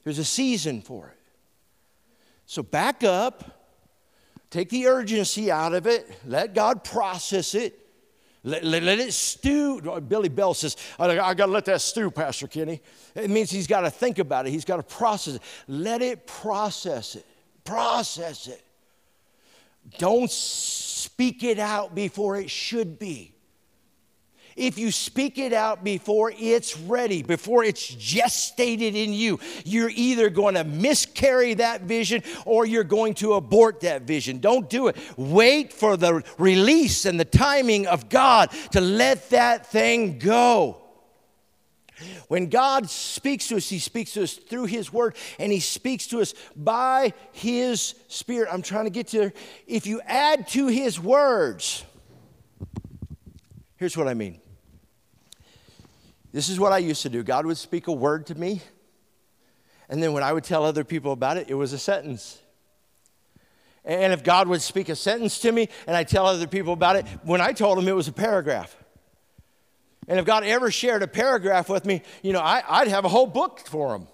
there's 0.05 0.19
a 0.19 0.25
season 0.25 0.83
for 0.83 1.09
it 1.09 1.19
so 2.45 2.63
back 2.63 3.03
up 3.03 3.67
take 4.51 4.69
the 4.69 4.87
urgency 4.87 5.51
out 5.51 5.73
of 5.73 5.87
it 5.87 6.07
let 6.27 6.55
god 6.55 6.85
process 6.85 7.55
it 7.55 7.88
let, 8.45 8.65
let, 8.65 8.83
let, 8.83 8.99
it 8.99 9.13
stew. 9.13 9.81
Billy 10.09 10.29
Bell 10.29 10.55
says, 10.55 10.77
I, 10.99 11.07
I 11.19 11.35
got 11.35 11.47
to 11.47 11.53
let 11.53 11.65
that 11.67 11.81
stew, 11.81 12.11
Pastor 12.11 12.47
Kenney. 12.47 12.81
It 13.15 13.31
means 13.31 13.51
he's 13.51 13.67
got 13.67 13.81
to 13.81 13.91
think 13.91 14.19
about 14.19 14.47
it, 14.47 14.51
he's 14.51 14.65
got 14.65 14.77
to 14.77 14.83
process 14.83 15.37
it. 15.37 15.43
Let 15.67 16.03
it 16.03 16.27
process 16.27 17.17
it. 17.17 17.27
Process 17.65 18.47
it. 18.49 18.65
Don't 19.99 20.31
speak 20.31 21.43
it 21.45 21.59
out 21.59 21.95
before 21.95 22.37
it 22.37 22.51
should 22.51 22.99
be 22.99 23.35
if 24.59 24.77
you 24.77 24.91
speak 24.91 25.39
it 25.39 25.53
out 25.53 25.85
before 25.85 26.33
it's 26.37 26.77
ready, 26.77 27.23
before 27.23 27.65
it's 27.65 27.95
gestated 27.95 28.95
in 28.95 29.13
you, 29.13 29.39
you're 29.65 29.91
either 29.95 30.29
going 30.29 30.57
to 30.57 30.65
miscarry 30.65 31.55
that 31.55 31.83
vision 31.83 32.23
or 32.45 32.67
you're 32.67 32.85
going 32.85 33.15
to 33.15 33.35
abort 33.35 33.81
that 33.81 34.03
vision. 34.03 34.41
Don't 34.41 34.69
do 34.69 34.89
it. 34.89 34.97
Wait 35.17 35.73
for 35.73 35.97
the 35.97 36.23
release 36.39 37.07
and 37.07 37.19
the 37.19 37.25
timing 37.25 37.87
of 37.87 38.09
God 38.09 38.51
to 38.73 38.81
let 38.81 39.31
that 39.31 39.67
thing 39.67 40.19
go. 40.19 40.83
When 42.29 42.49
God 42.49 42.89
speaks 42.89 43.49
to 43.49 43.57
us, 43.57 43.69
He 43.69 43.79
speaks 43.79 44.13
to 44.13 44.23
us 44.23 44.35
through 44.35 44.67
His 44.67 44.93
Word 44.93 45.17
and 45.39 45.51
He 45.51 45.61
speaks 45.61 46.07
to 46.09 46.21
us 46.21 46.35
by 46.55 47.13
His 47.33 47.95
Spirit. 48.09 48.49
I'm 48.53 48.63
trying 48.63 48.85
to 48.85 48.91
get 48.91 49.09
to 49.09 49.19
there. 49.19 49.33
If 49.67 49.87
you 49.87 50.01
add 50.05 50.49
to 50.49 50.69
His 50.69 51.01
words, 51.01 51.85
here's 53.77 53.97
what 53.97 54.09
I 54.09 54.15
mean 54.15 54.41
this 56.33 56.49
is 56.49 56.61
what 56.61 56.73
I 56.73 56.79
used 56.79 57.03
to 57.03 57.09
do 57.09 57.23
God 57.23 57.47
would 57.47 57.57
speak 57.57 57.87
a 57.87 57.93
word 57.93 58.27
to 58.27 58.35
me, 58.35 58.61
and 59.89 60.03
then 60.03 60.13
when 60.13 60.23
I 60.23 60.33
would 60.33 60.45
tell 60.45 60.65
other 60.65 60.85
people 60.85 61.13
about 61.13 61.37
it, 61.37 61.49
it 61.49 61.55
was 61.55 61.73
a 61.73 61.79
sentence. 61.79 62.41
And 63.85 64.13
if 64.13 64.23
God 64.23 64.49
would 64.49 64.61
speak 64.61 64.91
a 64.91 64.97
sentence 64.97 65.39
to 65.41 65.51
me 65.51 65.69
and 65.87 65.97
I 65.97 66.05
tell 66.05 66.27
other 66.27 66.47
people 66.47 66.75
about 66.75 66.97
it, 66.97 67.07
when 67.23 67.41
I 67.41 67.53
told 67.53 67.79
them 67.79 67.89
it 67.89 67.93
was 67.93 68.07
a 68.07 68.13
paragraph. 68.13 68.77
And 70.07 70.19
if 70.19 70.27
God 70.27 70.45
ever 70.45 70.71
shared 70.71 71.03
a 71.03 71.07
paragraph 71.07 71.71
with 71.71 71.87
me, 71.87 72.03
you 72.23 72.35
know, 72.35 72.41
I, 72.41 72.81
would 72.81 72.89
have 72.89 73.07
a 73.07 73.09
whole 73.09 73.27
book 73.27 73.61
for 73.67 73.95
him. 73.95 74.07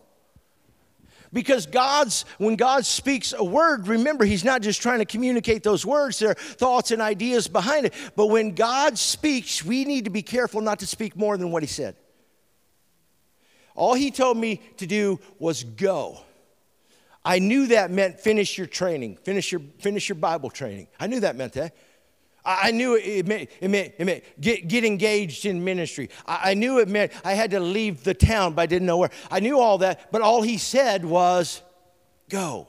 Because 1.33 1.67
God's, 1.67 2.25
when 2.39 2.55
God 2.55 2.87
speaks 2.87 3.35
a 3.37 3.43
word, 3.43 3.89
remember, 3.89 4.25
He's 4.25 4.45
not 4.45 4.63
just 4.63 4.81
trying 4.81 5.01
to 5.01 5.05
communicate 5.05 5.65
those 5.65 5.85
words, 5.85 6.21
there 6.21 6.31
are 6.31 6.35
thoughts 6.35 6.93
and 6.93 7.03
ideas 7.03 7.49
behind 7.49 7.87
it. 7.87 7.95
But 8.15 8.29
when 8.29 8.55
God 8.55 8.97
speaks, 8.97 9.65
we 9.65 9.85
need 9.85 10.05
to 10.05 10.13
be 10.13 10.23
careful 10.23 10.61
not 10.61 10.79
to 10.79 10.87
speak 10.87 11.17
more 11.17 11.37
than 11.37 11.51
what 11.51 11.65
He 11.65 11.67
said. 11.67 11.97
All 13.75 13.95
he 13.95 14.11
told 14.11 14.37
me 14.37 14.63
to 14.77 14.87
do 14.87 15.19
was 15.39 15.65
go. 15.65 16.21
I 17.25 17.39
knew 17.39 17.69
that 17.69 17.91
meant 17.91 18.21
finish 18.21 18.59
your 18.59 18.67
training, 18.67 19.17
finish 19.23 19.51
your, 19.51 19.63
finish 19.79 20.09
your 20.09 20.17
Bible 20.17 20.51
training. 20.51 20.89
I 21.01 21.07
knew 21.07 21.21
that 21.21 21.37
meant 21.37 21.55
that. 21.55 21.75
I 22.47 22.73
knew 22.73 22.95
it 22.97 23.27
meant, 23.27 23.49
it 23.59 23.69
meant, 23.71 23.95
it 23.97 24.05
meant 24.05 24.23
get, 24.39 24.69
get 24.69 24.85
engaged 24.85 25.47
in 25.47 25.65
ministry. 25.65 26.11
I, 26.27 26.51
I 26.51 26.55
knew 26.55 26.79
it 26.79 26.89
meant 26.89 27.13
I 27.25 27.33
had 27.33 27.53
to 27.53 27.61
leave 27.61 28.05
the 28.05 28.13
town, 28.13 28.53
but 28.53 28.63
I 28.63 28.67
didn't 28.67 28.85
know 28.87 28.99
where. 28.99 29.11
I 29.31 29.41
knew 29.41 29.59
all 29.59 29.79
that, 29.79 30.13
but 30.13 30.21
all 30.21 30.43
he 30.43 30.59
said 30.59 31.07
was, 31.07 31.63
go. 32.29 32.69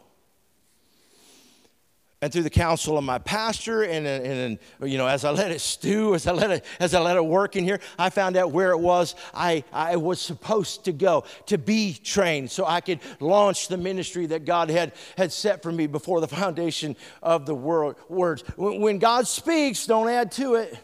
And 2.22 2.32
through 2.32 2.44
the 2.44 2.50
counsel 2.50 2.98
of 2.98 3.04
my 3.04 3.20
pastor 3.20 3.84
and, 3.84 4.08
and, 4.08 4.60
and, 4.80 4.92
you 4.92 4.98
know 4.98 5.08
as 5.08 5.26
i 5.26 5.32
let 5.32 5.52
it 5.52 5.60
stew 5.60 6.16
as 6.16 6.26
i 6.28 6.32
let 6.32 6.50
it 6.50 6.66
as 6.80 6.94
i 6.94 7.00
let 7.00 7.18
it 7.18 7.26
work 7.26 7.56
in 7.56 7.64
here 7.64 7.80
i 8.00 8.10
found 8.10 8.38
out 8.38 8.52
where 8.52 8.72
it 8.72 8.80
was 8.80 9.16
i, 9.34 9.64
I 9.72 9.98
was 9.98 10.22
supposed 10.22 10.86
to 10.86 10.92
go 10.92 11.26
to 11.48 11.58
be 11.58 11.94
trained 11.94 12.50
so 12.52 12.66
i 12.66 12.82
could 12.82 13.00
launch 13.20 13.68
the 13.68 13.78
ministry 13.78 14.26
that 14.28 14.46
god 14.46 14.70
had 14.70 14.94
had 15.18 15.32
set 15.32 15.62
for 15.62 15.72
me 15.72 15.88
before 15.88 16.22
the 16.22 16.28
foundation 16.28 16.96
of 17.22 17.46
the 17.46 17.56
world 17.56 17.96
words. 18.10 18.44
When, 18.56 18.82
when 18.82 19.00
god 19.00 19.28
speaks 19.28 19.86
don't 19.86 20.10
add 20.10 20.32
to 20.34 20.56
it. 20.56 20.78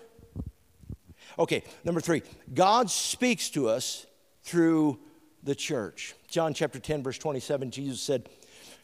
Okay 1.39 1.63
number 1.83 2.01
three. 2.01 2.23
God 2.53 2.89
speaks 2.89 3.49
to 3.51 3.69
us 3.69 4.05
through 4.43 4.99
the 5.43 5.55
church. 5.55 6.13
John 6.27 6.53
chapter 6.53 6.79
10 6.79 7.03
verse 7.03 7.17
27 7.17 7.71
jesus 7.71 8.01
said 8.01 8.29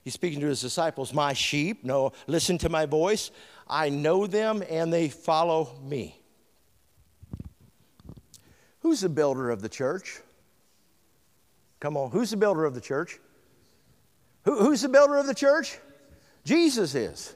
He's 0.07 0.13
speaking 0.13 0.39
to 0.39 0.47
his 0.47 0.61
disciples, 0.61 1.13
My 1.13 1.33
sheep, 1.33 1.83
no, 1.83 2.13
listen 2.27 2.57
to 2.59 2.69
my 2.69 2.85
voice. 2.85 3.29
I 3.67 3.89
know 3.89 4.25
them 4.25 4.63
and 4.69 4.93
they 4.93 5.09
follow 5.09 5.77
me. 5.83 6.17
Who's 8.79 9.01
the 9.01 9.09
builder 9.09 9.49
of 9.49 9.61
the 9.61 9.67
church? 9.67 10.21
Come 11.81 11.97
on, 11.97 12.11
who's 12.11 12.29
the 12.29 12.37
builder 12.37 12.63
of 12.63 12.73
the 12.73 12.79
church? 12.79 13.19
Who, 14.45 14.57
who's 14.57 14.79
the 14.79 14.87
builder 14.87 15.17
of 15.17 15.27
the 15.27 15.35
church? 15.35 15.77
Jesus 16.45 16.95
is. 16.95 17.35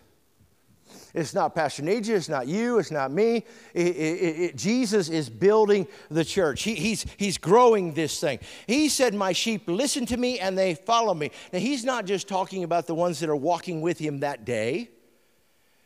It's 1.14 1.34
not 1.34 1.53
Pastor 1.53 1.84
Nija, 1.84 2.09
it's 2.09 2.30
not 2.30 2.47
you, 2.47 2.80
it's 2.80 2.91
not 2.91 3.12
me. 3.12 3.45
It, 3.74 3.88
it, 3.88 4.39
it, 4.39 4.55
Jesus 4.55 5.09
is 5.09 5.30
building 5.30 5.88
the 6.09 6.24
church. 6.24 6.64
He, 6.64 6.76
he's, 6.76 7.05
he's 7.18 7.38
growing 7.38 7.93
this 7.93 8.20
thing. 8.20 8.39
He 8.68 8.88
said, 8.88 9.14
My 9.14 9.34
sheep 9.34 9.64
listen 9.68 10.05
to 10.07 10.18
me 10.18 10.39
and 10.39 10.57
they 10.57 10.76
follow 10.76 11.14
me. 11.14 11.32
Now, 11.51 11.59
he's 11.59 11.84
not 11.84 12.05
just 12.05 12.28
talking 12.28 12.64
about 12.64 12.88
the 12.88 12.95
ones 12.95 13.20
that 13.20 13.30
are 13.30 13.36
walking 13.36 13.82
with 13.82 13.99
him 13.99 14.22
that 14.22 14.45
day. 14.45 14.89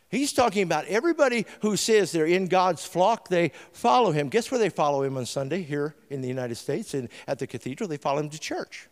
He's 0.10 0.32
talking 0.32 0.64
about 0.64 0.86
everybody 0.86 1.46
who 1.62 1.76
says 1.76 2.12
they're 2.12 2.28
in 2.28 2.48
God's 2.48 2.86
flock, 2.86 3.28
they 3.28 3.52
follow 3.72 4.12
him. 4.12 4.30
Guess 4.30 4.52
where 4.52 4.60
they 4.60 4.70
follow 4.70 5.02
him 5.04 5.18
on 5.18 5.26
Sunday 5.26 5.64
here 5.64 5.96
in 6.10 6.22
the 6.22 6.28
United 6.28 6.56
States 6.56 6.94
and 6.94 7.10
at 7.28 7.40
the 7.40 7.48
cathedral? 7.48 7.90
They 7.90 7.98
follow 7.98 8.20
him 8.20 8.30
to 8.30 8.40
church. 8.40 8.88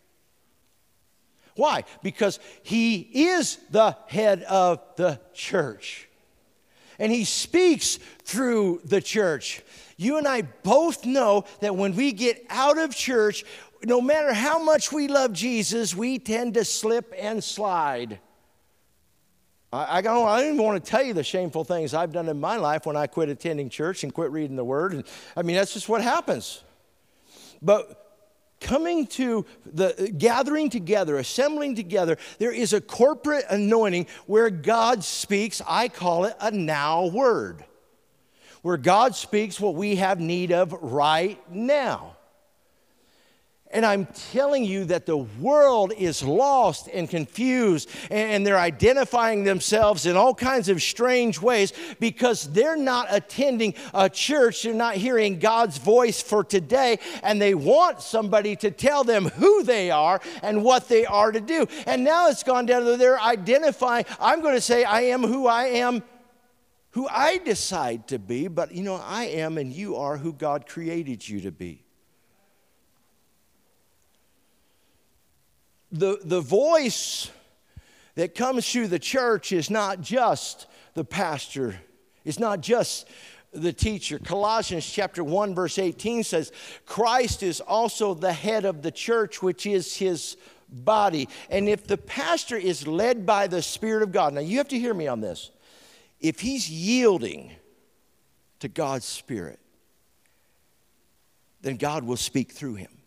Why? 1.56 1.84
Because 2.02 2.40
he 2.64 2.98
is 2.98 3.58
the 3.70 3.96
head 4.08 4.42
of 4.42 4.80
the 4.96 5.20
church 5.32 6.08
and 6.98 7.12
he 7.12 7.24
speaks 7.24 7.98
through 8.24 8.80
the 8.84 9.00
church. 9.00 9.62
You 9.96 10.18
and 10.18 10.26
I 10.26 10.42
both 10.42 11.04
know 11.04 11.44
that 11.60 11.76
when 11.76 11.94
we 11.94 12.12
get 12.12 12.44
out 12.50 12.78
of 12.78 12.94
church, 12.94 13.44
no 13.84 14.00
matter 14.00 14.32
how 14.32 14.62
much 14.62 14.92
we 14.92 15.08
love 15.08 15.32
Jesus, 15.32 15.94
we 15.94 16.18
tend 16.18 16.54
to 16.54 16.64
slip 16.64 17.12
and 17.16 17.42
slide. 17.42 18.18
I, 19.72 19.98
I, 19.98 20.00
don't, 20.00 20.26
I 20.26 20.40
don't 20.40 20.54
even 20.54 20.64
want 20.64 20.84
to 20.84 20.90
tell 20.90 21.02
you 21.02 21.12
the 21.12 21.24
shameful 21.24 21.64
things 21.64 21.94
I've 21.94 22.12
done 22.12 22.28
in 22.28 22.40
my 22.40 22.56
life 22.56 22.86
when 22.86 22.96
I 22.96 23.06
quit 23.06 23.28
attending 23.28 23.68
church 23.68 24.04
and 24.04 24.12
quit 24.12 24.30
reading 24.30 24.56
the 24.56 24.64
Word. 24.64 25.06
I 25.36 25.42
mean, 25.42 25.56
that's 25.56 25.74
just 25.74 25.88
what 25.88 26.02
happens. 26.02 26.62
But 27.60 28.03
coming 28.64 29.06
to 29.06 29.44
the 29.66 29.94
uh, 30.02 30.06
gathering 30.16 30.70
together, 30.70 31.18
assembling 31.18 31.76
together, 31.76 32.16
there 32.38 32.50
is 32.50 32.72
a 32.72 32.80
corporate 32.80 33.44
anointing 33.50 34.06
where 34.26 34.48
God 34.50 35.04
speaks. 35.04 35.60
I 35.68 35.88
call 35.88 36.24
it 36.24 36.34
a 36.40 36.50
now 36.50 37.06
word, 37.06 37.64
where 38.62 38.78
God 38.78 39.14
speaks 39.14 39.60
what 39.60 39.74
we 39.74 39.96
have 39.96 40.18
need 40.18 40.50
of 40.50 40.72
right 40.72 41.38
now. 41.50 42.13
And 43.74 43.84
I'm 43.84 44.06
telling 44.30 44.64
you 44.64 44.84
that 44.84 45.04
the 45.04 45.16
world 45.16 45.92
is 45.98 46.22
lost 46.22 46.88
and 46.94 47.10
confused, 47.10 47.90
and 48.08 48.46
they're 48.46 48.56
identifying 48.56 49.42
themselves 49.42 50.06
in 50.06 50.16
all 50.16 50.32
kinds 50.32 50.68
of 50.68 50.80
strange 50.80 51.40
ways 51.40 51.72
because 51.98 52.50
they're 52.52 52.76
not 52.76 53.08
attending 53.10 53.74
a 53.92 54.08
church. 54.08 54.62
They're 54.62 54.74
not 54.74 54.94
hearing 54.94 55.40
God's 55.40 55.78
voice 55.78 56.22
for 56.22 56.44
today, 56.44 57.00
and 57.24 57.42
they 57.42 57.56
want 57.56 58.00
somebody 58.00 58.54
to 58.56 58.70
tell 58.70 59.02
them 59.02 59.24
who 59.26 59.64
they 59.64 59.90
are 59.90 60.20
and 60.44 60.62
what 60.62 60.88
they 60.88 61.04
are 61.04 61.32
to 61.32 61.40
do. 61.40 61.66
And 61.86 62.04
now 62.04 62.28
it's 62.28 62.44
gone 62.44 62.66
down 62.66 62.84
to 62.84 62.96
they're 62.96 63.20
identifying, 63.20 64.04
I'm 64.20 64.40
going 64.40 64.54
to 64.54 64.60
say, 64.60 64.84
I 64.84 65.00
am 65.02 65.22
who 65.22 65.48
I 65.48 65.64
am 65.64 66.04
who 66.90 67.08
I 67.08 67.38
decide 67.38 68.06
to 68.08 68.20
be, 68.20 68.46
but 68.46 68.70
you 68.70 68.84
know, 68.84 69.02
I 69.04 69.24
am 69.24 69.58
and 69.58 69.72
you 69.72 69.96
are 69.96 70.16
who 70.16 70.32
God 70.32 70.68
created 70.68 71.28
you 71.28 71.40
to 71.40 71.50
be. 71.50 71.83
The, 75.94 76.18
the 76.24 76.40
voice 76.40 77.30
that 78.16 78.34
comes 78.34 78.70
through 78.70 78.88
the 78.88 78.98
church 78.98 79.52
is 79.52 79.70
not 79.70 80.00
just 80.00 80.66
the 80.94 81.04
pastor, 81.04 81.76
it's 82.24 82.38
not 82.38 82.60
just 82.60 83.08
the 83.52 83.72
teacher. 83.72 84.18
Colossians 84.18 84.84
chapter 84.84 85.22
1 85.22 85.54
verse 85.54 85.78
18 85.78 86.24
says, 86.24 86.50
"Christ 86.84 87.44
is 87.44 87.60
also 87.60 88.12
the 88.12 88.32
head 88.32 88.64
of 88.64 88.82
the 88.82 88.90
church 88.90 89.40
which 89.40 89.66
is 89.66 89.96
his 89.96 90.36
body." 90.68 91.28
And 91.48 91.68
if 91.68 91.86
the 91.86 91.96
pastor 91.96 92.56
is 92.56 92.88
led 92.88 93.24
by 93.24 93.46
the 93.46 93.62
spirit 93.62 94.02
of 94.02 94.10
God. 94.10 94.34
Now 94.34 94.40
you 94.40 94.58
have 94.58 94.68
to 94.68 94.78
hear 94.78 94.94
me 94.94 95.06
on 95.06 95.20
this. 95.20 95.50
If 96.18 96.40
he's 96.40 96.68
yielding 96.68 97.52
to 98.58 98.68
God's 98.68 99.04
spirit, 99.04 99.60
then 101.60 101.76
God 101.76 102.02
will 102.02 102.16
speak 102.16 102.50
through 102.50 102.74
him. 102.74 103.03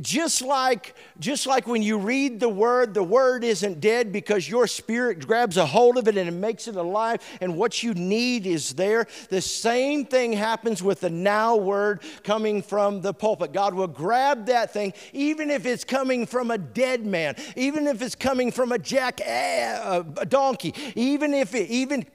Just 0.00 0.42
like, 0.42 0.94
just 1.18 1.44
like 1.44 1.66
when 1.66 1.82
you 1.82 1.98
read 1.98 2.38
the 2.38 2.48
word, 2.48 2.94
the 2.94 3.02
word 3.02 3.42
isn't 3.42 3.80
dead 3.80 4.12
because 4.12 4.48
your 4.48 4.68
spirit 4.68 5.26
grabs 5.26 5.56
a 5.56 5.66
hold 5.66 5.98
of 5.98 6.06
it 6.06 6.16
and 6.16 6.28
it 6.28 6.32
makes 6.32 6.68
it 6.68 6.76
alive, 6.76 7.20
and 7.40 7.56
what 7.56 7.82
you 7.82 7.92
need 7.92 8.46
is 8.46 8.74
there. 8.74 9.08
The 9.28 9.40
same 9.40 10.04
thing 10.04 10.34
happens 10.34 10.84
with 10.84 11.00
the 11.00 11.10
now 11.10 11.56
word 11.56 12.02
coming 12.22 12.62
from 12.62 13.00
the 13.00 13.12
pulpit. 13.12 13.52
God 13.52 13.74
will 13.74 13.88
grab 13.88 14.46
that 14.46 14.72
thing, 14.72 14.92
even 15.12 15.50
if 15.50 15.66
it's 15.66 15.82
coming 15.82 16.26
from 16.26 16.52
a 16.52 16.58
dead 16.58 17.04
man, 17.04 17.34
even 17.56 17.88
if 17.88 18.02
it's 18.02 18.14
coming 18.14 18.52
from 18.52 18.70
a 18.70 18.78
jack, 18.78 19.20
eh, 19.24 20.02
a 20.16 20.24
donkey, 20.24 20.74
even 20.94 21.34
if 21.34 21.56
it, 21.56 21.68
even 21.70 22.06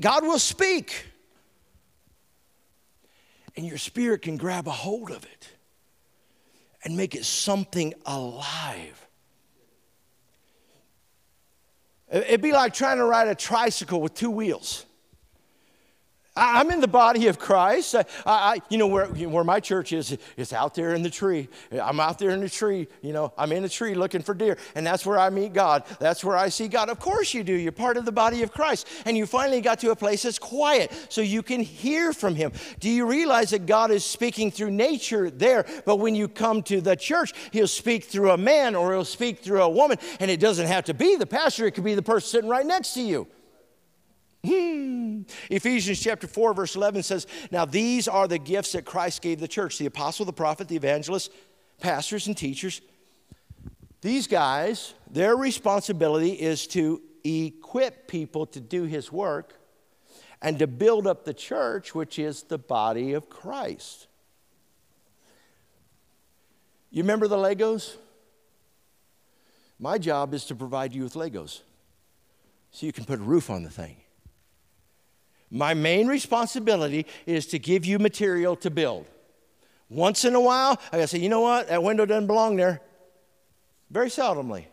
God 0.00 0.22
will 0.22 0.38
speak, 0.38 1.06
and 3.56 3.66
your 3.66 3.78
spirit 3.78 4.22
can 4.22 4.36
grab 4.36 4.68
a 4.68 4.72
hold 4.72 5.10
of 5.10 5.24
it 5.24 5.57
and 6.84 6.96
make 6.96 7.14
it 7.14 7.24
something 7.24 7.94
alive. 8.06 9.06
It'd 12.10 12.40
be 12.40 12.52
like 12.52 12.72
trying 12.72 12.96
to 12.98 13.04
ride 13.04 13.28
a 13.28 13.34
tricycle 13.34 14.00
with 14.00 14.14
two 14.14 14.30
wheels. 14.30 14.86
I'm 16.38 16.70
in 16.70 16.80
the 16.80 16.88
body 16.88 17.26
of 17.26 17.38
Christ. 17.38 17.94
I, 17.94 18.04
I, 18.24 18.62
you 18.68 18.78
know, 18.78 18.86
where, 18.86 19.06
where 19.06 19.44
my 19.44 19.60
church 19.60 19.92
is, 19.92 20.16
it's 20.36 20.52
out 20.52 20.74
there 20.74 20.94
in 20.94 21.02
the 21.02 21.10
tree. 21.10 21.48
I'm 21.72 21.98
out 21.98 22.18
there 22.18 22.30
in 22.30 22.40
the 22.40 22.48
tree. 22.48 22.86
You 23.02 23.12
know, 23.12 23.32
I'm 23.36 23.50
in 23.52 23.64
a 23.64 23.68
tree 23.68 23.94
looking 23.94 24.22
for 24.22 24.34
deer, 24.34 24.56
and 24.74 24.86
that's 24.86 25.04
where 25.04 25.18
I 25.18 25.30
meet 25.30 25.52
God. 25.52 25.84
That's 25.98 26.24
where 26.24 26.36
I 26.36 26.48
see 26.48 26.68
God. 26.68 26.88
Of 26.88 27.00
course 27.00 27.34
you 27.34 27.42
do. 27.42 27.52
You're 27.52 27.72
part 27.72 27.96
of 27.96 28.04
the 28.04 28.12
body 28.12 28.42
of 28.42 28.52
Christ. 28.52 28.86
And 29.04 29.16
you 29.16 29.26
finally 29.26 29.60
got 29.60 29.80
to 29.80 29.90
a 29.90 29.96
place 29.96 30.22
that's 30.22 30.38
quiet 30.38 30.92
so 31.08 31.20
you 31.20 31.42
can 31.42 31.60
hear 31.60 32.12
from 32.12 32.34
Him. 32.34 32.52
Do 32.78 32.88
you 32.88 33.06
realize 33.06 33.50
that 33.50 33.66
God 33.66 33.90
is 33.90 34.04
speaking 34.04 34.50
through 34.50 34.70
nature 34.70 35.30
there? 35.30 35.66
But 35.84 35.96
when 35.96 36.14
you 36.14 36.28
come 36.28 36.62
to 36.64 36.80
the 36.80 36.94
church, 36.94 37.32
He'll 37.52 37.66
speak 37.66 38.04
through 38.04 38.30
a 38.30 38.38
man 38.38 38.76
or 38.76 38.92
He'll 38.92 39.04
speak 39.04 39.40
through 39.40 39.62
a 39.62 39.68
woman. 39.68 39.98
And 40.20 40.30
it 40.30 40.40
doesn't 40.40 40.66
have 40.66 40.84
to 40.84 40.94
be 40.94 41.16
the 41.16 41.26
pastor, 41.26 41.66
it 41.66 41.72
could 41.72 41.84
be 41.84 41.94
the 41.94 42.02
person 42.02 42.28
sitting 42.28 42.50
right 42.50 42.66
next 42.66 42.94
to 42.94 43.02
you. 43.02 43.26
Hmm. 44.48 45.22
Ephesians 45.50 46.00
chapter 46.00 46.26
4, 46.26 46.54
verse 46.54 46.74
11 46.74 47.02
says, 47.02 47.26
Now 47.50 47.66
these 47.66 48.08
are 48.08 48.26
the 48.26 48.38
gifts 48.38 48.72
that 48.72 48.86
Christ 48.86 49.20
gave 49.20 49.40
the 49.40 49.48
church 49.48 49.76
the 49.76 49.86
apostle, 49.86 50.24
the 50.24 50.32
prophet, 50.32 50.68
the 50.68 50.76
evangelist, 50.76 51.30
pastors, 51.80 52.26
and 52.26 52.36
teachers. 52.36 52.80
These 54.00 54.26
guys, 54.26 54.94
their 55.10 55.36
responsibility 55.36 56.30
is 56.30 56.66
to 56.68 57.02
equip 57.24 58.08
people 58.08 58.46
to 58.46 58.60
do 58.60 58.84
his 58.84 59.12
work 59.12 59.54
and 60.40 60.58
to 60.60 60.66
build 60.66 61.06
up 61.06 61.24
the 61.24 61.34
church, 61.34 61.94
which 61.94 62.18
is 62.18 62.44
the 62.44 62.58
body 62.58 63.12
of 63.12 63.28
Christ. 63.28 64.06
You 66.90 67.02
remember 67.02 67.28
the 67.28 67.36
Legos? 67.36 67.96
My 69.78 69.98
job 69.98 70.32
is 70.32 70.46
to 70.46 70.54
provide 70.54 70.94
you 70.94 71.02
with 71.02 71.14
Legos 71.14 71.60
so 72.70 72.86
you 72.86 72.92
can 72.92 73.04
put 73.04 73.18
a 73.18 73.22
roof 73.22 73.50
on 73.50 73.62
the 73.62 73.70
thing. 73.70 73.96
My 75.50 75.74
main 75.74 76.06
responsibility 76.06 77.06
is 77.26 77.46
to 77.48 77.58
give 77.58 77.86
you 77.86 77.98
material 77.98 78.56
to 78.56 78.70
build. 78.70 79.06
Once 79.88 80.24
in 80.24 80.34
a 80.34 80.40
while, 80.40 80.78
I 80.92 80.96
gotta 80.96 81.08
say, 81.08 81.18
you 81.18 81.28
know 81.28 81.40
what? 81.40 81.68
That 81.68 81.82
window 81.82 82.04
doesn't 82.04 82.26
belong 82.26 82.56
there. 82.56 82.80
Very 83.90 84.08
seldomly. 84.08 84.66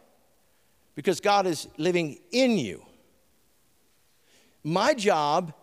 Because 0.95 1.19
God 1.19 1.47
is 1.47 1.67
living 1.77 2.19
in 2.31 2.57
you. 2.57 2.85
My 4.63 4.93
job, 4.93 5.53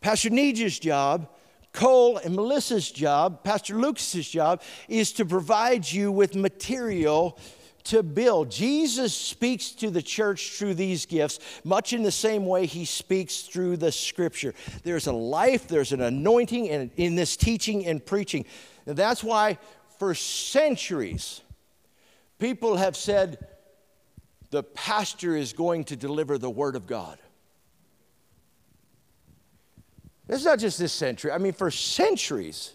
Pastor 0.00 0.30
Nija's 0.30 0.78
job, 0.78 1.28
Cole 1.72 2.16
and 2.18 2.34
Melissa's 2.34 2.90
job, 2.90 3.44
Pastor 3.44 3.74
Lucas's 3.76 4.28
job, 4.28 4.62
is 4.88 5.12
to 5.12 5.24
provide 5.24 5.90
you 5.90 6.10
with 6.10 6.34
material 6.34 7.38
to 7.88 8.02
build. 8.02 8.50
Jesus 8.50 9.14
speaks 9.14 9.70
to 9.70 9.90
the 9.90 10.02
church 10.02 10.52
through 10.52 10.74
these 10.74 11.06
gifts, 11.06 11.38
much 11.64 11.92
in 11.92 12.02
the 12.02 12.10
same 12.10 12.44
way 12.44 12.66
he 12.66 12.84
speaks 12.84 13.42
through 13.42 13.78
the 13.78 13.90
scripture. 13.90 14.54
There's 14.82 15.06
a 15.06 15.12
life, 15.12 15.68
there's 15.68 15.92
an 15.92 16.02
anointing 16.02 16.66
in, 16.66 16.90
in 16.96 17.14
this 17.14 17.36
teaching 17.36 17.86
and 17.86 18.04
preaching. 18.04 18.44
And 18.86 18.96
that's 18.96 19.24
why, 19.24 19.58
for 19.98 20.14
centuries, 20.14 21.40
people 22.38 22.76
have 22.76 22.96
said 22.96 23.46
the 24.50 24.62
pastor 24.62 25.34
is 25.34 25.52
going 25.52 25.84
to 25.84 25.96
deliver 25.96 26.36
the 26.36 26.50
word 26.50 26.76
of 26.76 26.86
God. 26.86 27.18
It's 30.28 30.44
not 30.44 30.58
just 30.58 30.78
this 30.78 30.92
century, 30.92 31.32
I 31.32 31.38
mean, 31.38 31.54
for 31.54 31.70
centuries, 31.70 32.74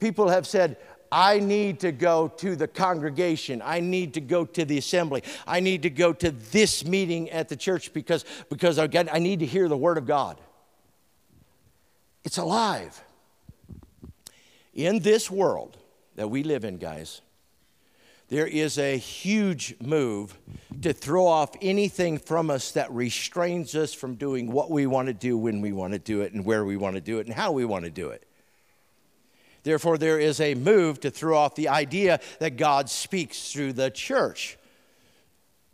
people 0.00 0.28
have 0.28 0.46
said, 0.46 0.78
I 1.16 1.38
need 1.38 1.80
to 1.80 1.92
go 1.92 2.28
to 2.28 2.56
the 2.56 2.68
congregation. 2.68 3.62
I 3.64 3.80
need 3.80 4.12
to 4.14 4.20
go 4.20 4.44
to 4.44 4.66
the 4.66 4.76
assembly. 4.76 5.22
I 5.46 5.60
need 5.60 5.84
to 5.84 5.90
go 5.90 6.12
to 6.12 6.30
this 6.30 6.84
meeting 6.84 7.30
at 7.30 7.48
the 7.48 7.56
church 7.56 7.94
because, 7.94 8.26
because 8.50 8.76
again, 8.76 9.08
I 9.10 9.18
need 9.18 9.40
to 9.40 9.46
hear 9.46 9.66
the 9.66 9.78
word 9.78 9.96
of 9.96 10.06
God. 10.06 10.38
It's 12.22 12.36
alive. 12.36 13.02
In 14.74 14.98
this 14.98 15.30
world 15.30 15.78
that 16.16 16.28
we 16.28 16.42
live 16.42 16.66
in, 16.66 16.76
guys, 16.76 17.22
there 18.28 18.46
is 18.46 18.76
a 18.76 18.98
huge 18.98 19.74
move 19.80 20.38
to 20.82 20.92
throw 20.92 21.26
off 21.26 21.52
anything 21.62 22.18
from 22.18 22.50
us 22.50 22.72
that 22.72 22.92
restrains 22.92 23.74
us 23.74 23.94
from 23.94 24.16
doing 24.16 24.52
what 24.52 24.70
we 24.70 24.86
want 24.86 25.06
to 25.06 25.14
do 25.14 25.38
when 25.38 25.62
we 25.62 25.72
want 25.72 25.94
to 25.94 25.98
do 25.98 26.20
it 26.20 26.34
and 26.34 26.44
where 26.44 26.66
we 26.66 26.76
want 26.76 26.96
to 26.96 27.00
do 27.00 27.20
it 27.20 27.26
and 27.26 27.34
how 27.34 27.52
we 27.52 27.64
want 27.64 27.86
to 27.86 27.90
do 27.90 28.10
it. 28.10 28.25
Therefore, 29.66 29.98
there 29.98 30.20
is 30.20 30.40
a 30.40 30.54
move 30.54 31.00
to 31.00 31.10
throw 31.10 31.36
off 31.36 31.56
the 31.56 31.70
idea 31.70 32.20
that 32.38 32.56
God 32.56 32.88
speaks 32.88 33.50
through 33.50 33.72
the 33.72 33.90
church. 33.90 34.56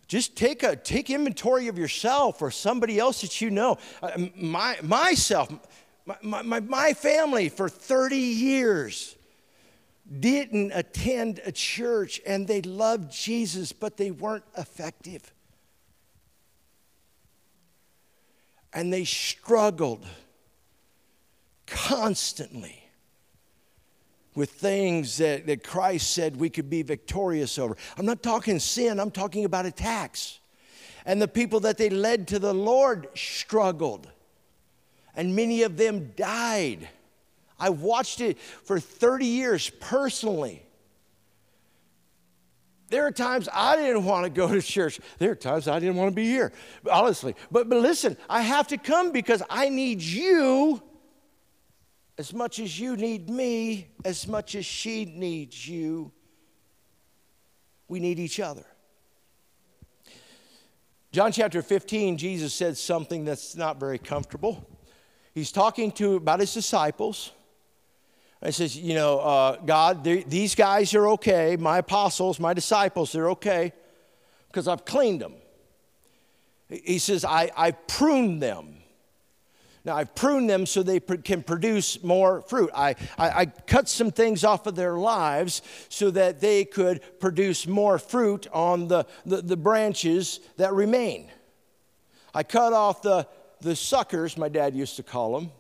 Just 0.09 0.35
take, 0.35 0.63
a, 0.63 0.77
take 0.77 1.11
inventory 1.11 1.69
of 1.69 1.77
yourself 1.77 2.41
or 2.41 2.51
somebody 2.51 2.99
else 2.99 3.21
that 3.21 3.43
you 3.43 3.51
know. 3.51 3.77
Uh, 4.03 4.29
my, 4.35 4.79
myself, 4.83 5.53
my, 6.07 6.41
my, 6.41 6.61
my 6.61 6.95
family 6.95 7.51
for 7.51 7.69
30 7.69 8.17
years 8.17 9.15
didn't 10.21 10.73
attend 10.73 11.43
a 11.45 11.53
church 11.53 12.19
and 12.27 12.49
they 12.49 12.63
loved 12.63 13.13
Jesus, 13.13 13.73
but 13.73 13.99
they 13.99 14.11
weren't 14.11 14.45
effective. 14.57 15.35
And 18.73 18.91
they 18.91 19.05
struggled 19.05 20.07
constantly 21.67 22.82
with 24.35 24.51
things 24.51 25.19
that, 25.19 25.47
that 25.47 25.63
Christ 25.63 26.13
said 26.13 26.37
we 26.37 26.51
could 26.51 26.71
be 26.71 26.83
victorious 26.83 27.59
over. 27.59 27.77
I'm 27.99 28.07
not 28.07 28.23
talking 28.23 28.59
sin, 28.59 28.99
I'm 28.99 29.11
talking 29.11 29.45
about 29.45 29.67
attacks. 29.67 30.41
And 31.05 31.21
the 31.21 31.29
people 31.29 31.61
that 31.61 31.79
they 31.79 31.91
led 31.91 32.29
to 32.29 32.39
the 32.39 32.55
Lord 32.55 33.09
struggled, 33.15 34.09
and 35.17 35.35
many 35.35 35.63
of 35.63 35.77
them 35.77 36.13
died. 36.17 36.89
I 37.59 37.71
watched 37.71 38.21
it 38.21 38.39
for 38.39 38.81
30 38.81 39.27
years 39.27 39.71
personally. 39.81 40.63
There 42.89 43.07
are 43.07 43.13
times 43.13 43.49
I 43.53 43.77
didn't 43.77 44.05
want 44.05 44.25
to 44.25 44.31
go 44.31 44.53
to 44.53 44.61
church. 44.61 45.01
There 45.19 45.31
are 45.31 45.35
times 45.35 45.67
I 45.67 45.79
didn't 45.79 45.97
want 45.97 46.11
to 46.11 46.15
be 46.15 46.27
here, 46.27 46.53
honestly. 46.91 47.35
But, 47.51 47.69
but 47.69 47.79
listen, 47.79 48.17
I 48.29 48.43
have 48.43 48.69
to 48.69 48.77
come 48.77 49.13
because 49.13 49.43
I 49.49 49.71
need 49.71 50.03
you 50.03 50.83
as 52.19 52.33
much 52.35 52.59
as 52.59 52.79
you 52.79 52.97
need 52.97 53.31
me, 53.31 53.89
as 54.05 54.27
much 54.29 54.55
as 54.55 54.67
she 54.67 55.05
needs 55.05 55.67
you, 55.67 56.13
we 57.89 58.01
need 58.01 58.19
each 58.19 58.41
other. 58.41 58.65
John 61.11 61.33
chapter 61.33 61.61
15, 61.61 62.17
Jesus 62.17 62.55
said 62.55 62.77
something 62.77 63.25
that's 63.25 63.55
not 63.55 63.79
very 63.79 63.99
comfortable. 63.99 64.67
He's 65.35 65.53
talking 65.53 65.93
to 65.93 66.17
about 66.17 66.41
his 66.41 66.53
disciples. 66.55 67.33
He 68.45 68.53
says, 68.53 68.77
You 68.77 68.95
know, 68.95 69.19
uh, 69.21 69.57
God, 69.57 70.05
these 70.05 70.55
guys 70.55 70.95
are 70.95 71.09
okay. 71.11 71.57
My 71.59 71.79
apostles, 71.79 72.41
my 72.41 72.55
disciples, 72.55 73.13
they're 73.13 73.31
okay 73.31 73.73
because 74.49 74.69
I've 74.69 74.85
cleaned 74.85 75.21
them. 75.21 75.35
He 76.69 76.99
says, 76.99 77.25
I, 77.25 77.51
I 77.57 77.73
pruned 77.73 78.43
them. 78.43 78.82
Now, 79.85 79.97
I've 79.97 80.15
pruned 80.15 80.49
them 80.49 80.65
so 80.65 80.83
they 80.83 81.01
can 81.01 81.43
produce 81.43 82.03
more 82.05 82.43
fruit. 82.43 82.71
I, 82.73 82.91
I, 83.19 83.31
I, 83.31 83.47
cut 83.47 83.89
some 83.89 84.13
things 84.13 84.45
off 84.45 84.67
of 84.69 84.77
their 84.77 84.95
lives 84.95 85.61
so 85.89 86.11
that 86.13 86.41
they 86.41 86.65
could 86.65 87.03
produce 87.19 87.67
more 87.67 87.99
fruit 87.99 88.47
on 88.53 88.87
the, 88.87 89.07
the, 89.27 89.43
the 89.43 89.57
branches 89.57 90.39
that 90.57 90.73
remain. 90.73 91.29
I 92.33 92.45
cut 92.45 92.73
off 92.73 93.03
the, 93.03 93.27
the 93.61 93.75
suckers, 93.75 94.37
my 94.37 94.49
dad 94.49 94.77
used 94.77 94.97
to 94.97 95.03
call 95.03 95.35
them, 95.35 95.51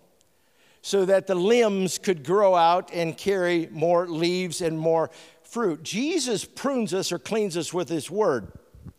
so 0.82 1.04
that 1.04 1.26
the 1.26 1.34
limbs 1.34 1.98
could 1.98 2.24
grow 2.24 2.54
out 2.54 2.92
and 2.92 3.16
carry 3.16 3.68
more 3.72 4.06
leaves 4.06 4.60
and 4.60 4.78
more 4.78 5.10
fruit. 5.42 5.82
Jesus 5.82 6.44
prunes 6.44 6.94
us 6.94 7.10
or 7.10 7.18
cleans 7.18 7.56
us 7.56 7.74
with 7.74 7.88
his 7.88 8.08
word. 8.08 8.52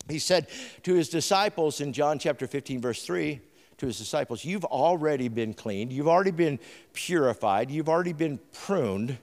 He 0.10 0.20
said 0.20 0.48
to 0.84 0.94
his 0.94 1.08
disciples 1.08 1.80
in 1.80 1.94
John 1.94 2.20
chapter 2.20 2.46
15, 2.46 2.82
verse 2.82 3.06
3 3.06 3.40
to 3.84 3.88
his 3.88 3.98
disciples, 3.98 4.46
You've 4.46 4.66
already 4.66 5.28
been 5.28 5.54
cleaned, 5.54 5.92
you've 5.92 6.08
already 6.08 6.32
been 6.32 6.58
purified, 6.94 7.70
you've 7.70 7.90
already 7.90 8.14
been 8.14 8.40
pruned 8.54 9.18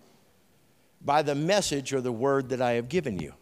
by 1.03 1.23
the 1.23 1.35
message 1.35 1.95
or 1.95 2.03
the 2.03 2.13
word 2.13 2.51
that 2.51 2.61
I 2.61 2.73
have 2.73 2.89
given 2.89 3.19
you. 3.19 3.33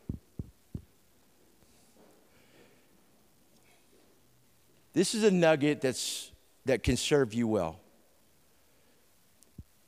This 4.92 5.14
is 5.14 5.24
a 5.24 5.30
nugget 5.30 5.80
that's, 5.80 6.30
that 6.64 6.82
can 6.82 6.96
serve 6.96 7.34
you 7.34 7.48
well. 7.48 7.80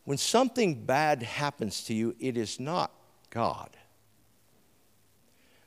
When 0.05 0.19
something 0.19 0.85
bad 0.85 1.23
happens 1.23 1.85
to 1.85 1.95
you, 1.95 2.17
it 2.19 2.37
is 2.37 2.59
not 2.59 2.91
God. 3.31 3.71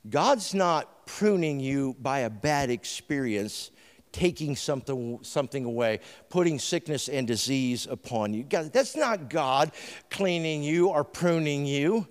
God's 0.10 0.54
not 0.54 1.06
pruning 1.06 1.62
you 1.62 1.96
by 2.02 2.20
a 2.20 2.30
bad 2.30 2.70
experience 2.70 3.72
taking 4.14 4.56
something, 4.56 5.20
something 5.24 5.66
away, 5.66 6.00
putting 6.30 6.60
sickness 6.60 7.10
and 7.10 7.28
disease 7.28 7.86
upon 7.88 8.34
you. 8.34 8.44
God, 8.44 8.72
that's 8.72 8.96
not 8.96 9.30
God 9.30 9.72
cleaning 10.10 10.64
you 10.64 10.88
or 10.88 11.04
pruning 11.04 11.66
you. 11.66 12.08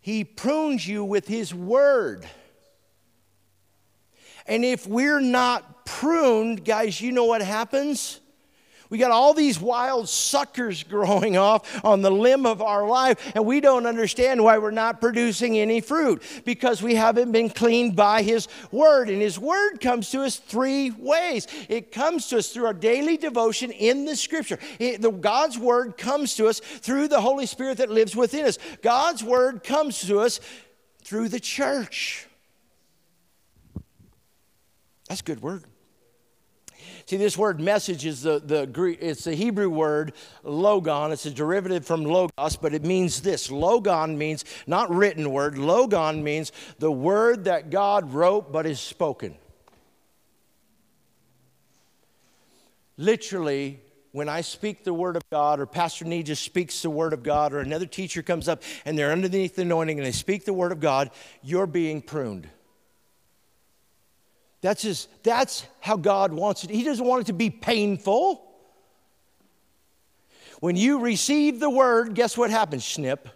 He 0.00 0.22
prunes 0.22 0.86
you 0.86 1.04
with 1.04 1.26
His 1.26 1.52
Word. 1.52 2.28
And 4.46 4.64
if 4.64 4.86
we're 4.86 5.20
not 5.20 5.86
pruned, 5.86 6.64
guys, 6.64 7.00
you 7.00 7.12
know 7.12 7.24
what 7.24 7.42
happens? 7.42 8.20
We 8.92 8.98
got 8.98 9.10
all 9.10 9.32
these 9.32 9.58
wild 9.58 10.06
suckers 10.06 10.82
growing 10.90 11.38
off 11.38 11.82
on 11.82 12.02
the 12.02 12.10
limb 12.10 12.44
of 12.44 12.60
our 12.60 12.86
life, 12.86 13.32
and 13.34 13.46
we 13.46 13.58
don't 13.58 13.86
understand 13.86 14.44
why 14.44 14.58
we're 14.58 14.70
not 14.70 15.00
producing 15.00 15.56
any 15.56 15.80
fruit 15.80 16.22
because 16.44 16.82
we 16.82 16.94
haven't 16.94 17.32
been 17.32 17.48
cleaned 17.48 17.96
by 17.96 18.20
His 18.20 18.48
Word. 18.70 19.08
And 19.08 19.22
His 19.22 19.38
Word 19.38 19.80
comes 19.80 20.10
to 20.10 20.20
us 20.20 20.36
three 20.36 20.90
ways 20.90 21.46
it 21.70 21.90
comes 21.90 22.28
to 22.28 22.36
us 22.36 22.50
through 22.50 22.66
our 22.66 22.74
daily 22.74 23.16
devotion 23.16 23.70
in 23.70 24.04
the 24.04 24.14
Scripture. 24.14 24.58
It, 24.78 25.00
the, 25.00 25.10
God's 25.10 25.56
Word 25.56 25.96
comes 25.96 26.34
to 26.36 26.48
us 26.48 26.60
through 26.60 27.08
the 27.08 27.22
Holy 27.22 27.46
Spirit 27.46 27.78
that 27.78 27.88
lives 27.88 28.14
within 28.14 28.44
us. 28.44 28.58
God's 28.82 29.24
Word 29.24 29.64
comes 29.64 30.02
to 30.02 30.20
us 30.20 30.38
through 31.02 31.30
the 31.30 31.40
church. 31.40 32.26
That's 35.08 35.22
a 35.22 35.24
good 35.24 35.40
word. 35.40 35.64
See, 37.12 37.18
this 37.18 37.36
word 37.36 37.60
message 37.60 38.06
is 38.06 38.22
the, 38.22 38.38
the 38.38 38.64
Greek, 38.64 38.96
it's 39.02 39.24
the 39.24 39.34
Hebrew 39.34 39.68
word 39.68 40.14
logon. 40.42 41.12
It's 41.12 41.26
a 41.26 41.30
derivative 41.30 41.84
from 41.84 42.06
logos, 42.06 42.56
but 42.56 42.72
it 42.72 42.84
means 42.84 43.20
this. 43.20 43.50
Logon 43.50 44.16
means 44.16 44.46
not 44.66 44.88
written 44.88 45.30
word. 45.30 45.58
Logon 45.58 46.24
means 46.24 46.52
the 46.78 46.90
word 46.90 47.44
that 47.44 47.68
God 47.68 48.14
wrote 48.14 48.50
but 48.50 48.64
is 48.64 48.80
spoken. 48.80 49.36
Literally, 52.96 53.80
when 54.12 54.30
I 54.30 54.40
speak 54.40 54.82
the 54.82 54.94
word 54.94 55.16
of 55.16 55.22
God, 55.30 55.60
or 55.60 55.66
Pastor 55.66 56.06
Nee 56.06 56.22
just 56.22 56.42
speaks 56.42 56.80
the 56.80 56.88
word 56.88 57.12
of 57.12 57.22
God, 57.22 57.52
or 57.52 57.58
another 57.58 57.84
teacher 57.84 58.22
comes 58.22 58.48
up 58.48 58.62
and 58.86 58.96
they're 58.96 59.12
underneath 59.12 59.56
the 59.56 59.62
anointing 59.62 59.98
and 59.98 60.06
they 60.06 60.12
speak 60.12 60.46
the 60.46 60.54
word 60.54 60.72
of 60.72 60.80
God, 60.80 61.10
you're 61.42 61.66
being 61.66 62.00
pruned. 62.00 62.48
That's, 64.62 64.82
his, 64.82 65.08
that's 65.22 65.66
how 65.80 65.96
God 65.96 66.32
wants 66.32 66.64
it. 66.64 66.70
He 66.70 66.84
doesn't 66.84 67.04
want 67.04 67.22
it 67.22 67.26
to 67.26 67.32
be 67.32 67.50
painful. 67.50 68.48
When 70.60 70.76
you 70.76 71.00
receive 71.00 71.58
the 71.58 71.68
word, 71.68 72.14
guess 72.14 72.38
what 72.38 72.50
happens, 72.50 72.84
snip? 72.84 73.28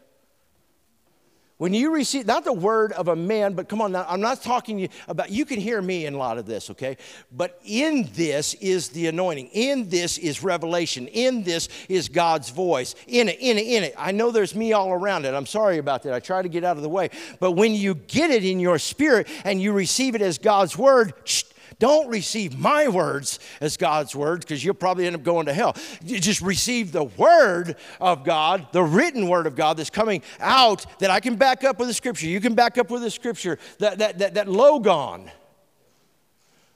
When 1.59 1.73
you 1.73 1.95
receive, 1.95 2.27
not 2.27 2.45
the 2.45 2.53
word 2.53 2.93
of 2.93 3.09
a 3.09 3.17
man, 3.17 3.55
but 3.55 3.67
come 3.67 3.81
on, 3.81 3.93
now, 3.93 4.05
I'm 4.07 4.21
not 4.21 4.43
talking 4.43 4.91
about, 5.09 5.31
you 5.31 5.47
can 5.47 5.59
hear 5.59 5.81
me 5.81 6.05
in 6.05 6.13
a 6.13 6.19
lot 6.19 6.37
of 6.37 6.45
this, 6.45 6.69
okay? 6.71 6.99
But 7.33 7.59
in 7.65 8.11
this 8.13 8.53
is 8.55 8.91
the 8.91 9.07
anointing. 9.07 9.49
In 9.55 9.89
this 9.89 10.19
is 10.19 10.43
revelation. 10.43 11.07
In 11.07 11.45
this 11.45 11.71
is 11.89 12.11
God's 12.11 12.51
voice. 12.51 12.95
In 13.07 13.31
it, 13.31 13.39
in 13.41 13.57
it, 13.57 13.67
in 13.67 13.85
it. 13.85 13.95
I 13.97 14.13
know 14.13 14.31
there's 14.31 14.55
me 14.55 14.75
all 14.75 14.93
around 14.93 15.25
it. 15.25 15.33
I'm 15.33 15.47
sorry 15.47 15.79
about 15.79 16.03
that. 16.03 16.13
I 16.13 16.21
try 16.21 16.43
to 16.43 16.49
get 16.49 16.63
out 16.63 16.77
of 16.77 16.83
the 16.83 16.91
way. 16.91 17.09
But 17.41 17.53
when 17.53 17.73
you 17.73 17.95
get 17.95 18.31
it 18.31 18.45
in 18.45 18.61
your 18.61 18.79
spirit 18.79 19.27
and 19.45 19.59
you 19.59 19.73
receive 19.73 20.15
it 20.15 20.21
as 20.21 20.37
God's 20.37 20.77
word, 20.77 21.15
shh, 21.25 21.45
don't 21.79 22.09
receive 22.09 22.59
my 22.59 22.89
words 22.89 23.39
as 23.61 23.77
God's 23.77 24.17
words 24.17 24.45
because 24.45 24.65
you'll 24.65 24.75
probably 24.75 25.07
end 25.07 25.17
up 25.17 25.23
going 25.23 25.47
to 25.47 25.53
hell. 25.53 25.77
You 26.03 26.19
just 26.19 26.41
receive 26.41 26.93
the 26.93 27.05
word 27.05 27.77
of 28.01 28.25
God, 28.25 28.69
the 28.73 28.83
written 28.83 29.29
word 29.29 29.47
of 29.47 29.57
God 29.57 29.77
that's 29.77 29.91
coming 29.91 30.23
out 30.41 30.87
that 31.01 31.11
I 31.11 31.21
can 31.21 31.37
back 31.37 31.65
up 31.65 31.79
with 31.79 31.89
the 31.89 31.95
scripture. 31.95 32.27
You 32.27 32.41
can 32.41 32.55
back 32.55 32.79
up 32.79 32.91
with 32.91 33.03
the 33.03 33.11
scripture, 33.11 33.59
that, 33.79 33.99
that, 33.99 34.19
that, 34.19 34.35
that 34.35 34.49
logon. 34.49 35.31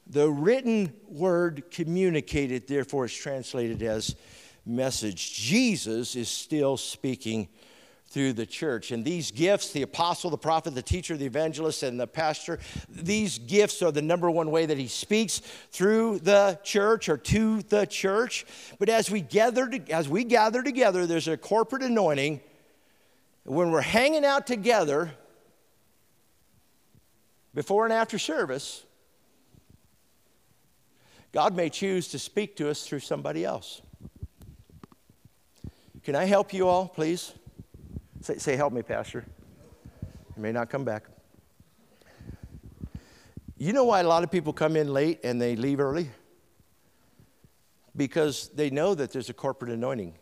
The 0.06 0.28
written 0.28 0.92
word 1.08 1.70
communicated, 1.70 2.66
therefore, 2.66 3.06
is 3.06 3.14
translated 3.14 3.82
as 3.82 4.16
message. 4.66 5.34
Jesus 5.34 6.16
is 6.16 6.28
still 6.28 6.76
speaking 6.76 7.48
through 8.10 8.32
the 8.32 8.44
church. 8.44 8.90
And 8.90 9.04
these 9.04 9.30
gifts, 9.30 9.72
the 9.72 9.82
apostle, 9.82 10.30
the 10.30 10.38
prophet, 10.38 10.74
the 10.74 10.82
teacher, 10.82 11.16
the 11.16 11.26
evangelist, 11.26 11.84
and 11.84 11.98
the 11.98 12.08
pastor, 12.08 12.58
these 12.88 13.38
gifts 13.38 13.82
are 13.82 13.92
the 13.92 14.02
number 14.02 14.28
one 14.28 14.50
way 14.50 14.66
that 14.66 14.76
he 14.76 14.88
speaks 14.88 15.38
through 15.70 16.18
the 16.18 16.58
church 16.64 17.08
or 17.08 17.16
to 17.16 17.62
the 17.62 17.86
church. 17.86 18.44
But 18.80 18.88
as 18.88 19.10
we 19.10 19.20
gather, 19.20 19.70
as 19.90 20.08
we 20.08 20.24
gather 20.24 20.62
together, 20.62 21.06
there's 21.06 21.28
a 21.28 21.36
corporate 21.36 21.82
anointing. 21.82 22.40
When 23.44 23.70
we're 23.70 23.80
hanging 23.80 24.24
out 24.24 24.46
together, 24.46 25.12
before 27.54 27.84
and 27.84 27.92
after 27.92 28.18
service, 28.18 28.84
God 31.32 31.54
may 31.54 31.70
choose 31.70 32.08
to 32.08 32.18
speak 32.18 32.56
to 32.56 32.68
us 32.68 32.84
through 32.84 33.00
somebody 33.00 33.44
else. 33.44 33.82
Can 36.02 36.16
I 36.16 36.24
help 36.24 36.52
you 36.52 36.66
all, 36.66 36.88
please? 36.88 37.32
Say, 38.20 38.38
say 38.38 38.56
help 38.56 38.72
me, 38.72 38.82
Pastor. 38.82 39.24
You 40.36 40.42
may 40.42 40.52
not 40.52 40.70
come 40.70 40.84
back. 40.84 41.04
You 43.56 43.72
know 43.72 43.84
why 43.84 44.00
a 44.00 44.06
lot 44.06 44.24
of 44.24 44.30
people 44.30 44.52
come 44.52 44.76
in 44.76 44.92
late 44.92 45.20
and 45.22 45.40
they 45.40 45.56
leave 45.56 45.80
early? 45.80 46.10
Because 47.96 48.48
they 48.48 48.70
know 48.70 48.94
that 48.94 49.12
there's 49.12 49.28
a 49.28 49.34
corporate 49.34 49.70
anointing. 49.70 50.14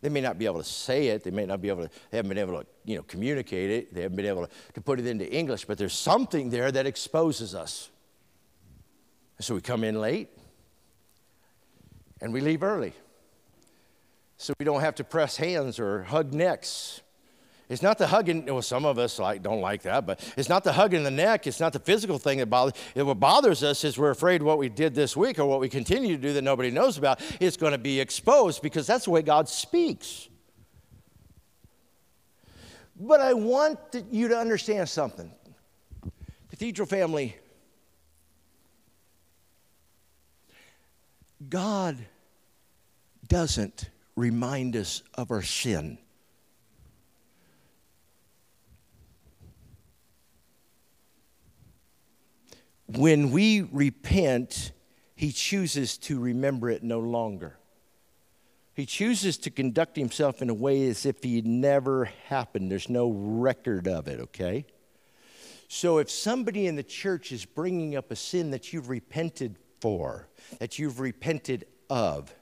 They 0.00 0.08
may 0.08 0.20
not 0.20 0.38
be 0.38 0.44
able 0.44 0.58
to 0.58 0.64
say 0.64 1.08
it. 1.08 1.24
They 1.24 1.30
may 1.30 1.46
not 1.46 1.60
be 1.60 1.68
able 1.68 1.84
to, 1.84 1.90
they 2.10 2.18
haven't 2.18 2.28
been 2.28 2.38
able 2.38 2.60
to, 2.60 2.66
you 2.84 2.96
know, 2.96 3.02
communicate 3.02 3.70
it. 3.70 3.94
They 3.94 4.02
haven't 4.02 4.16
been 4.16 4.26
able 4.26 4.46
to, 4.46 4.52
to 4.74 4.80
put 4.80 5.00
it 5.00 5.06
into 5.06 5.30
English, 5.30 5.64
but 5.64 5.78
there's 5.78 5.94
something 5.94 6.50
there 6.50 6.70
that 6.70 6.86
exposes 6.86 7.54
us. 7.54 7.90
So 9.40 9.54
we 9.54 9.60
come 9.60 9.82
in 9.84 10.00
late 10.00 10.28
and 12.20 12.32
we 12.32 12.40
leave 12.40 12.62
early 12.62 12.92
so 14.36 14.52
we 14.58 14.64
don't 14.64 14.80
have 14.80 14.94
to 14.96 15.04
press 15.04 15.36
hands 15.36 15.78
or 15.78 16.02
hug 16.04 16.32
necks. 16.32 17.00
It's 17.68 17.82
not 17.82 17.96
the 17.96 18.06
hugging, 18.06 18.44
well, 18.44 18.60
some 18.60 18.84
of 18.84 18.98
us 18.98 19.18
like, 19.18 19.42
don't 19.42 19.60
like 19.60 19.82
that, 19.82 20.04
but 20.04 20.20
it's 20.36 20.50
not 20.50 20.64
the 20.64 20.72
hugging 20.72 21.02
the 21.02 21.10
neck. 21.10 21.46
It's 21.46 21.60
not 21.60 21.72
the 21.72 21.78
physical 21.78 22.18
thing 22.18 22.38
that 22.38 22.46
bothers 22.46 22.74
What 22.94 23.18
bothers 23.18 23.62
us 23.62 23.84
is 23.84 23.96
we're 23.96 24.10
afraid 24.10 24.42
what 24.42 24.58
we 24.58 24.68
did 24.68 24.94
this 24.94 25.16
week 25.16 25.38
or 25.38 25.46
what 25.46 25.60
we 25.60 25.70
continue 25.70 26.14
to 26.14 26.22
do 26.22 26.34
that 26.34 26.42
nobody 26.42 26.70
knows 26.70 26.98
about 26.98 27.22
is 27.40 27.56
going 27.56 27.72
to 27.72 27.78
be 27.78 28.00
exposed 28.00 28.60
because 28.60 28.86
that's 28.86 29.06
the 29.06 29.10
way 29.10 29.22
God 29.22 29.48
speaks. 29.48 30.28
But 33.00 33.20
I 33.20 33.32
want 33.32 33.78
you 34.10 34.28
to 34.28 34.38
understand 34.38 34.88
something. 34.88 35.32
Cathedral 36.50 36.86
family, 36.86 37.34
God 41.48 41.96
doesn't 43.26 43.88
remind 44.16 44.76
us 44.76 45.02
of 45.14 45.30
our 45.30 45.42
sin. 45.42 45.98
When 52.86 53.30
we 53.30 53.62
repent, 53.62 54.72
he 55.16 55.32
chooses 55.32 55.98
to 55.98 56.20
remember 56.20 56.70
it 56.70 56.82
no 56.82 57.00
longer. 57.00 57.58
He 58.74 58.86
chooses 58.86 59.36
to 59.38 59.50
conduct 59.50 59.96
himself 59.96 60.42
in 60.42 60.50
a 60.50 60.54
way 60.54 60.88
as 60.88 61.06
if 61.06 61.22
he 61.22 61.40
never 61.42 62.06
happened. 62.26 62.70
There's 62.70 62.88
no 62.88 63.10
record 63.10 63.86
of 63.86 64.08
it, 64.08 64.20
okay? 64.20 64.66
So 65.68 65.98
if 65.98 66.10
somebody 66.10 66.66
in 66.66 66.76
the 66.76 66.82
church 66.82 67.32
is 67.32 67.44
bringing 67.44 67.96
up 67.96 68.10
a 68.10 68.16
sin 68.16 68.50
that 68.50 68.72
you've 68.72 68.88
repented 68.88 69.56
for, 69.80 70.28
that 70.58 70.78
you've 70.78 71.00
repented 71.00 71.66
of, 71.88 72.34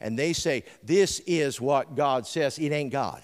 and 0.00 0.18
they 0.18 0.32
say, 0.32 0.64
This 0.82 1.20
is 1.26 1.60
what 1.60 1.96
God 1.96 2.26
says, 2.26 2.58
it 2.58 2.72
ain't 2.72 2.92
God. 2.92 3.22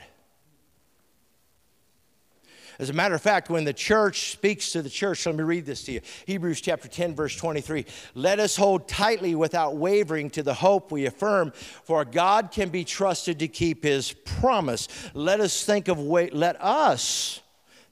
As 2.78 2.90
a 2.90 2.92
matter 2.92 3.14
of 3.14 3.22
fact, 3.22 3.50
when 3.50 3.64
the 3.64 3.72
church 3.72 4.32
speaks 4.32 4.72
to 4.72 4.82
the 4.82 4.90
church, 4.90 5.26
let 5.26 5.36
me 5.36 5.44
read 5.44 5.64
this 5.64 5.84
to 5.84 5.92
you 5.92 6.00
Hebrews 6.26 6.60
chapter 6.60 6.88
10, 6.88 7.14
verse 7.14 7.36
23. 7.36 7.86
Let 8.14 8.40
us 8.40 8.56
hold 8.56 8.88
tightly 8.88 9.34
without 9.34 9.76
wavering 9.76 10.30
to 10.30 10.42
the 10.42 10.54
hope 10.54 10.90
we 10.90 11.06
affirm, 11.06 11.52
for 11.52 12.04
God 12.04 12.50
can 12.50 12.70
be 12.70 12.84
trusted 12.84 13.38
to 13.38 13.48
keep 13.48 13.84
his 13.84 14.12
promise. 14.12 14.88
Let 15.14 15.40
us 15.40 15.64
think 15.64 15.88
of 15.88 15.98
way, 15.98 16.30
let 16.30 16.60
us 16.60 17.40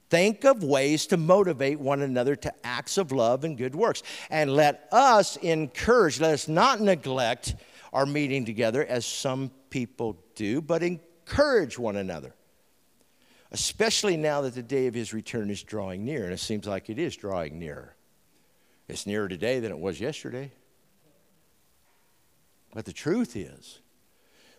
think 0.09 0.43
of 0.43 0.63
ways 0.63 1.07
to 1.07 1.17
motivate 1.17 1.79
one 1.79 2.01
another 2.01 2.35
to 2.35 2.53
acts 2.63 2.97
of 2.97 3.11
love 3.11 3.45
and 3.45 3.57
good 3.57 3.75
works. 3.75 4.03
And 4.29 4.53
let 4.53 4.87
us 4.91 5.37
encourage, 5.37 6.19
let 6.19 6.33
us 6.33 6.47
not 6.47 6.81
neglect 6.81 7.55
our 7.93 8.05
meeting 8.05 8.43
together 8.43 8.83
as 8.83 9.05
some 9.05 9.51
people 9.69 10.17
do, 10.35 10.61
but 10.61 10.83
encourage 10.83 11.77
one 11.79 11.95
another. 11.95 12.33
Especially 13.51 14.17
now 14.17 14.41
that 14.41 14.55
the 14.55 14.63
day 14.63 14.87
of 14.87 14.95
his 14.95 15.13
return 15.13 15.51
is 15.51 15.61
drawing 15.61 16.03
near, 16.03 16.23
and 16.23 16.33
it 16.33 16.39
seems 16.39 16.67
like 16.67 16.89
it 16.89 16.97
is 16.97 17.15
drawing 17.15 17.59
nearer. 17.59 17.95
It's 18.89 19.05
nearer 19.05 19.27
today 19.27 19.59
than 19.59 19.71
it 19.71 19.77
was 19.77 20.01
yesterday. 20.01 20.51
But 22.73 22.85
the 22.85 22.93
truth 22.93 23.35
is, 23.35 23.79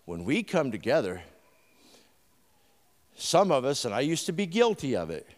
when 0.04 0.24
we 0.24 0.44
come 0.44 0.70
together, 0.70 1.20
some 3.16 3.50
of 3.50 3.64
us, 3.64 3.84
and 3.84 3.92
I 3.92 4.00
used 4.00 4.26
to 4.26 4.32
be 4.32 4.46
guilty 4.46 4.94
of 4.94 5.10
it, 5.10 5.28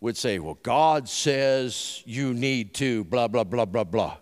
would 0.00 0.18
say, 0.18 0.38
Well, 0.38 0.58
God 0.62 1.08
says 1.08 2.02
you 2.04 2.34
need 2.34 2.74
to, 2.74 3.04
blah, 3.04 3.28
blah, 3.28 3.44
blah, 3.44 3.64
blah, 3.64 3.84
blah. 3.84 4.18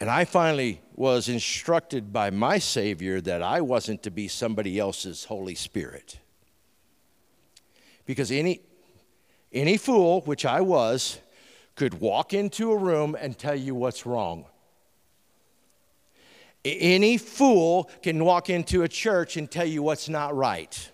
And 0.00 0.08
I 0.08 0.24
finally 0.24 0.80
was 0.94 1.28
instructed 1.28 2.12
by 2.12 2.30
my 2.30 2.58
Savior 2.58 3.20
that 3.22 3.42
I 3.42 3.60
wasn't 3.60 4.02
to 4.04 4.10
be 4.10 4.28
somebody 4.28 4.78
else's 4.78 5.24
Holy 5.24 5.56
Spirit. 5.56 6.20
Because 8.06 8.30
any, 8.30 8.60
any 9.52 9.76
fool, 9.76 10.20
which 10.22 10.46
I 10.46 10.60
was, 10.60 11.20
could 11.74 12.00
walk 12.00 12.32
into 12.32 12.72
a 12.72 12.76
room 12.76 13.16
and 13.18 13.36
tell 13.36 13.54
you 13.54 13.74
what's 13.74 14.06
wrong. 14.06 14.46
Any 16.64 17.18
fool 17.18 17.90
can 18.02 18.24
walk 18.24 18.50
into 18.50 18.82
a 18.82 18.88
church 18.88 19.36
and 19.36 19.50
tell 19.50 19.66
you 19.66 19.82
what's 19.82 20.08
not 20.08 20.36
right. 20.36 20.90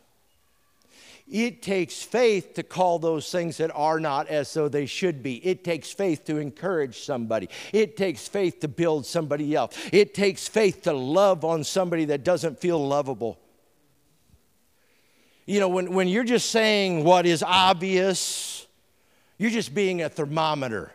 It 1.26 1.62
takes 1.62 2.02
faith 2.02 2.54
to 2.54 2.62
call 2.62 2.98
those 2.98 3.30
things 3.30 3.56
that 3.56 3.70
are 3.74 3.98
not 3.98 4.28
as 4.28 4.52
though 4.52 4.68
they 4.68 4.84
should 4.84 5.22
be. 5.22 5.36
It 5.46 5.64
takes 5.64 5.90
faith 5.90 6.24
to 6.26 6.36
encourage 6.36 7.00
somebody. 7.00 7.48
It 7.72 7.96
takes 7.96 8.28
faith 8.28 8.60
to 8.60 8.68
build 8.68 9.06
somebody 9.06 9.54
else. 9.54 9.74
It 9.90 10.12
takes 10.12 10.46
faith 10.46 10.82
to 10.82 10.92
love 10.92 11.44
on 11.44 11.64
somebody 11.64 12.04
that 12.06 12.24
doesn't 12.24 12.60
feel 12.60 12.86
lovable. 12.86 13.38
You 15.46 15.60
know, 15.60 15.68
when, 15.68 15.92
when 15.92 16.08
you're 16.08 16.24
just 16.24 16.50
saying 16.50 17.04
what 17.04 17.24
is 17.24 17.42
obvious, 17.42 18.66
you're 19.38 19.50
just 19.50 19.74
being 19.74 20.02
a 20.02 20.10
thermometer. 20.10 20.92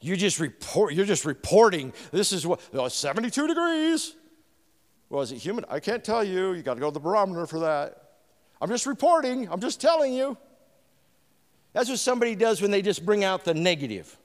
You 0.00 0.16
just 0.16 0.40
report, 0.40 0.94
you're 0.94 1.06
just 1.06 1.24
reporting 1.24 1.92
this 2.10 2.32
is 2.32 2.46
what 2.46 2.60
oh, 2.74 2.88
72 2.88 3.46
degrees. 3.46 4.14
Well, 5.08 5.22
is 5.22 5.32
it 5.32 5.38
humid? 5.38 5.64
I 5.68 5.80
can't 5.80 6.04
tell 6.04 6.24
you. 6.24 6.52
You 6.52 6.62
got 6.62 6.74
to 6.74 6.80
go 6.80 6.88
to 6.88 6.94
the 6.94 7.00
barometer 7.00 7.46
for 7.46 7.60
that. 7.60 8.03
I'm 8.64 8.70
just 8.70 8.86
reporting, 8.86 9.46
I'm 9.50 9.60
just 9.60 9.78
telling 9.78 10.14
you. 10.14 10.38
That's 11.74 11.90
what 11.90 11.98
somebody 11.98 12.34
does 12.34 12.62
when 12.62 12.70
they 12.70 12.80
just 12.80 13.04
bring 13.04 13.22
out 13.22 13.44
the 13.44 13.52
negative. 13.52 14.16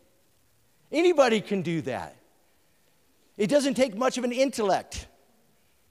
Anybody 0.93 1.41
can 1.41 1.61
do 1.61 1.81
that. 1.81 2.15
It 3.35 3.47
doesn't 3.47 3.73
take 3.73 3.97
much 3.97 4.17
of 4.17 4.23
an 4.23 4.31
intellect. 4.31 5.07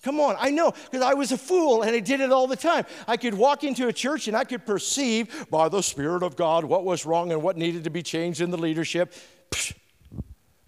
Come 0.03 0.19
on, 0.19 0.35
I 0.39 0.51
know, 0.51 0.71
because 0.71 1.03
I 1.03 1.13
was 1.13 1.31
a 1.31 1.37
fool 1.37 1.83
and 1.83 1.95
I 1.95 2.01
did 2.01 2.23
it 2.23 2.33
all 2.33 2.47
the 2.47 2.57
time. 2.57 2.87
I 3.07 3.19
could 3.19 3.35
walk 3.35 3.65
into 3.65 3.87
a 3.87 3.93
church 3.93 4.29
and 4.29 4.37
I 4.37 4.45
could 4.45 4.65
perceive 4.65 5.51
by 5.51 5.69
the 5.69 5.83
Spirit 5.83 6.23
of 6.23 6.35
God 6.35 6.65
what 6.65 6.87
was 6.87 7.05
wrong 7.05 7.33
and 7.33 7.43
what 7.43 7.59
needed 7.59 7.85
to 7.85 7.91
be 7.91 8.03
changed 8.03 8.41
in 8.41 8.51
the 8.51 8.57
leadership. 8.57 9.13
Psh, 9.51 9.75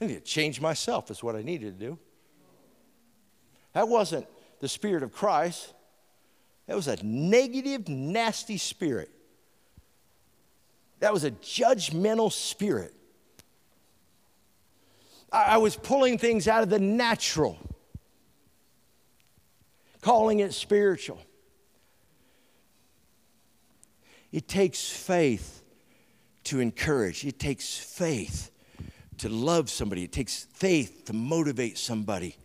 I 0.02 0.04
need 0.04 0.14
to 0.16 0.20
change 0.20 0.60
myself, 0.60 1.10
is 1.10 1.22
what 1.22 1.34
I 1.34 1.40
needed 1.40 1.80
to 1.80 1.86
do. 1.86 1.98
That 3.72 3.88
wasn't 3.88 4.26
the 4.58 4.68
Spirit 4.68 5.02
of 5.02 5.14
Christ, 5.14 5.72
That 6.70 6.76
was 6.76 6.86
a 6.86 7.04
negative, 7.04 7.88
nasty 7.88 8.56
spirit. 8.56 9.10
That 11.00 11.12
was 11.12 11.24
a 11.24 11.32
judgmental 11.32 12.30
spirit. 12.30 12.94
I 15.32 15.56
was 15.56 15.74
pulling 15.74 16.16
things 16.16 16.46
out 16.46 16.62
of 16.62 16.70
the 16.70 16.78
natural, 16.78 17.58
calling 20.00 20.38
it 20.38 20.54
spiritual. 20.54 21.20
It 24.30 24.46
takes 24.46 24.88
faith 24.88 25.64
to 26.44 26.60
encourage, 26.60 27.26
it 27.26 27.40
takes 27.40 27.78
faith 27.78 28.52
to 29.18 29.28
love 29.28 29.70
somebody, 29.70 30.04
it 30.04 30.12
takes 30.12 30.46
faith 30.54 31.06
to 31.06 31.14
motivate 31.14 31.78
somebody. 31.78 32.36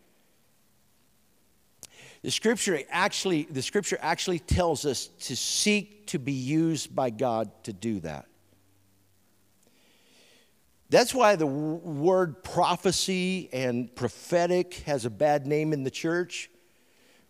The 2.25 2.31
scripture 2.31 2.81
actually, 2.89 3.43
the 3.43 3.61
scripture 3.61 3.99
actually 4.01 4.39
tells 4.39 4.83
us 4.83 5.09
to 5.25 5.35
seek 5.35 6.07
to 6.07 6.17
be 6.17 6.31
used 6.31 6.95
by 6.95 7.11
God 7.11 7.51
to 7.65 7.71
do 7.71 7.99
that. 7.99 8.25
That's 10.89 11.13
why 11.13 11.35
the 11.35 11.45
word 11.45 12.43
prophecy 12.43 13.47
and 13.53 13.95
prophetic 13.95 14.73
has 14.87 15.05
a 15.05 15.11
bad 15.11 15.45
name 15.45 15.71
in 15.71 15.83
the 15.83 15.91
church 15.91 16.49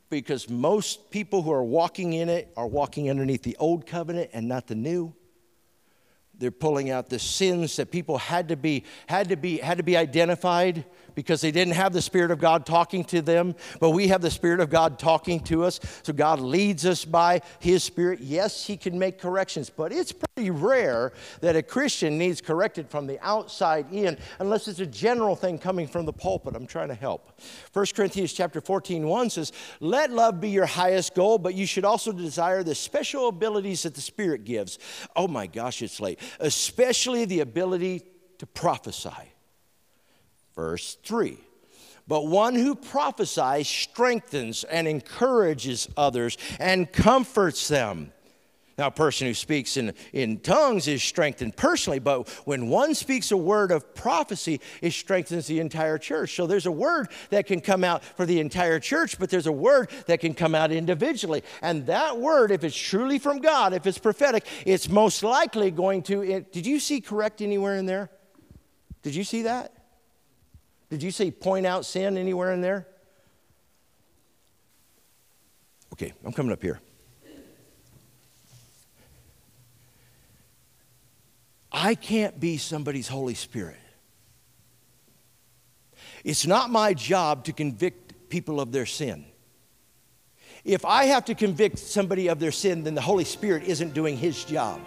because 0.10 0.50
most 0.50 1.12
people 1.12 1.42
who 1.42 1.52
are 1.52 1.62
walking 1.62 2.14
in 2.14 2.30
it 2.30 2.54
are 2.56 2.66
walking 2.66 3.10
underneath 3.10 3.44
the 3.44 3.58
old 3.58 3.86
covenant 3.86 4.30
and 4.32 4.48
not 4.48 4.68
the 4.68 4.76
new. 4.76 5.14
They're 6.38 6.52
pulling 6.52 6.90
out 6.90 7.10
the 7.10 7.20
sins 7.20 7.76
that 7.76 7.92
people 7.92 8.18
had 8.18 8.48
to 8.48 8.56
be 8.56 8.86
had 9.08 9.28
to 9.28 9.36
be 9.36 9.58
had 9.58 9.78
to 9.78 9.84
be 9.84 9.98
identified 9.98 10.86
because 11.16 11.42
they 11.42 11.52
didn't 11.52 11.74
have 11.74 11.94
the 11.94 12.02
Spirit 12.02 12.32
of 12.32 12.40
God 12.40 12.66
talking 12.66 13.04
to 13.06 13.22
them, 13.22 13.56
but 13.80 13.92
we 13.92 14.10
have 14.10 14.22
the 14.22 14.30
Spirit 14.30 14.60
of 14.60 14.70
God 14.70 15.00
talking 15.00 15.40
to 15.42 15.64
us. 15.64 15.80
So 16.04 16.14
God 16.14 16.40
leads 16.40 16.86
us 16.86 17.06
by 17.06 17.42
His 17.60 17.84
Spirit. 17.84 18.20
Yes, 18.20 18.66
He 18.66 18.78
can 18.78 19.00
make 19.00 19.20
corrections, 19.20 19.70
but 19.70 19.92
it's 19.92 20.12
pretty 20.12 20.52
rare 20.52 21.14
that 21.42 21.56
a 21.56 21.64
Christian 21.64 22.18
needs 22.18 22.42
corrected 22.42 22.90
from 22.90 23.08
the 23.08 23.20
outside 23.26 23.88
in 23.92 24.18
unless 24.40 24.68
it's 24.68 24.80
a 24.80 24.86
general 24.86 25.36
thing 25.36 25.58
coming 25.58 25.88
from 25.88 26.06
the 26.06 26.14
pulpit. 26.14 26.56
I'm 26.56 26.68
trying 26.68 26.90
to 26.90 26.96
help. 26.96 27.40
1 27.74 27.86
Corinthians 27.96 28.34
chapter 28.34 28.62
14, 28.62 29.08
1 29.08 29.30
says, 29.30 29.52
Let 29.80 30.12
love 30.12 30.42
be 30.42 30.50
your 30.50 30.66
highest 30.66 31.16
goal, 31.16 31.38
but 31.38 31.56
you 31.56 31.66
should 31.66 31.86
also 31.86 32.12
desire 32.12 32.64
the 32.64 32.76
special 32.76 33.30
abilities 33.30 33.84
that 33.84 33.96
the 33.96 34.02
Spirit 34.02 34.44
gives. 34.44 34.78
Oh 35.16 35.28
my 35.28 35.48
gosh, 35.48 35.82
it's 35.82 36.00
late. 36.00 36.20
Especially 36.40 37.26
the 37.26 37.40
ability 37.40 38.04
to 38.40 38.46
prophesy. 38.46 39.35
Verse 40.56 40.98
3. 41.04 41.38
But 42.08 42.28
one 42.28 42.56
who 42.56 42.76
prophesies 42.76 43.68
strengthens 43.68 44.64
and 44.64 44.88
encourages 44.88 45.90
others 45.98 46.38
and 46.60 46.92
comforts 46.92 47.68
them. 47.68 48.12
Now, 48.78 48.88
a 48.88 48.92
person 48.92 49.28
who 49.28 49.34
speaks 49.34 49.78
in, 49.78 49.94
in 50.12 50.40
tongues 50.40 50.90
is 50.90 51.02
strengthened 51.02 51.56
personally, 51.56 52.00
but 52.00 52.28
when 52.44 52.68
one 52.68 52.94
speaks 52.94 53.32
a 53.32 53.38
word 53.38 53.72
of 53.72 53.96
prophecy, 53.96 54.60
it 54.82 54.92
strengthens 54.92 55.48
the 55.48 55.62
entire 55.62 55.98
church. 55.98 56.36
So 56.36 56.46
there's 56.46 56.66
a 56.66 56.72
word 56.72 57.08
that 57.30 57.48
can 57.48 57.62
come 57.62 57.86
out 57.86 58.04
for 58.04 58.26
the 58.26 58.42
entire 58.42 58.82
church, 58.82 59.18
but 59.18 59.30
there's 59.30 59.48
a 59.48 59.52
word 59.52 59.90
that 60.08 60.20
can 60.20 60.34
come 60.34 60.54
out 60.54 60.74
individually. 60.74 61.42
And 61.62 61.86
that 61.86 62.18
word, 62.20 62.52
if 62.52 62.66
it's 62.66 62.76
truly 62.76 63.18
from 63.18 63.40
God, 63.40 63.72
if 63.74 63.88
it's 63.88 63.98
prophetic, 63.98 64.46
it's 64.66 64.90
most 64.90 65.24
likely 65.24 65.72
going 65.72 66.04
to. 66.04 66.22
It, 66.22 66.52
did 66.52 66.66
you 66.66 66.82
see 66.82 67.00
correct 67.00 67.42
anywhere 67.42 67.78
in 67.78 67.86
there? 67.86 68.10
Did 69.04 69.16
you 69.16 69.24
see 69.24 69.44
that? 69.44 69.72
Did 70.90 71.04
you 71.04 71.12
say 71.12 71.32
point 71.32 71.66
out 71.66 71.86
sin 71.86 72.18
anywhere 72.18 72.52
in 72.52 72.62
there? 72.62 72.88
Okay, 75.94 76.14
I'm 76.24 76.34
coming 76.34 76.52
up 76.52 76.62
here. 76.62 76.80
I 81.72 81.96
can't 81.96 82.40
be 82.40 82.58
somebody's 82.58 83.08
Holy 83.08 83.34
Spirit. 83.34 83.78
It's 86.24 86.48
not 86.48 86.70
my 86.70 86.94
job 86.94 87.46
to 87.46 87.54
convict 87.54 88.30
people 88.30 88.60
of 88.60 88.72
their 88.72 88.86
sin. 88.86 89.26
If 90.64 90.84
I 90.84 91.06
have 91.06 91.26
to 91.26 91.36
convict 91.36 91.78
somebody 91.78 92.28
of 92.28 92.40
their 92.40 92.52
sin, 92.52 92.84
then 92.84 92.96
the 92.96 93.02
Holy 93.02 93.24
Spirit 93.24 93.64
isn't 93.64 93.94
doing 93.94 94.18
his 94.18 94.44
job. 94.44 94.82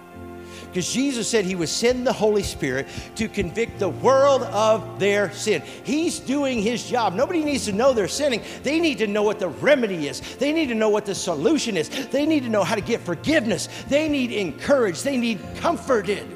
Because 0.69 0.93
Jesus 0.93 1.29
said 1.29 1.45
he 1.45 1.55
would 1.55 1.69
send 1.69 2.07
the 2.07 2.13
Holy 2.13 2.43
Spirit 2.43 2.87
to 3.17 3.29
convict 3.29 3.79
the 3.79 3.89
world 3.89 4.43
of 4.43 5.01
their 5.01 5.33
sin. 5.33 5.63
He's 5.83 6.19
doing 6.19 6.61
his 6.61 6.85
job. 6.85 7.15
Nobody 7.15 7.43
needs 7.43 7.65
to 7.67 7.73
know 7.73 7.95
they're 7.95 8.07
sinning. 8.07 8.43
They 8.63 8.79
need 8.79 8.99
to 8.99 9.07
know 9.07 9.23
what 9.23 9.39
the 9.39 9.49
remedy 9.49 10.09
is, 10.09 10.21
they 10.37 10.53
need 10.53 10.69
to 10.69 10.75
know 10.75 10.91
what 10.91 11.07
the 11.07 11.15
solution 11.15 11.77
is, 11.77 11.89
they 12.09 12.27
need 12.27 12.43
to 12.43 12.49
know 12.49 12.65
how 12.65 12.75
to 12.75 12.81
get 12.81 13.01
forgiveness, 13.01 13.69
they 13.89 14.09
need 14.09 14.31
encouraged, 14.31 15.05
they 15.05 15.17
need 15.17 15.41
comforted. 15.57 16.27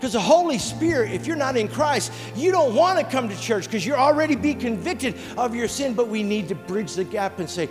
Because 0.00 0.14
the 0.14 0.20
Holy 0.20 0.56
Spirit, 0.56 1.12
if 1.12 1.26
you're 1.26 1.36
not 1.36 1.58
in 1.58 1.68
Christ, 1.68 2.10
you 2.34 2.50
don't 2.52 2.74
want 2.74 2.98
to 2.98 3.04
come 3.04 3.28
to 3.28 3.38
church 3.38 3.64
because 3.66 3.84
you're 3.84 3.98
already 3.98 4.34
be 4.34 4.54
convicted 4.54 5.14
of 5.36 5.54
your 5.54 5.68
sin. 5.68 5.92
But 5.92 6.08
we 6.08 6.22
need 6.22 6.48
to 6.48 6.54
bridge 6.54 6.94
the 6.94 7.04
gap 7.04 7.38
and 7.38 7.50
say, 7.50 7.68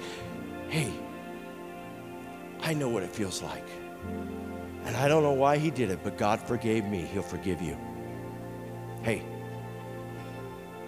hey, 0.68 0.94
I 2.62 2.76
know 2.76 2.88
what 2.88 3.02
it 3.02 3.10
feels 3.10 3.42
like. 3.42 3.66
And 4.90 4.98
I 4.98 5.08
don't 5.08 5.22
know 5.22 5.34
why 5.34 5.60
he 5.60 5.70
did 5.70 5.92
it, 5.92 6.00
but 6.04 6.18
God 6.18 6.42
forgave 6.42 6.84
me. 6.84 7.02
He'll 7.02 7.22
forgive 7.22 7.62
you. 7.62 7.78
Hey, 9.04 9.22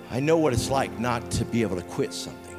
I 0.09 0.19
know 0.19 0.37
what 0.37 0.53
it's 0.53 0.71
like 0.71 0.97
not 0.97 1.29
to 1.29 1.45
be 1.45 1.61
able 1.61 1.75
to 1.75 1.83
quit 1.83 2.11
something, 2.11 2.57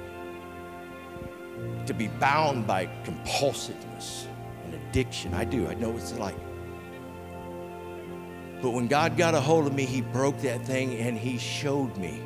to 1.84 1.93
be 1.93 2.07
bound 2.07 2.64
by 2.64 2.86
compulsiveness 3.03 4.28
and 4.64 4.74
addiction. 4.74 5.34
I 5.34 5.43
do. 5.45 5.66
I 5.66 5.74
know 5.74 5.88
what 5.88 6.03
it's 6.03 6.16
like. 6.16 6.38
But 8.62 8.70
when 8.70 8.86
God 8.86 9.16
got 9.16 9.34
a 9.34 9.40
hold 9.40 9.66
of 9.66 9.74
me, 9.74 9.84
He 9.84 10.01
broke 10.01 10.38
that 10.43 10.64
thing 10.64 10.95
and 10.99 11.18
He 11.18 11.38
showed 11.38 11.97
me 11.97 12.22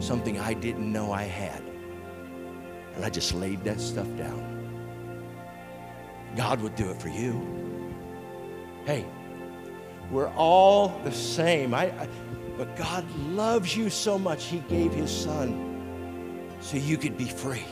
something 0.00 0.40
I 0.40 0.54
didn't 0.54 0.90
know 0.90 1.12
I 1.12 1.24
had. 1.24 1.62
And 2.94 3.04
I 3.04 3.10
just 3.10 3.34
laid 3.34 3.62
that 3.64 3.78
stuff 3.78 4.08
down. 4.16 4.52
God 6.34 6.62
would 6.62 6.76
do 6.76 6.88
it 6.88 6.98
for 6.98 7.10
you. 7.10 7.63
Hey, 8.84 9.06
we're 10.10 10.28
all 10.30 11.00
the 11.04 11.12
same. 11.12 11.72
I, 11.74 11.84
I, 11.98 12.08
but 12.58 12.76
God 12.76 13.04
loves 13.30 13.76
you 13.76 13.90
so 13.90 14.18
much, 14.18 14.44
He 14.44 14.58
gave 14.60 14.92
His 14.92 15.10
Son 15.10 16.50
so 16.60 16.76
you 16.76 16.96
could 16.96 17.16
be 17.16 17.24
free. 17.24 17.64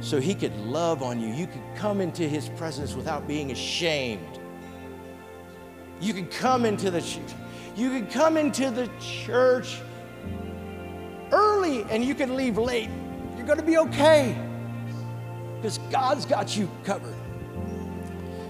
So 0.00 0.20
He 0.20 0.34
could 0.34 0.56
love 0.58 1.02
on 1.02 1.20
you. 1.20 1.28
You 1.28 1.46
could 1.46 1.62
come 1.74 2.00
into 2.00 2.28
His 2.28 2.48
presence 2.50 2.94
without 2.94 3.26
being 3.26 3.50
ashamed. 3.50 4.38
You 6.00 6.12
could 6.12 6.30
come 6.30 6.64
into 6.64 6.90
the 6.90 7.00
you 7.76 7.90
could 7.90 8.10
come 8.10 8.36
into 8.36 8.70
the 8.70 8.90
church 9.00 9.80
early 11.32 11.82
and 11.90 12.04
you 12.04 12.14
could 12.14 12.30
leave 12.30 12.56
late. 12.58 12.88
You're 13.36 13.46
going 13.46 13.58
to 13.58 13.64
be 13.64 13.78
okay 13.78 14.36
because 15.56 15.78
God's 15.90 16.24
got 16.24 16.56
you 16.56 16.70
covered. 16.84 17.15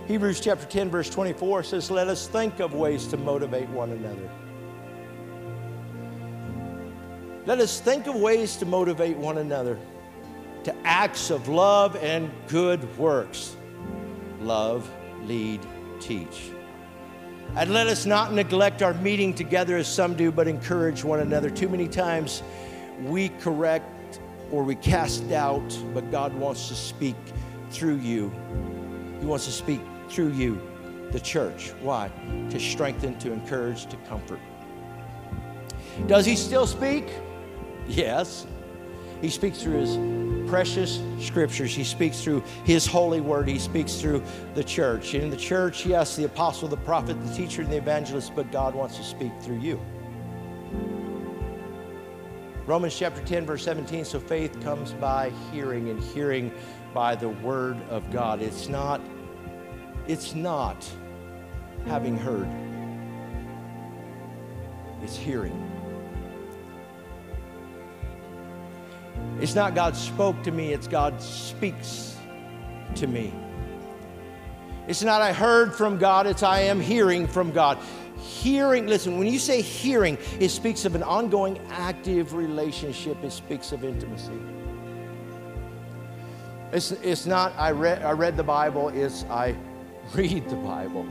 Hebrews 0.07 0.39
chapter 0.39 0.67
10, 0.67 0.89
verse 0.89 1.11
24 1.11 1.65
says, 1.65 1.91
Let 1.91 2.07
us 2.07 2.29
think 2.29 2.61
of 2.61 2.75
ways 2.75 3.09
to 3.09 3.17
motivate 3.17 3.69
one 3.71 3.91
another. 3.91 4.31
Let 7.45 7.59
us 7.59 7.81
think 7.81 8.07
of 8.07 8.15
ways 8.15 8.57
to 8.57 8.67
motivate 8.67 9.17
one 9.17 9.39
another 9.39 9.79
to 10.63 10.75
acts 10.85 11.31
of 11.31 11.49
love 11.49 11.97
and 11.97 12.31
good 12.47 12.99
works. 12.99 13.57
Love, 14.41 14.89
lead, 15.25 15.61
teach. 16.01 16.51
And 17.57 17.73
let 17.73 17.89
us 17.89 18.07
not 18.07 18.33
neglect 18.33 18.83
our 18.83 18.95
meeting 18.95 19.35
together 19.35 19.77
as 19.77 19.93
some 19.93 20.15
do, 20.15 20.31
but 20.31 20.47
encourage 20.47 21.03
one 21.03 21.21
another. 21.21 21.51
Too 21.51 21.69
many 21.69 21.89
times 21.89 22.45
we 23.03 23.29
correct 23.41 24.21
or 24.53 24.63
we 24.63 24.77
cast 24.77 25.29
doubt, 25.29 25.77
but 25.95 26.11
God 26.13 26.35
wants 26.35 26.69
to 26.69 26.75
speak 26.75 27.17
through 27.71 27.97
you. 27.97 28.33
He 29.21 29.27
wants 29.27 29.47
to 29.47 29.53
speak 29.53 29.81
through 30.09 30.33
you, 30.33 30.61
the 31.11 31.21
church. 31.21 31.73
Why? 31.81 32.11
To 32.51 32.59
strengthen, 32.59 33.19
to 33.19 33.33
encourage, 33.33 33.87
to 33.87 33.97
comfort. 34.09 34.41
Does 36.07 36.27
he 36.27 36.37
still 36.37 36.67
speak? 36.67 37.09
Yes. 37.89 38.47
He 39.23 39.31
speaks 39.31 39.63
through 39.63 39.81
his 39.81 40.51
precious 40.51 41.01
scriptures. 41.19 41.75
He 41.75 41.85
speaks 41.85 42.23
through 42.23 42.43
his 42.65 42.87
holy 42.87 43.21
word. 43.21 43.49
He 43.49 43.59
speaks 43.59 43.95
through 43.95 44.23
the 44.55 44.63
church. 44.63 45.15
In 45.15 45.31
the 45.31 45.37
church, 45.37 45.87
yes, 45.87 46.17
the 46.17 46.25
apostle, 46.25 46.69
the 46.69 46.77
prophet, 46.77 47.15
the 47.27 47.35
teacher, 47.35 47.63
and 47.63 47.73
the 47.73 47.79
evangelist, 47.79 48.35
but 48.37 48.53
God 48.53 48.75
wants 48.75 48.97
to 48.99 49.03
speak 49.03 49.33
through 49.41 49.59
you. 49.59 49.81
Romans 52.67 52.99
chapter 52.99 53.23
10, 53.23 53.47
verse 53.47 53.65
17. 53.65 54.05
So 54.05 54.19
faith 54.19 54.61
comes 54.61 54.93
by 54.93 55.31
hearing, 55.53 55.89
and 55.89 56.03
hearing 56.03 56.53
by 56.93 57.15
the 57.15 57.29
word 57.29 57.77
of 57.91 58.11
God. 58.11 58.43
It's 58.43 58.69
not 58.69 59.01
it's 60.09 60.35
not 60.35 60.89
having 61.87 62.17
heard, 62.17 62.49
it's 65.03 65.17
hearing. 65.17 65.63
It's 69.41 69.55
not 69.55 69.75
God 69.75 69.97
spoke 69.97 70.43
to 70.45 70.51
me, 70.51 70.73
it's 70.73 70.89
God 70.89 71.21
speaks 71.21 72.17
to 72.95 73.07
me. 73.07 73.33
It's 74.89 75.03
not 75.03 75.21
I 75.21 75.33
heard 75.33 75.75
from 75.75 75.99
God, 75.99 76.27
it's 76.27 76.43
I 76.43 76.61
am 76.61 76.81
hearing 76.81 77.27
from 77.27 77.51
God. 77.51 77.79
Hearing, 78.19 78.87
listen, 78.87 79.19
when 79.19 79.27
you 79.27 79.39
say 79.39 79.61
hearing, 79.61 80.17
it 80.41 80.49
speaks 80.49 80.85
of 80.85 80.95
an 80.95 81.03
ongoing 81.03 81.59
active 81.71 82.33
relationship, 82.33 83.23
it 83.23 83.33
speaks 83.33 83.73
of 83.73 83.85
intimacy. 83.85 84.39
It's, 86.73 86.93
it's 86.93 87.27
not 87.27 87.53
I 87.57 87.73
read, 87.73 88.03
I 88.03 88.13
read 88.13 88.37
the 88.37 88.45
Bible, 88.45 88.89
it's 88.89 89.25
I 89.25 89.55
read 90.15 90.49
the 90.49 90.57
Bible. 90.57 91.07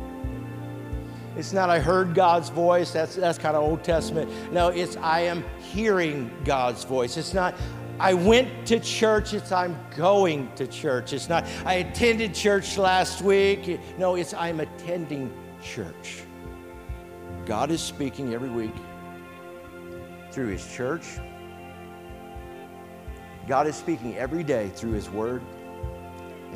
It's 1.36 1.52
not 1.52 1.70
I 1.70 1.80
heard 1.80 2.16
God's 2.16 2.50
voice, 2.50 2.92
that's, 2.92 3.16
that's 3.16 3.38
kind 3.38 3.58
of 3.58 3.64
Old 3.64 3.84
Testament. 3.84 4.32
No, 4.54 4.70
it's 4.70 4.96
I 4.98 5.22
am 5.22 5.44
hearing 5.60 6.32
God's 6.46 6.84
voice. 6.86 7.18
It's 7.18 7.34
not 7.34 7.56
I 8.00 8.14
went 8.14 8.68
to 8.68 8.80
church, 8.80 9.34
it's 9.34 9.52
I'm 9.52 9.78
going 9.96 10.52
to 10.56 10.68
church. 10.68 11.14
It's 11.14 11.30
not 11.30 11.46
I 11.66 11.76
attended 11.76 12.34
church 12.34 12.78
last 12.78 13.22
week. 13.22 13.80
No, 13.98 14.16
it's 14.16 14.34
I'm 14.34 14.60
attending 14.60 15.34
church. 15.62 16.24
God 17.46 17.72
is 17.72 17.82
speaking 17.82 18.34
every 18.34 18.50
week 18.50 18.74
through 20.32 20.48
His 20.48 20.74
church. 20.74 21.06
God 23.48 23.68
is 23.68 23.76
speaking 23.76 24.18
every 24.18 24.44
day 24.44 24.70
through 24.76 24.94
His 24.94 25.10
Word. 25.10 25.42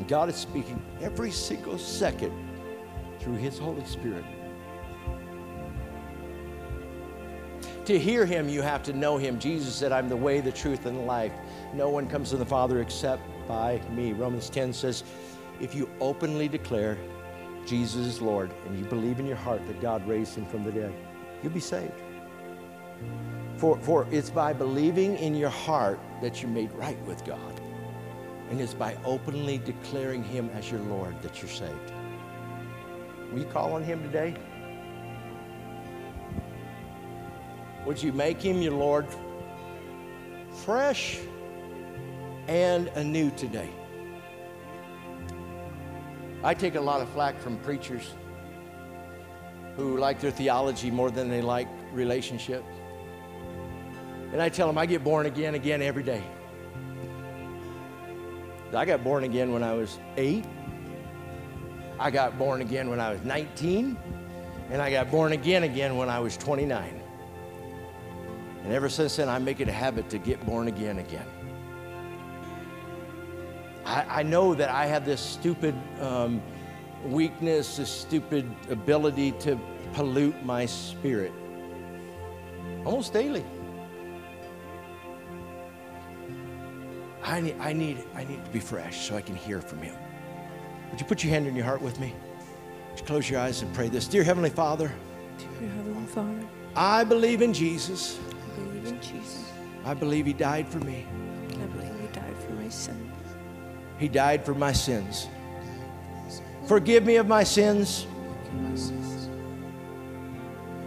And 0.00 0.08
God 0.08 0.30
is 0.30 0.36
speaking 0.36 0.82
every 1.02 1.30
single 1.30 1.76
second 1.76 2.32
through 3.18 3.34
His 3.34 3.58
Holy 3.58 3.84
Spirit. 3.84 4.24
To 7.84 7.98
hear 7.98 8.24
Him, 8.24 8.48
you 8.48 8.62
have 8.62 8.82
to 8.84 8.94
know 8.94 9.18
Him. 9.18 9.38
Jesus 9.38 9.74
said, 9.74 9.92
I'm 9.92 10.08
the 10.08 10.16
way, 10.16 10.40
the 10.40 10.52
truth, 10.52 10.86
and 10.86 10.96
the 10.96 11.02
life. 11.02 11.32
No 11.74 11.90
one 11.90 12.08
comes 12.08 12.30
to 12.30 12.38
the 12.38 12.46
Father 12.46 12.80
except 12.80 13.20
by 13.46 13.78
me. 13.90 14.14
Romans 14.14 14.48
10 14.48 14.72
says, 14.72 15.04
if 15.60 15.74
you 15.74 15.86
openly 16.00 16.48
declare 16.48 16.96
Jesus 17.66 18.06
is 18.06 18.22
Lord 18.22 18.50
and 18.64 18.78
you 18.78 18.86
believe 18.86 19.20
in 19.20 19.26
your 19.26 19.36
heart 19.36 19.66
that 19.66 19.82
God 19.82 20.08
raised 20.08 20.34
Him 20.34 20.46
from 20.46 20.64
the 20.64 20.72
dead, 20.72 20.94
you'll 21.42 21.52
be 21.52 21.60
saved. 21.60 21.92
For, 23.58 23.78
for 23.80 24.06
it's 24.10 24.30
by 24.30 24.54
believing 24.54 25.18
in 25.18 25.34
your 25.34 25.50
heart 25.50 26.00
that 26.22 26.40
you're 26.40 26.50
made 26.50 26.72
right 26.72 26.98
with 27.04 27.22
God. 27.26 27.49
And 28.50 28.60
it's 28.60 28.74
by 28.74 28.96
openly 29.04 29.58
declaring 29.58 30.24
Him 30.24 30.50
as 30.54 30.70
your 30.70 30.80
Lord 30.80 31.20
that 31.22 31.40
you're 31.40 31.50
saved. 31.50 31.92
Will 33.30 33.38
you 33.38 33.44
call 33.44 33.72
on 33.72 33.84
Him 33.84 34.02
today? 34.02 34.34
Would 37.86 38.02
you 38.02 38.12
make 38.12 38.42
Him 38.42 38.60
your 38.60 38.72
Lord 38.72 39.06
fresh 40.64 41.18
and 42.48 42.88
anew 42.88 43.30
today? 43.30 43.68
I 46.42 46.54
take 46.54 46.74
a 46.74 46.80
lot 46.80 47.00
of 47.00 47.08
flack 47.10 47.38
from 47.38 47.56
preachers 47.58 48.14
who 49.76 49.96
like 49.98 50.20
their 50.20 50.30
theology 50.30 50.90
more 50.90 51.10
than 51.10 51.30
they 51.30 51.40
like 51.40 51.68
relationship. 51.92 52.64
And 54.32 54.42
I 54.42 54.48
tell 54.48 54.66
them 54.66 54.76
I 54.76 54.86
get 54.86 55.04
born 55.04 55.26
again 55.26 55.54
again 55.54 55.82
every 55.82 56.02
day. 56.02 56.22
I 58.74 58.84
got 58.84 59.02
born 59.02 59.24
again 59.24 59.52
when 59.52 59.62
I 59.62 59.72
was 59.72 59.98
eight. 60.16 60.44
I 61.98 62.10
got 62.10 62.38
born 62.38 62.60
again 62.60 62.88
when 62.88 63.00
I 63.00 63.12
was 63.12 63.22
19. 63.22 63.96
And 64.70 64.80
I 64.80 64.90
got 64.90 65.10
born 65.10 65.32
again 65.32 65.64
again 65.64 65.96
when 65.96 66.08
I 66.08 66.20
was 66.20 66.36
29. 66.36 67.02
And 68.62 68.72
ever 68.72 68.88
since 68.88 69.16
then, 69.16 69.28
I 69.28 69.38
make 69.38 69.60
it 69.60 69.68
a 69.68 69.72
habit 69.72 70.08
to 70.10 70.18
get 70.18 70.44
born 70.46 70.68
again 70.68 70.98
again. 70.98 71.26
I, 73.84 74.20
I 74.20 74.22
know 74.22 74.54
that 74.54 74.70
I 74.70 74.86
have 74.86 75.04
this 75.04 75.20
stupid 75.20 75.74
um, 76.00 76.40
weakness, 77.04 77.78
this 77.78 77.90
stupid 77.90 78.48
ability 78.70 79.32
to 79.40 79.58
pollute 79.92 80.44
my 80.44 80.66
spirit 80.66 81.32
almost 82.84 83.12
daily. 83.12 83.44
I 87.30 87.40
need, 87.40 87.56
I 87.60 87.72
need, 87.72 88.02
I 88.16 88.24
need 88.24 88.44
to 88.44 88.50
be 88.50 88.58
fresh 88.58 89.08
so 89.08 89.16
I 89.16 89.20
can 89.22 89.36
hear 89.36 89.60
from 89.60 89.80
Him. 89.82 89.94
Would 90.90 91.00
you 91.00 91.06
put 91.06 91.22
your 91.22 91.30
hand 91.32 91.46
in 91.46 91.54
your 91.54 91.64
heart 91.64 91.80
with 91.80 92.00
me? 92.00 92.12
Would 92.90 92.98
you 92.98 93.06
close 93.06 93.30
your 93.30 93.38
eyes 93.38 93.62
and 93.62 93.72
pray 93.72 93.88
this? 93.88 94.08
Dear 94.08 94.24
Heavenly 94.24 94.50
Father, 94.50 94.92
Dear 95.38 95.68
Heavenly 95.68 96.06
Father, 96.08 96.44
I 96.74 97.04
believe 97.04 97.40
in 97.40 97.54
Jesus. 97.54 98.18
I 98.28 98.58
believe 98.60 98.86
in 98.86 99.00
Jesus. 99.00 99.52
I 99.84 99.94
believe 99.94 100.26
He 100.26 100.32
died 100.32 100.68
for 100.68 100.80
me. 100.80 101.06
I 101.52 101.66
believe 101.66 102.00
He 102.00 102.08
died 102.08 102.36
for 102.36 102.52
my 102.54 102.68
sins. 102.68 103.12
He 103.98 104.08
died 104.08 104.44
for 104.44 104.54
my 104.54 104.72
sins. 104.72 105.28
Forgive 106.66 107.04
me 107.06 107.14
of 107.16 107.28
my 107.28 107.44
sins. 107.44 108.06
My 108.54 108.74
sins. 108.74 109.28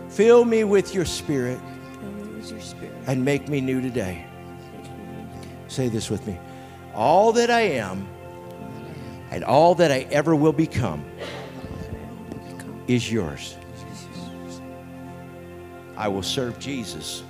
Fill 0.09 0.43
me 0.43 0.65
with 0.65 0.93
your 0.93 1.05
spirit 1.05 1.59
Fill 2.01 2.11
me 2.11 2.35
with 2.35 2.51
your 2.51 2.59
spirit. 2.59 2.93
and 3.07 3.23
make 3.23 3.47
me 3.47 3.61
new 3.61 3.79
today. 3.79 4.27
Say 5.74 5.89
this 5.89 6.11
with 6.11 6.28
me. 6.28 6.38
All 6.93 7.32
that 7.32 7.49
I 7.49 7.61
am 7.61 8.07
and 9.32 9.43
all 9.43 9.74
that 9.74 9.91
I 9.91 10.01
ever 10.11 10.36
will 10.36 10.53
become 10.53 11.03
is 12.88 13.11
yours. 13.11 13.57
I 15.97 16.07
will 16.09 16.21
serve 16.21 16.59
Jesus 16.59 17.24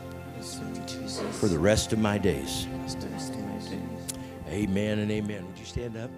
for 1.40 1.48
the 1.48 1.58
rest 1.58 1.94
of 1.94 2.00
my 2.00 2.18
days. 2.18 2.68
Amen 4.50 5.00
and 5.00 5.10
amen. 5.10 5.48
Would 5.48 5.58
you 5.58 5.66
stand 5.66 5.96
up? 5.96 6.10